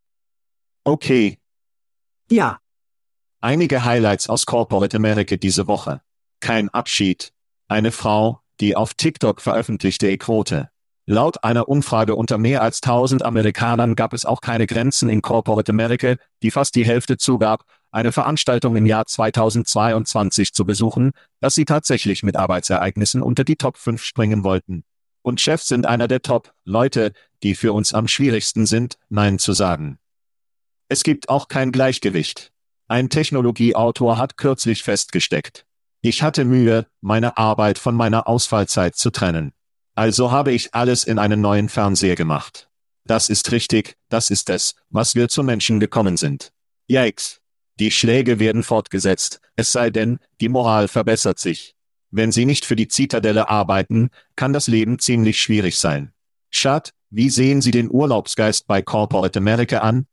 Okay. 0.85 1.39
Ja. 2.31 2.59
Einige 3.41 3.83
Highlights 3.83 4.29
aus 4.29 4.45
Corporate 4.45 4.95
America 4.95 5.37
diese 5.37 5.67
Woche. 5.67 6.03
Kein 6.41 6.69
Abschied. 6.69 7.33
Eine 7.67 7.93
Frau, 7.93 8.41
die 8.61 8.77
auf 8.77 8.93
TikTok 8.93 9.41
veröffentlichte 9.41 10.11
E-Quote. 10.11 10.69
Laut 11.07 11.45
einer 11.45 11.69
Umfrage 11.71 12.15
unter 12.15 12.37
mehr 12.37 12.61
als 12.61 12.83
1000 12.83 13.23
Amerikanern 13.23 13.95
gab 13.95 14.13
es 14.13 14.27
auch 14.27 14.43
keine 14.43 14.67
Grenzen 14.67 15.09
in 15.09 15.23
Corporate 15.23 15.73
America, 15.73 16.17
die 16.43 16.51
fast 16.51 16.75
die 16.75 16.85
Hälfte 16.85 17.17
zugab, 17.17 17.65
eine 17.95 18.13
Veranstaltung 18.13 18.77
im 18.77 18.87
Jahr 18.87 19.07
2022 19.07 20.53
zu 20.53 20.65
besuchen, 20.65 21.13
dass 21.41 21.55
sie 21.55 21.65
tatsächlich 21.65 22.23
mit 22.23 22.37
Arbeitsereignissen 22.37 23.23
unter 23.23 23.45
die 23.45 23.57
Top 23.57 23.79
5 23.79 24.03
springen 24.03 24.45
wollten 24.45 24.85
und 25.25 25.41
Chefs 25.41 25.69
sind 25.69 25.87
einer 25.87 26.07
der 26.07 26.23
Top-Leute, 26.23 27.13
die 27.43 27.55
für 27.55 27.73
uns 27.73 27.95
am 27.95 28.07
schwierigsten 28.07 28.67
sind, 28.67 28.99
Nein 29.09 29.39
zu 29.39 29.55
sagen. 29.55 29.99
Es 30.89 31.03
gibt 31.03 31.31
auch 31.31 31.49
kein 31.49 31.73
Gleichgewicht. 31.73 32.53
Ein 32.89 33.09
Technologieautor 33.09 34.19
hat 34.19 34.37
kürzlich 34.37 34.83
festgesteckt. 34.83 35.65
Ich 36.03 36.23
hatte 36.23 36.45
Mühe, 36.45 36.87
meine 37.01 37.39
Arbeit 37.39 37.79
von 37.79 37.95
meiner 37.97 38.29
Ausfallzeit 38.29 38.97
zu 38.97 39.11
trennen. 39.11 39.53
Also 39.95 40.31
habe 40.31 40.53
ich 40.53 40.75
alles 40.75 41.05
in 41.05 41.19
einen 41.19 41.41
neuen 41.41 41.71
Fernseher 41.71 42.17
gemacht. 42.17 42.69
Das 43.07 43.31
ist 43.31 43.51
richtig, 43.51 43.97
das 44.11 44.29
ist 44.29 44.51
es, 44.51 44.75
was 44.91 45.15
wir 45.15 45.29
zu 45.29 45.43
Menschen 45.43 45.81
gekommen 45.81 46.19
sind. 46.19 46.53
Yikes. 46.87 47.41
Die 47.81 47.91
Schläge 47.91 48.39
werden 48.39 48.63
fortgesetzt, 48.63 49.41
es 49.57 49.73
sei 49.73 49.91
denn, 49.91 50.19
die 50.41 50.49
Moral 50.49 50.87
verbessert 50.87 51.41
sich. 51.41 51.75
Wenn 52.11 52.31
Sie 52.31 52.45
nicht 52.45 52.65
für 52.65 52.77
die 52.77 52.87
Zitadelle 52.87 53.51
arbeiten, 53.51 54.11
kann 54.37 54.53
das 54.53 54.69
Leben 54.69 55.01
ziemlich 55.01 55.41
schwierig 55.41 55.79
sein. 55.79 56.13
Schad, 56.51 56.93
wie 57.11 57.31
sehen 57.31 57.61
Sie 57.61 57.73
den 57.73 57.91
Urlaubsgeist 57.91 58.69
bei 58.69 58.81
Corporate 58.81 59.39
America 59.39 59.79
an? 59.79 60.07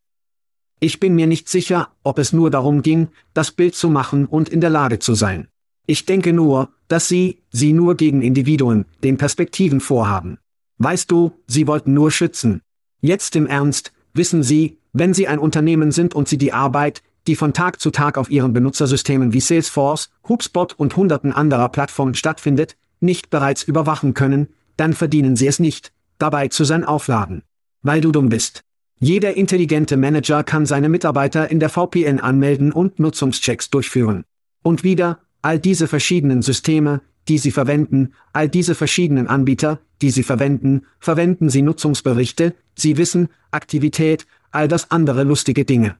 Ich 0.79 0.99
bin 0.99 1.13
mir 1.13 1.27
nicht 1.27 1.47
sicher, 1.47 1.89
ob 2.01 2.17
es 2.17 2.33
nur 2.33 2.49
darum 2.49 2.81
ging, 2.81 3.09
das 3.35 3.51
Bild 3.51 3.75
zu 3.75 3.91
machen 3.91 4.25
und 4.25 4.49
in 4.49 4.61
der 4.61 4.71
Lage 4.71 4.97
zu 4.97 5.13
sein. 5.13 5.47
Ich 5.85 6.05
denke 6.05 6.33
nur, 6.33 6.69
dass 6.87 7.07
Sie, 7.07 7.43
Sie 7.51 7.73
nur 7.73 7.95
gegen 7.95 8.23
Individuen, 8.23 8.85
den 9.03 9.17
Perspektiven 9.17 9.79
vorhaben. 9.79 10.39
Weißt 10.79 11.11
du, 11.11 11.33
Sie 11.45 11.67
wollten 11.67 11.93
nur 11.93 12.09
schützen. 12.09 12.61
Jetzt 13.01 13.35
im 13.35 13.45
Ernst, 13.45 13.91
wissen 14.15 14.41
Sie, 14.41 14.79
wenn 14.93 15.13
Sie 15.13 15.27
ein 15.27 15.37
Unternehmen 15.37 15.91
sind 15.91 16.15
und 16.15 16.27
Sie 16.27 16.39
die 16.39 16.53
Arbeit, 16.53 17.03
die 17.27 17.35
von 17.35 17.53
Tag 17.53 17.79
zu 17.79 17.91
Tag 17.91 18.17
auf 18.17 18.29
Ihren 18.29 18.53
Benutzersystemen 18.53 19.33
wie 19.33 19.39
Salesforce, 19.39 20.09
HubSpot 20.27 20.73
und 20.73 20.95
hunderten 20.95 21.31
anderer 21.31 21.69
Plattformen 21.69 22.15
stattfindet, 22.15 22.77
nicht 22.99 23.29
bereits 23.29 23.63
überwachen 23.63 24.13
können, 24.13 24.47
dann 24.77 24.93
verdienen 24.93 25.35
Sie 25.35 25.47
es 25.47 25.59
nicht, 25.59 25.91
dabei 26.17 26.47
zu 26.47 26.63
sein 26.63 26.83
Aufladen. 26.83 27.43
Weil 27.81 28.01
du 28.01 28.11
dumm 28.11 28.29
bist. 28.29 28.61
Jeder 28.99 29.35
intelligente 29.35 29.97
Manager 29.97 30.43
kann 30.43 30.67
seine 30.67 30.87
Mitarbeiter 30.87 31.49
in 31.49 31.59
der 31.59 31.69
VPN 31.69 32.19
anmelden 32.19 32.71
und 32.71 32.99
Nutzungschecks 32.99 33.71
durchführen. 33.71 34.23
Und 34.61 34.83
wieder, 34.83 35.19
all 35.41 35.57
diese 35.57 35.87
verschiedenen 35.87 36.43
Systeme, 36.43 37.01
die 37.27 37.39
Sie 37.39 37.51
verwenden, 37.51 38.13
all 38.33 38.47
diese 38.47 38.75
verschiedenen 38.75 39.27
Anbieter, 39.27 39.79
die 40.01 40.11
Sie 40.11 40.23
verwenden, 40.23 40.85
verwenden 40.99 41.49
Sie 41.49 41.63
Nutzungsberichte, 41.63 42.53
Sie 42.75 42.97
wissen, 42.97 43.29
Aktivität, 43.49 44.27
all 44.51 44.67
das 44.67 44.91
andere 44.91 45.23
lustige 45.23 45.65
Dinge. 45.65 45.97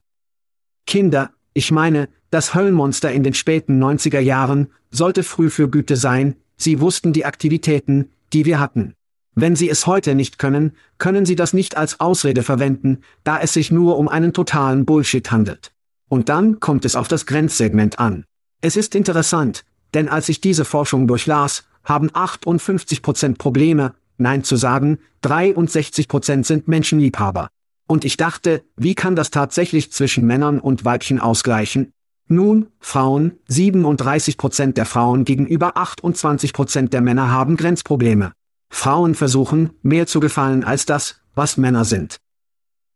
Kinder, 0.86 1.30
ich 1.54 1.70
meine, 1.70 2.08
das 2.30 2.54
Höllenmonster 2.54 3.12
in 3.12 3.22
den 3.22 3.34
späten 3.34 3.82
90er 3.82 4.20
Jahren, 4.20 4.68
sollte 4.90 5.22
früh 5.22 5.50
für 5.50 5.68
Güte 5.68 5.96
sein, 5.96 6.36
Sie 6.56 6.80
wussten 6.80 7.12
die 7.12 7.24
Aktivitäten, 7.24 8.10
die 8.32 8.44
wir 8.44 8.60
hatten. 8.60 8.94
Wenn 9.34 9.56
Sie 9.56 9.68
es 9.68 9.86
heute 9.86 10.14
nicht 10.14 10.38
können, 10.38 10.72
können 10.98 11.24
Sie 11.24 11.36
das 11.36 11.52
nicht 11.52 11.76
als 11.76 12.00
Ausrede 12.00 12.42
verwenden, 12.42 13.00
da 13.24 13.40
es 13.40 13.52
sich 13.52 13.70
nur 13.70 13.98
um 13.98 14.08
einen 14.08 14.32
totalen 14.32 14.84
Bullshit 14.84 15.30
handelt. 15.30 15.72
Und 16.08 16.28
dann 16.28 16.60
kommt 16.60 16.84
es 16.84 16.94
auf 16.96 17.08
das 17.08 17.26
Grenzsegment 17.26 17.98
an. 17.98 18.24
Es 18.60 18.76
ist 18.76 18.94
interessant, 18.94 19.64
denn 19.94 20.08
als 20.08 20.28
ich 20.28 20.40
diese 20.40 20.64
Forschung 20.64 21.08
durchlas, 21.08 21.64
haben 21.84 22.10
58% 22.10 23.38
Probleme, 23.38 23.94
Nein 24.18 24.44
zu 24.44 24.56
sagen, 24.56 24.98
63% 25.24 26.44
sind 26.44 26.68
Menschenliebhaber. 26.68 27.48
Und 27.92 28.06
ich 28.06 28.16
dachte, 28.16 28.64
wie 28.74 28.94
kann 28.94 29.16
das 29.16 29.30
tatsächlich 29.30 29.92
zwischen 29.92 30.26
Männern 30.26 30.60
und 30.60 30.86
Weibchen 30.86 31.20
ausgleichen? 31.20 31.92
Nun, 32.26 32.68
Frauen, 32.80 33.32
37% 33.50 34.72
der 34.72 34.86
Frauen 34.86 35.26
gegenüber 35.26 35.76
28% 35.76 36.88
der 36.88 37.02
Männer 37.02 37.30
haben 37.30 37.58
Grenzprobleme. 37.58 38.32
Frauen 38.70 39.14
versuchen, 39.14 39.72
mehr 39.82 40.06
zu 40.06 40.20
gefallen 40.20 40.64
als 40.64 40.86
das, 40.86 41.20
was 41.34 41.58
Männer 41.58 41.84
sind. 41.84 42.16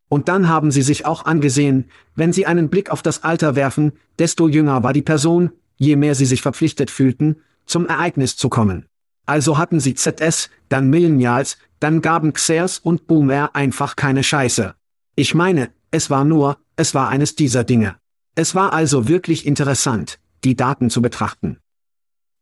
Und 0.09 0.29
dann 0.29 0.49
haben 0.49 0.71
sie 0.71 0.81
sich 0.81 1.05
auch 1.05 1.25
angesehen, 1.25 1.91
wenn 2.15 2.33
sie 2.33 2.47
einen 2.47 2.69
Blick 2.69 2.89
auf 2.89 3.03
das 3.03 3.23
Alter 3.23 3.55
werfen, 3.55 3.91
desto 4.17 4.47
jünger 4.47 4.81
war 4.81 4.93
die 4.93 5.03
Person, 5.03 5.51
je 5.75 5.95
mehr 5.95 6.15
sie 6.15 6.25
sich 6.25 6.41
verpflichtet 6.41 6.89
fühlten, 6.89 7.35
zum 7.67 7.85
Ereignis 7.85 8.35
zu 8.35 8.49
kommen. 8.49 8.87
Also 9.27 9.59
hatten 9.59 9.79
sie 9.79 9.93
ZS, 9.93 10.49
dann 10.69 10.89
Millennials, 10.89 11.59
dann 11.79 12.01
gaben 12.01 12.33
Xers 12.33 12.79
und 12.79 13.05
Boomer 13.05 13.51
einfach 13.53 13.95
keine 13.95 14.23
Scheiße. 14.23 14.73
Ich 15.19 15.33
meine, 15.33 15.71
es 15.89 16.11
war 16.11 16.23
nur, 16.23 16.59
es 16.75 16.93
war 16.93 17.09
eines 17.09 17.33
dieser 17.33 17.63
Dinge. 17.63 17.95
Es 18.35 18.53
war 18.53 18.71
also 18.71 19.07
wirklich 19.07 19.47
interessant, 19.47 20.19
die 20.43 20.55
Daten 20.55 20.91
zu 20.91 21.01
betrachten. 21.01 21.57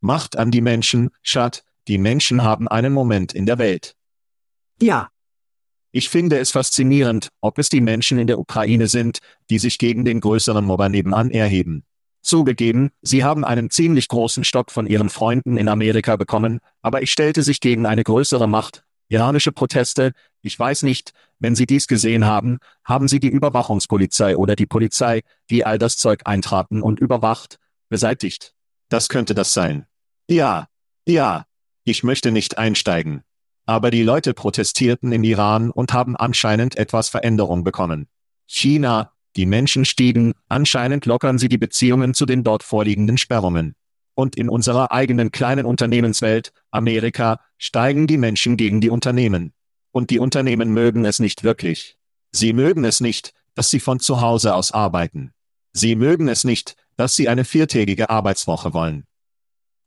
Macht 0.01 0.37
an 0.37 0.51
die 0.51 0.59
Menschen, 0.59 1.09
Schat, 1.23 1.63
die 1.87 1.97
Menschen 1.97 2.43
haben 2.43 2.67
einen 2.67 2.91
Moment 2.91 3.33
in 3.33 3.45
der 3.45 3.59
Welt. 3.59 3.95
Ja. 4.81 5.07
Ich 5.93 6.09
finde 6.09 6.37
es 6.37 6.51
faszinierend, 6.51 7.29
ob 7.39 7.59
es 7.59 7.69
die 7.69 7.79
Menschen 7.79 8.19
in 8.19 8.27
der 8.27 8.39
Ukraine 8.39 8.89
sind, 8.89 9.19
die 9.49 9.57
sich 9.57 9.77
gegen 9.77 10.03
den 10.03 10.19
größeren 10.19 10.65
Mobber 10.65 10.89
nebenan 10.89 11.31
erheben. 11.31 11.85
Zugegeben, 12.23 12.89
sie 13.01 13.23
haben 13.23 13.45
einen 13.45 13.69
ziemlich 13.69 14.09
großen 14.09 14.43
Stock 14.43 14.69
von 14.69 14.85
ihren 14.85 15.07
Freunden 15.07 15.55
in 15.55 15.69
Amerika 15.69 16.17
bekommen, 16.17 16.59
aber 16.81 17.01
ich 17.01 17.13
stellte 17.13 17.41
sich 17.41 17.61
gegen 17.61 17.85
eine 17.85 18.03
größere 18.03 18.49
Macht. 18.49 18.83
Iranische 19.07 19.51
Proteste, 19.51 20.13
ich 20.41 20.57
weiß 20.57 20.83
nicht, 20.83 21.13
wenn 21.39 21.55
Sie 21.55 21.65
dies 21.65 21.87
gesehen 21.87 22.25
haben, 22.25 22.59
haben 22.83 23.07
Sie 23.07 23.19
die 23.19 23.29
Überwachungspolizei 23.29 24.37
oder 24.37 24.55
die 24.55 24.65
Polizei, 24.65 25.21
die 25.49 25.65
all 25.65 25.77
das 25.77 25.97
Zeug 25.97 26.21
eintraten 26.25 26.81
und 26.81 26.99
überwacht, 26.99 27.59
beseitigt. 27.89 28.53
Das 28.89 29.09
könnte 29.09 29.35
das 29.35 29.53
sein. 29.53 29.85
Ja, 30.27 30.67
ja, 31.07 31.45
ich 31.83 32.03
möchte 32.03 32.31
nicht 32.31 32.57
einsteigen. 32.57 33.23
Aber 33.65 33.91
die 33.91 34.03
Leute 34.03 34.33
protestierten 34.33 35.11
im 35.11 35.23
Iran 35.23 35.71
und 35.71 35.93
haben 35.93 36.15
anscheinend 36.15 36.77
etwas 36.77 37.09
Veränderung 37.09 37.63
bekommen. 37.63 38.07
China, 38.47 39.11
die 39.35 39.45
Menschen 39.45 39.85
stiegen, 39.85 40.33
anscheinend 40.47 41.05
lockern 41.05 41.37
sie 41.37 41.49
die 41.49 41.57
Beziehungen 41.57 42.13
zu 42.13 42.25
den 42.25 42.43
dort 42.43 42.63
vorliegenden 42.63 43.17
Sperrungen. 43.17 43.75
Und 44.15 44.35
in 44.35 44.49
unserer 44.49 44.91
eigenen 44.91 45.31
kleinen 45.31 45.65
Unternehmenswelt, 45.65 46.53
Amerika, 46.71 47.41
steigen 47.57 48.07
die 48.07 48.17
Menschen 48.17 48.57
gegen 48.57 48.81
die 48.81 48.89
Unternehmen. 48.89 49.53
Und 49.91 50.09
die 50.09 50.19
Unternehmen 50.19 50.73
mögen 50.73 51.05
es 51.05 51.19
nicht 51.19 51.43
wirklich. 51.43 51.97
Sie 52.31 52.53
mögen 52.53 52.83
es 52.83 52.99
nicht, 52.99 53.33
dass 53.53 53.69
sie 53.69 53.79
von 53.79 53.99
zu 53.99 54.21
Hause 54.21 54.55
aus 54.55 54.71
arbeiten. 54.71 55.33
Sie 55.73 55.95
mögen 55.95 56.27
es 56.27 56.43
nicht, 56.43 56.75
dass 56.97 57.15
sie 57.15 57.29
eine 57.29 57.45
viertägige 57.45 58.09
Arbeitswoche 58.09 58.73
wollen. 58.73 59.05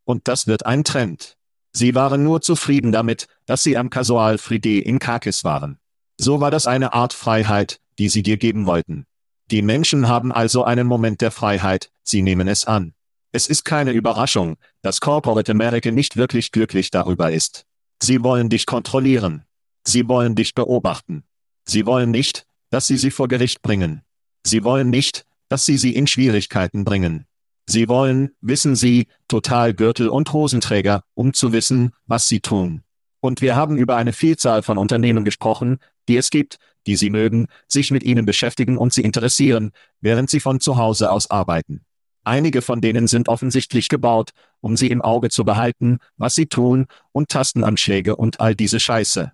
Und 0.05 0.29
das 0.29 0.47
wird 0.47 0.66
ein 0.66 0.85
Trend. 0.85 1.37
Sie 1.72 1.95
waren 1.95 2.24
nur 2.24 2.41
zufrieden 2.41 2.93
damit, 2.93 3.29
dass 3.47 3.62
sie 3.62 3.76
am 3.76 3.91
Casual 3.91 4.39
Friday 4.39 4.79
in 4.79 4.99
Kakis 4.99 5.45
waren. 5.45 5.79
So 6.16 6.41
war 6.41 6.51
das 6.51 6.66
eine 6.66 6.93
Art 6.93 7.12
Freiheit, 7.12 7.81
die 7.99 8.09
sie 8.09 8.22
dir 8.22 8.37
geben 8.37 8.66
wollten. 8.66 9.07
Die 9.51 9.62
Menschen 9.62 10.09
haben 10.09 10.33
also 10.33 10.64
einen 10.64 10.87
Moment 10.87 11.20
der 11.20 11.31
Freiheit, 11.31 11.91
sie 12.03 12.22
nehmen 12.22 12.49
es 12.49 12.66
an. 12.66 12.95
Es 13.33 13.47
ist 13.47 13.64
keine 13.64 13.93
Überraschung, 13.93 14.57
dass 14.83 15.01
Corporate 15.01 15.53
America 15.53 15.91
nicht 15.91 16.16
wirklich 16.16 16.51
glücklich 16.51 16.91
darüber 16.91 17.31
ist. 17.31 17.64
Sie 18.03 18.22
wollen 18.22 18.49
dich 18.49 18.64
kontrollieren. 18.64 19.45
Sie 19.87 20.09
wollen 20.09 20.35
dich 20.35 20.55
beobachten. 20.55 21.24
Sie 21.66 21.85
wollen 21.85 22.11
nicht, 22.11 22.47
dass 22.70 22.87
sie 22.87 22.97
sie 22.97 23.11
vor 23.11 23.29
Gericht 23.29 23.62
bringen. 23.62 24.03
Sie 24.45 24.64
wollen 24.64 24.91
nicht, 24.91 25.24
dass 25.49 25.66
sie 25.66 25.76
sie 25.76 25.95
in 25.95 26.07
Schwierigkeiten 26.07 26.85
bringen. 26.85 27.26
Sie 27.68 27.87
wollen, 27.87 28.31
wissen 28.41 28.76
Sie, 28.76 29.09
total 29.29 29.74
Gürtel 29.74 30.09
und 30.09 30.33
Hosenträger, 30.33 31.05
um 31.12 31.35
zu 31.35 31.53
wissen, 31.53 31.93
was 32.07 32.26
Sie 32.26 32.41
tun. 32.41 32.83
Und 33.20 33.43
wir 33.43 33.57
haben 33.57 33.76
über 33.76 33.97
eine 33.97 34.14
Vielzahl 34.14 34.62
von 34.62 34.79
Unternehmen 34.79 35.22
gesprochen, 35.22 35.79
die 36.09 36.16
es 36.16 36.31
gibt, 36.31 36.57
die 36.87 36.97
Sie 36.97 37.11
mögen, 37.11 37.47
sich 37.66 37.91
mit 37.91 38.05
Ihnen 38.05 38.24
beschäftigen 38.24 38.79
und 38.79 38.95
Sie 38.95 39.03
interessieren, 39.03 39.72
während 40.01 40.31
Sie 40.31 40.41
von 40.41 40.61
zu 40.61 40.79
Hause 40.79 41.11
aus 41.12 41.31
arbeiten. 41.31 41.85
Einige 42.29 42.61
von 42.61 42.83
denen 42.83 43.07
sind 43.07 43.31
offensichtlich 43.31 43.89
gebaut, 43.89 44.33
um 44.61 44.76
Sie 44.76 44.89
im 44.89 45.01
Auge 45.01 45.31
zu 45.31 45.47
behalten, 45.47 45.97
was 46.18 46.35
Sie 46.35 46.45
tun, 46.45 46.85
und 47.11 47.31
Tastenanschläge 47.31 48.16
und 48.16 48.39
all 48.39 48.55
diese 48.55 48.81
Scheiße. 48.81 49.33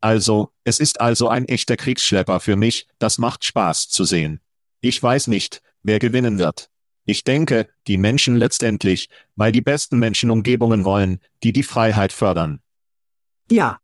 Also, 0.00 0.52
es 0.62 0.78
ist 0.78 1.00
also 1.00 1.28
ein 1.28 1.46
echter 1.46 1.76
Kriegsschlepper 1.76 2.38
für 2.38 2.54
mich, 2.54 2.86
das 3.00 3.18
macht 3.18 3.44
Spaß 3.44 3.88
zu 3.88 4.04
sehen. 4.04 4.40
Ich 4.80 5.02
weiß 5.02 5.26
nicht, 5.26 5.62
wer 5.82 5.98
gewinnen 5.98 6.38
wird. 6.38 6.70
Ich 7.06 7.24
denke, 7.24 7.68
die 7.88 7.98
Menschen 7.98 8.36
letztendlich, 8.36 9.08
weil 9.34 9.50
die 9.50 9.60
besten 9.60 9.98
Menschen 9.98 10.30
Umgebungen 10.30 10.84
wollen, 10.84 11.18
die 11.42 11.52
die 11.52 11.64
Freiheit 11.64 12.12
fördern. 12.12 12.60
Ja. 13.50 13.80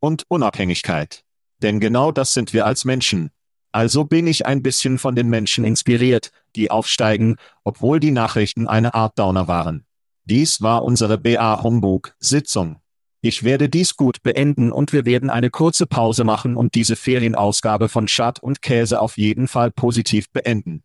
Und 0.00 0.24
Unabhängigkeit. 0.26 1.22
Denn 1.62 1.78
genau 1.78 2.10
das 2.10 2.32
sind 2.32 2.52
wir 2.52 2.66
als 2.66 2.84
Menschen. 2.84 3.30
Also 3.76 4.04
bin 4.04 4.26
ich 4.26 4.46
ein 4.46 4.62
bisschen 4.62 4.96
von 4.96 5.14
den 5.14 5.28
Menschen 5.28 5.66
inspiriert, 5.66 6.32
die 6.54 6.70
aufsteigen, 6.70 7.36
obwohl 7.62 8.00
die 8.00 8.10
Nachrichten 8.10 8.66
eine 8.66 8.94
Art 8.94 9.18
Downer 9.18 9.48
waren. 9.48 9.84
Dies 10.24 10.62
war 10.62 10.82
unsere 10.82 11.18
BA 11.18 11.62
Humbug 11.62 12.14
Sitzung. 12.18 12.80
Ich 13.20 13.42
werde 13.42 13.68
dies 13.68 13.94
gut 13.94 14.22
beenden 14.22 14.72
und 14.72 14.94
wir 14.94 15.04
werden 15.04 15.28
eine 15.28 15.50
kurze 15.50 15.86
Pause 15.86 16.24
machen 16.24 16.56
und 16.56 16.74
diese 16.74 16.96
Ferienausgabe 16.96 17.90
von 17.90 18.08
Schad 18.08 18.42
und 18.42 18.62
Käse 18.62 18.98
auf 18.98 19.18
jeden 19.18 19.46
Fall 19.46 19.70
positiv 19.70 20.30
beenden. 20.30 20.82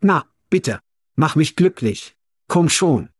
Na, 0.00 0.24
Bitte, 0.50 0.80
mach 1.14 1.36
mich 1.36 1.54
glücklich. 1.54 2.16
Komm 2.48 2.68
schon. 2.68 3.10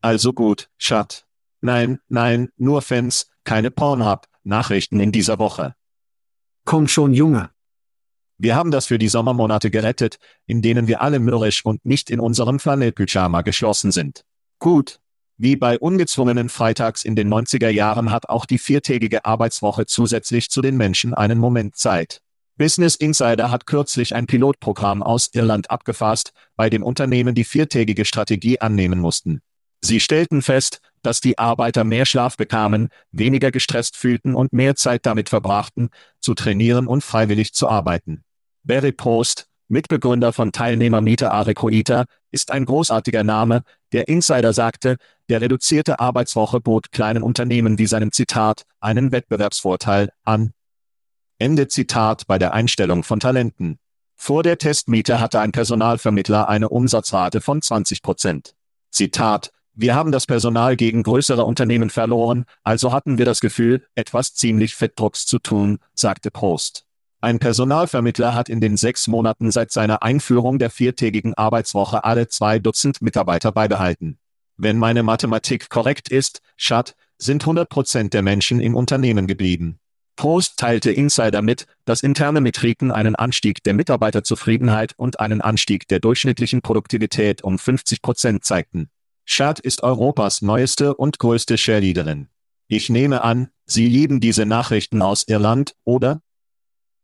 Also 0.00 0.32
gut, 0.32 0.70
Schat. 0.78 1.26
Nein, 1.60 1.98
nein, 2.08 2.48
nur 2.56 2.80
Fans, 2.80 3.30
keine 3.44 3.70
Pornhub, 3.70 4.28
Nachrichten 4.44 4.98
in 4.98 5.12
dieser 5.12 5.38
Woche. 5.38 5.74
Komm 6.64 6.88
schon, 6.88 7.12
Junge. 7.12 7.50
Wir 8.38 8.54
haben 8.54 8.70
das 8.70 8.86
für 8.86 8.98
die 8.98 9.08
Sommermonate 9.08 9.70
gerettet, 9.70 10.18
in 10.46 10.62
denen 10.62 10.86
wir 10.86 11.02
alle 11.02 11.18
mürrisch 11.18 11.64
und 11.64 11.84
nicht 11.84 12.08
in 12.08 12.20
unserem 12.20 12.60
Flanellpyjama 12.60 13.42
geschlossen 13.42 13.90
sind. 13.90 14.24
Gut. 14.60 15.00
Wie 15.36 15.56
bei 15.56 15.78
ungezwungenen 15.78 16.48
Freitags 16.48 17.04
in 17.04 17.16
den 17.16 17.32
90er 17.32 17.68
Jahren 17.68 18.10
hat 18.10 18.28
auch 18.28 18.46
die 18.46 18.58
viertägige 18.58 19.24
Arbeitswoche 19.24 19.86
zusätzlich 19.86 20.50
zu 20.50 20.62
den 20.62 20.76
Menschen 20.76 21.14
einen 21.14 21.38
Moment 21.38 21.76
Zeit. 21.76 22.20
Business 22.56 22.96
Insider 22.96 23.50
hat 23.50 23.66
kürzlich 23.66 24.14
ein 24.16 24.26
Pilotprogramm 24.26 25.02
aus 25.02 25.30
Irland 25.32 25.70
abgefasst, 25.70 26.32
bei 26.56 26.70
dem 26.70 26.82
Unternehmen 26.82 27.36
die 27.36 27.44
viertägige 27.44 28.04
Strategie 28.04 28.60
annehmen 28.60 28.98
mussten. 28.98 29.42
Sie 29.80 30.00
stellten 30.00 30.42
fest, 30.42 30.80
dass 31.02 31.20
die 31.20 31.38
Arbeiter 31.38 31.84
mehr 31.84 32.04
Schlaf 32.04 32.36
bekamen, 32.36 32.88
weniger 33.12 33.52
gestresst 33.52 33.96
fühlten 33.96 34.34
und 34.34 34.52
mehr 34.52 34.74
Zeit 34.74 35.06
damit 35.06 35.28
verbrachten, 35.28 35.90
zu 36.20 36.34
trainieren 36.34 36.88
und 36.88 37.04
freiwillig 37.04 37.54
zu 37.54 37.68
arbeiten. 37.68 38.24
Barry 38.68 38.92
Post, 38.92 39.46
Mitbegründer 39.68 40.34
von 40.34 40.52
Teilnehmer 40.52 41.00
Mieter 41.00 41.32
Arecoita, 41.32 42.04
ist 42.30 42.50
ein 42.50 42.66
großartiger 42.66 43.24
Name, 43.24 43.62
der 43.92 44.08
Insider 44.08 44.52
sagte, 44.52 44.98
der 45.30 45.40
reduzierte 45.40 46.00
Arbeitswoche 46.00 46.60
bot 46.60 46.92
kleinen 46.92 47.22
Unternehmen 47.22 47.78
wie 47.78 47.86
seinem 47.86 48.12
Zitat 48.12 48.64
einen 48.78 49.10
Wettbewerbsvorteil 49.10 50.10
an. 50.22 50.52
Ende 51.38 51.68
Zitat 51.68 52.26
bei 52.26 52.38
der 52.38 52.52
Einstellung 52.52 53.04
von 53.04 53.20
Talenten. 53.20 53.78
Vor 54.16 54.42
der 54.42 54.58
Testmiete 54.58 55.18
hatte 55.18 55.40
ein 55.40 55.52
Personalvermittler 55.52 56.50
eine 56.50 56.68
Umsatzrate 56.68 57.40
von 57.40 57.62
20 57.62 58.02
Prozent. 58.02 58.54
Zitat, 58.90 59.50
wir 59.72 59.94
haben 59.94 60.12
das 60.12 60.26
Personal 60.26 60.76
gegen 60.76 61.04
größere 61.04 61.46
Unternehmen 61.46 61.88
verloren, 61.88 62.44
also 62.64 62.92
hatten 62.92 63.16
wir 63.16 63.24
das 63.24 63.40
Gefühl, 63.40 63.86
etwas 63.94 64.34
ziemlich 64.34 64.74
Fettdrucks 64.74 65.24
zu 65.24 65.38
tun, 65.38 65.78
sagte 65.94 66.30
Post. 66.30 66.84
Ein 67.20 67.40
Personalvermittler 67.40 68.34
hat 68.34 68.48
in 68.48 68.60
den 68.60 68.76
sechs 68.76 69.08
Monaten 69.08 69.50
seit 69.50 69.72
seiner 69.72 70.04
Einführung 70.04 70.60
der 70.60 70.70
viertägigen 70.70 71.34
Arbeitswoche 71.34 72.04
alle 72.04 72.28
zwei 72.28 72.60
Dutzend 72.60 73.02
Mitarbeiter 73.02 73.50
beibehalten. 73.50 74.18
Wenn 74.56 74.78
meine 74.78 75.02
Mathematik 75.02 75.68
korrekt 75.68 76.10
ist, 76.10 76.42
Schat, 76.56 76.94
sind 77.16 77.42
100 77.42 77.68
Prozent 77.68 78.14
der 78.14 78.22
Menschen 78.22 78.60
im 78.60 78.76
Unternehmen 78.76 79.26
geblieben. 79.26 79.80
Post 80.14 80.58
teilte 80.58 80.92
Insider 80.92 81.42
mit, 81.42 81.66
dass 81.84 82.02
interne 82.02 82.40
Metriken 82.40 82.92
einen 82.92 83.16
Anstieg 83.16 83.62
der 83.64 83.74
Mitarbeiterzufriedenheit 83.74 84.94
und 84.96 85.18
einen 85.18 85.40
Anstieg 85.40 85.88
der 85.88 86.00
durchschnittlichen 86.00 86.62
Produktivität 86.62 87.42
um 87.42 87.58
50 87.58 88.00
Prozent 88.02 88.44
zeigten. 88.44 88.90
Schad 89.24 89.58
ist 89.60 89.82
Europas 89.82 90.40
neueste 90.42 90.94
und 90.94 91.18
größte 91.18 91.56
Cheerleaderin. 91.56 92.28
Ich 92.68 92.90
nehme 92.90 93.22
an, 93.22 93.48
Sie 93.64 93.86
lieben 93.88 94.20
diese 94.20 94.46
Nachrichten 94.46 95.02
aus 95.02 95.24
Irland, 95.26 95.74
oder? 95.84 96.20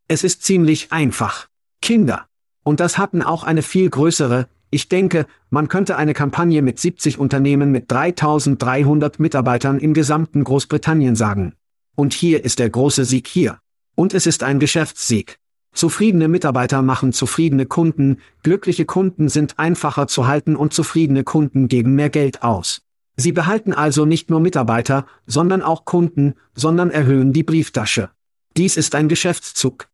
Es 0.07 0.23
ist 0.23 0.43
ziemlich 0.43 0.93
einfach. 0.93 1.49
Kinder. 1.81 2.27
Und 2.63 2.81
das 2.81 2.99
hatten 2.99 3.23
auch 3.23 3.43
eine 3.43 3.63
viel 3.63 3.89
größere, 3.89 4.49
ich 4.71 4.89
denke, 4.89 5.27
man 5.51 5.69
könnte 5.69 5.97
eine 5.97 6.15
Kampagne 6.15 6.61
mit 6.61 6.79
70 6.81 7.19
Unternehmen 7.19 7.71
mit 7.71 7.91
3300 7.91 9.21
Mitarbeitern 9.21 9.79
im 9.79 9.95
gesamten 9.95 10.43
Großbritannien 10.43 11.15
sagen. 11.15 11.55
Und 11.95 12.13
hier 12.13 12.45
ist 12.45 12.59
der 12.59 12.71
große 12.71 13.05
Sieg 13.05 13.29
hier. 13.29 13.59
Und 13.95 14.15
es 14.15 14.27
ist 14.27 14.43
ein 14.43 14.59
Geschäftssieg. 14.59 15.39
Zufriedene 15.73 16.29
Mitarbeiter 16.29 16.83
machen 16.83 17.13
zufriedene 17.13 17.67
Kunden, 17.67 18.19
glückliche 18.43 18.85
Kunden 18.85 19.29
sind 19.29 19.59
einfacher 19.59 20.07
zu 20.07 20.27
halten 20.27 20.57
und 20.57 20.75
zufriedene 20.75 21.25
Kunden 21.25 21.69
geben 21.69 21.95
mehr 21.95 22.11
Geld 22.11 22.43
aus. 22.43 22.83
Sie 23.17 23.33
behalten 23.33 23.73
also 23.73 24.05
nicht 24.05 24.29
nur 24.29 24.41
Mitarbeiter, 24.41 25.07
sondern 25.27 25.63
auch 25.63 25.85
Kunden, 25.85 26.35
sondern 26.55 26.91
erhöhen 26.91 27.33
die 27.33 27.45
Brieftasche. 27.45 28.11
Dies 28.57 28.77
ist 28.77 28.95
ein 28.97 29.09
Geschäftszug. 29.09 29.89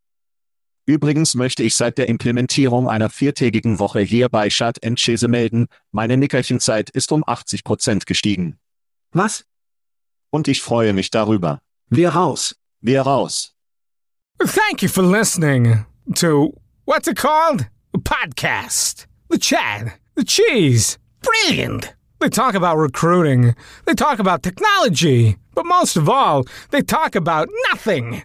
Übrigens 0.91 1.36
möchte 1.36 1.62
ich 1.62 1.76
seit 1.76 1.99
der 1.99 2.09
Implementierung 2.09 2.88
einer 2.88 3.11
viertägigen 3.11 3.78
Woche 3.78 4.01
hier 4.01 4.28
bei 4.28 4.51
Schad 4.51 4.80
Chese 4.97 5.28
melden, 5.28 5.68
meine 5.93 6.16
Nickerchenzeit 6.16 6.91
ist 6.91 7.12
um 7.12 7.22
80 7.24 7.62
Prozent 7.62 8.07
gestiegen. 8.07 8.59
Was? 9.12 9.45
Und 10.30 10.49
ich 10.49 10.62
freue 10.62 10.93
mich 10.93 11.11
darüber. 11.11 11.61
Wir 11.91 12.09
raus. 12.09 12.57
Wir 12.80 13.03
raus. 13.03 13.55
Thank 14.41 14.82
you 14.82 14.88
for 14.88 15.05
listening 15.05 15.86
to 16.16 16.61
what's 16.86 17.07
it 17.07 17.16
called? 17.16 17.68
A 17.95 17.99
podcast. 17.99 19.07
The 19.28 19.38
Chad. 19.38 19.93
The 20.16 20.24
Cheese. 20.24 20.99
Brilliant. 21.22 21.95
They 22.18 22.30
talk 22.30 22.57
about 22.57 22.78
recruiting. 22.78 23.55
They 23.84 23.95
talk 23.95 24.18
about 24.18 24.43
technology. 24.43 25.36
But 25.55 25.66
most 25.66 25.97
of 25.97 26.09
all, 26.09 26.47
they 26.72 26.82
talk 26.82 27.14
about 27.14 27.49
nothing. 27.70 28.24